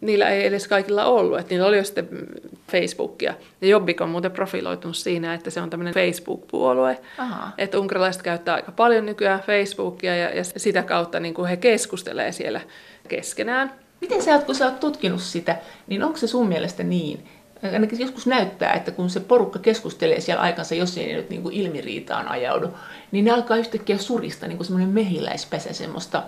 niillä 0.01 0.29
ei 0.29 0.47
edes 0.47 0.69
kaikilla 0.69 1.05
ollut, 1.05 1.39
että 1.39 1.55
niillä 1.55 1.67
oli 1.67 1.77
jo 1.77 1.85
sitten 1.85 2.09
Facebookia. 2.71 3.35
Ja 3.61 3.69
Jobbik 3.69 4.01
on 4.01 4.09
muuten 4.09 4.31
profiloitunut 4.31 4.97
siinä, 4.97 5.35
että 5.35 5.51
se 5.51 5.61
on 5.61 5.71
tämmöinen 5.71 5.95
Facebook-puolue. 5.95 6.99
Aha. 7.19 7.51
Että 7.59 7.79
unkarilaiset 7.79 8.23
käyttää 8.23 8.55
aika 8.55 8.73
paljon 8.73 9.07
nykyään 9.07 9.41
Facebookia 9.41 10.17
ja, 10.17 10.31
ja 10.31 10.45
sitä 10.45 10.83
kautta 10.83 11.21
niin 11.21 11.35
kuin 11.35 11.49
he 11.49 11.57
keskustelee 11.57 12.33
siellä 12.33 12.61
keskenään. 13.09 13.73
Miten 14.01 14.23
sä 14.23 14.35
oot, 14.35 14.45
kun 14.45 14.55
sä 14.55 14.65
oot 14.65 14.81
tutkinut 14.81 15.21
sitä, 15.21 15.57
niin 15.87 16.05
onko 16.05 16.19
se 16.19 16.27
sun 16.27 16.49
mielestä 16.49 16.83
niin, 16.83 17.29
ainakin 17.73 18.01
joskus 18.01 18.27
näyttää, 18.27 18.73
että 18.73 18.91
kun 18.91 19.11
se 19.11 19.21
porukka 19.21 19.59
keskustelee 19.59 20.21
siellä 20.21 20.43
aikansa, 20.43 20.75
jos 20.75 20.99
ei 20.99 21.13
nyt 21.13 21.31
niin 21.31 21.43
kuin 21.43 21.55
ilmiriitaan 21.55 22.29
ajaudu, 22.29 22.69
niin 23.13 23.25
ne 23.25 23.31
alkaa 23.31 23.57
yhtäkkiä 23.57 23.99
surista 23.99 24.47
niin 24.47 24.57
kuin 24.57 24.67
semmoinen 24.67 24.95
mehiläispäsä 24.95 25.73
semmoista, 25.73 26.23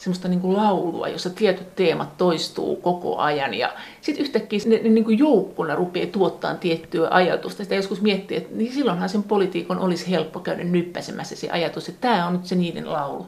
semmoista 0.00 0.28
niin 0.28 0.40
kuin 0.40 0.56
laulua, 0.56 1.08
jossa 1.08 1.30
tietyt 1.30 1.74
teemat 1.76 2.16
toistuu 2.16 2.76
koko 2.76 3.18
ajan. 3.18 3.54
Ja 3.54 3.72
sitten 4.00 4.24
yhtäkkiä 4.24 4.60
ne, 4.66 4.80
ne 4.82 4.88
niin 4.88 5.04
kuin 5.04 5.18
joukkona 5.18 5.74
rupeaa 5.74 6.06
tuottaa 6.06 6.54
tiettyä 6.54 7.08
ajatusta. 7.10 7.62
Sitä 7.62 7.74
joskus 7.74 8.00
miettii, 8.00 8.36
että 8.36 8.54
niin 8.54 8.72
silloinhan 8.72 9.08
sen 9.08 9.22
politiikon 9.22 9.78
olisi 9.78 10.10
helppo 10.10 10.40
käydä 10.40 10.64
nyppäsemässä 10.64 11.36
se 11.36 11.50
ajatus, 11.50 11.88
että 11.88 12.00
tämä 12.00 12.26
on 12.26 12.32
nyt 12.32 12.46
se 12.46 12.54
niiden 12.54 12.92
laulu. 12.92 13.26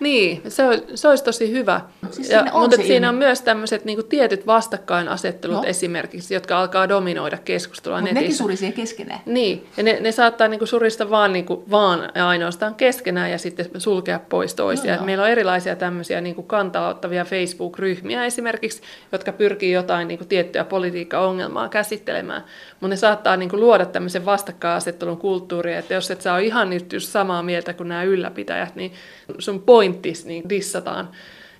Niin, 0.00 0.42
se, 0.48 0.62
se 0.94 1.08
olisi 1.08 1.24
tosi 1.24 1.52
hyvä. 1.52 1.80
Siis 2.10 2.30
ja, 2.30 2.46
mutta 2.52 2.76
siinä 2.76 3.08
on 3.08 3.14
myös 3.14 3.40
tämmöiset 3.40 3.84
niin 3.84 4.06
tietyt 4.08 4.46
vastakkainasettelut 4.46 5.56
no. 5.56 5.64
esimerkiksi, 5.66 6.34
jotka 6.34 6.60
alkaa 6.60 6.88
dominoida 6.88 7.38
keskustelua 7.44 8.00
Mutta 8.00 8.14
nekin 8.14 8.34
surisee 8.34 8.72
keskenään. 8.72 9.20
Niin, 9.26 9.66
ja 9.76 9.82
ne, 9.82 9.98
ne 10.00 10.12
saattaa 10.12 10.48
niin 10.48 10.58
kuin 10.58 10.68
surista 10.68 11.10
vaan, 11.10 11.32
niin 11.32 11.44
kuin, 11.44 11.70
vaan 11.70 12.10
ja 12.14 12.28
ainoastaan 12.28 12.74
keskenään 12.74 13.30
ja 13.30 13.38
sitten 13.38 13.66
sulkea 13.78 14.18
pois 14.28 14.54
toisia. 14.54 14.96
No, 14.96 15.04
Meillä 15.04 15.24
on 15.24 15.30
erilaisia 15.30 15.76
tämmöisiä 15.76 16.20
niin 16.20 16.34
kuin 16.34 16.46
kantaa-ottavia 16.46 17.24
Facebook-ryhmiä 17.24 18.24
esimerkiksi, 18.24 18.82
jotka 19.12 19.32
pyrkii 19.32 19.72
jotain 19.72 20.08
niin 20.08 20.18
kuin 20.18 20.28
tiettyä 20.28 20.64
politiikka-ongelmaa 20.64 21.68
käsittelemään. 21.68 22.44
Mutta 22.70 22.88
ne 22.88 22.96
saattaa 22.96 23.36
niin 23.36 23.50
kuin 23.50 23.60
luoda 23.60 23.86
tämmöisen 23.86 24.24
vastakkainasettelun 24.24 25.18
kulttuuria, 25.18 25.78
että 25.78 25.94
jos 25.94 26.10
et 26.10 26.20
sä 26.20 26.34
ole 26.34 26.42
ihan 26.42 26.70
nyt 26.70 26.92
just 26.92 27.08
samaa 27.08 27.42
mieltä 27.42 27.72
kuin 27.72 27.88
nämä 27.88 28.02
ylläpitäjät, 28.02 28.76
niin 28.76 28.92
sun 29.38 29.62
pointtis 29.92 30.26
niin 30.26 30.48
dissataan 30.48 31.08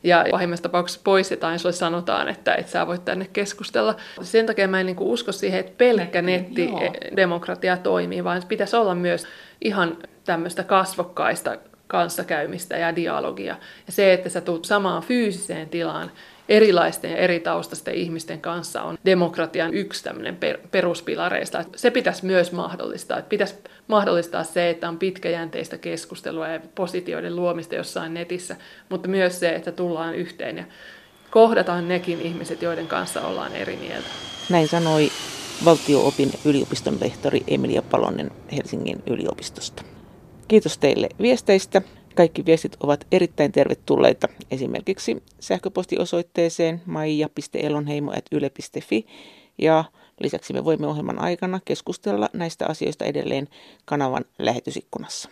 ja 0.02 0.24
pahimmassa 0.30 0.62
tapauksessa 0.62 1.00
poistetaan 1.04 1.58
sulle 1.58 1.72
sanotaan, 1.72 2.28
että 2.28 2.54
et 2.54 2.68
sä 2.68 2.86
voit 2.86 3.04
tänne 3.04 3.28
keskustella. 3.32 3.96
Sen 4.22 4.46
takia 4.46 4.68
mä 4.68 4.80
en 4.80 4.86
niin 4.86 4.96
usko 5.00 5.32
siihen, 5.32 5.60
että 5.60 5.72
pelkkä 5.78 6.22
nettidemokratia 6.22 7.76
toimii, 7.76 8.24
vaan 8.24 8.42
pitäisi 8.48 8.76
olla 8.76 8.94
myös 8.94 9.26
ihan 9.60 9.96
tämmöistä 10.24 10.62
kasvokkaista 10.62 11.56
kanssakäymistä 11.86 12.76
ja 12.76 12.96
dialogia. 12.96 13.56
Ja 13.86 13.92
se, 13.92 14.12
että 14.12 14.28
sä 14.28 14.40
tulet 14.40 14.64
samaan 14.64 15.02
fyysiseen 15.02 15.68
tilaan 15.68 16.10
erilaisten 16.48 17.10
ja 17.10 17.16
eri 17.16 17.40
taustaisten 17.40 17.94
ihmisten 17.94 18.40
kanssa 18.40 18.82
on 18.82 18.98
demokratian 19.04 19.74
yksi 19.74 20.04
tämmöinen 20.04 20.38
peruspilareista. 20.70 21.64
Se 21.76 21.90
pitäisi 21.90 22.26
myös 22.26 22.52
mahdollistaa. 22.52 23.22
Pitäisi 23.22 23.54
mahdollistaa 23.88 24.44
se, 24.44 24.70
että 24.70 24.88
on 24.88 24.98
pitkäjänteistä 24.98 25.78
keskustelua 25.78 26.48
ja 26.48 26.60
positioiden 26.74 27.36
luomista 27.36 27.74
jossain 27.74 28.14
netissä, 28.14 28.56
mutta 28.88 29.08
myös 29.08 29.40
se, 29.40 29.54
että 29.54 29.72
tullaan 29.72 30.14
yhteen 30.14 30.56
ja 30.56 30.64
kohdataan 31.30 31.88
nekin 31.88 32.20
ihmiset, 32.20 32.62
joiden 32.62 32.86
kanssa 32.86 33.26
ollaan 33.26 33.56
eri 33.56 33.76
mieltä. 33.76 34.08
Näin 34.50 34.68
sanoi 34.68 35.10
valtioopin 35.64 36.30
yliopiston 36.44 36.98
lehtori 37.00 37.42
Emilia 37.48 37.82
Palonen 37.82 38.30
Helsingin 38.56 39.02
yliopistosta. 39.06 39.82
Kiitos 40.48 40.78
teille 40.78 41.08
viesteistä. 41.20 41.82
Kaikki 42.14 42.46
viestit 42.46 42.76
ovat 42.80 43.06
erittäin 43.12 43.52
tervetulleita 43.52 44.28
esimerkiksi 44.50 45.22
sähköpostiosoitteeseen 45.40 46.82
maija.elonheimo.yle.fi 46.86 49.06
ja 49.58 49.84
Lisäksi 50.20 50.52
me 50.52 50.64
voimme 50.64 50.86
ohjelman 50.86 51.18
aikana 51.18 51.60
keskustella 51.64 52.28
näistä 52.32 52.66
asioista 52.68 53.04
edelleen 53.04 53.48
kanavan 53.84 54.24
lähetysikkunassa. 54.38 55.28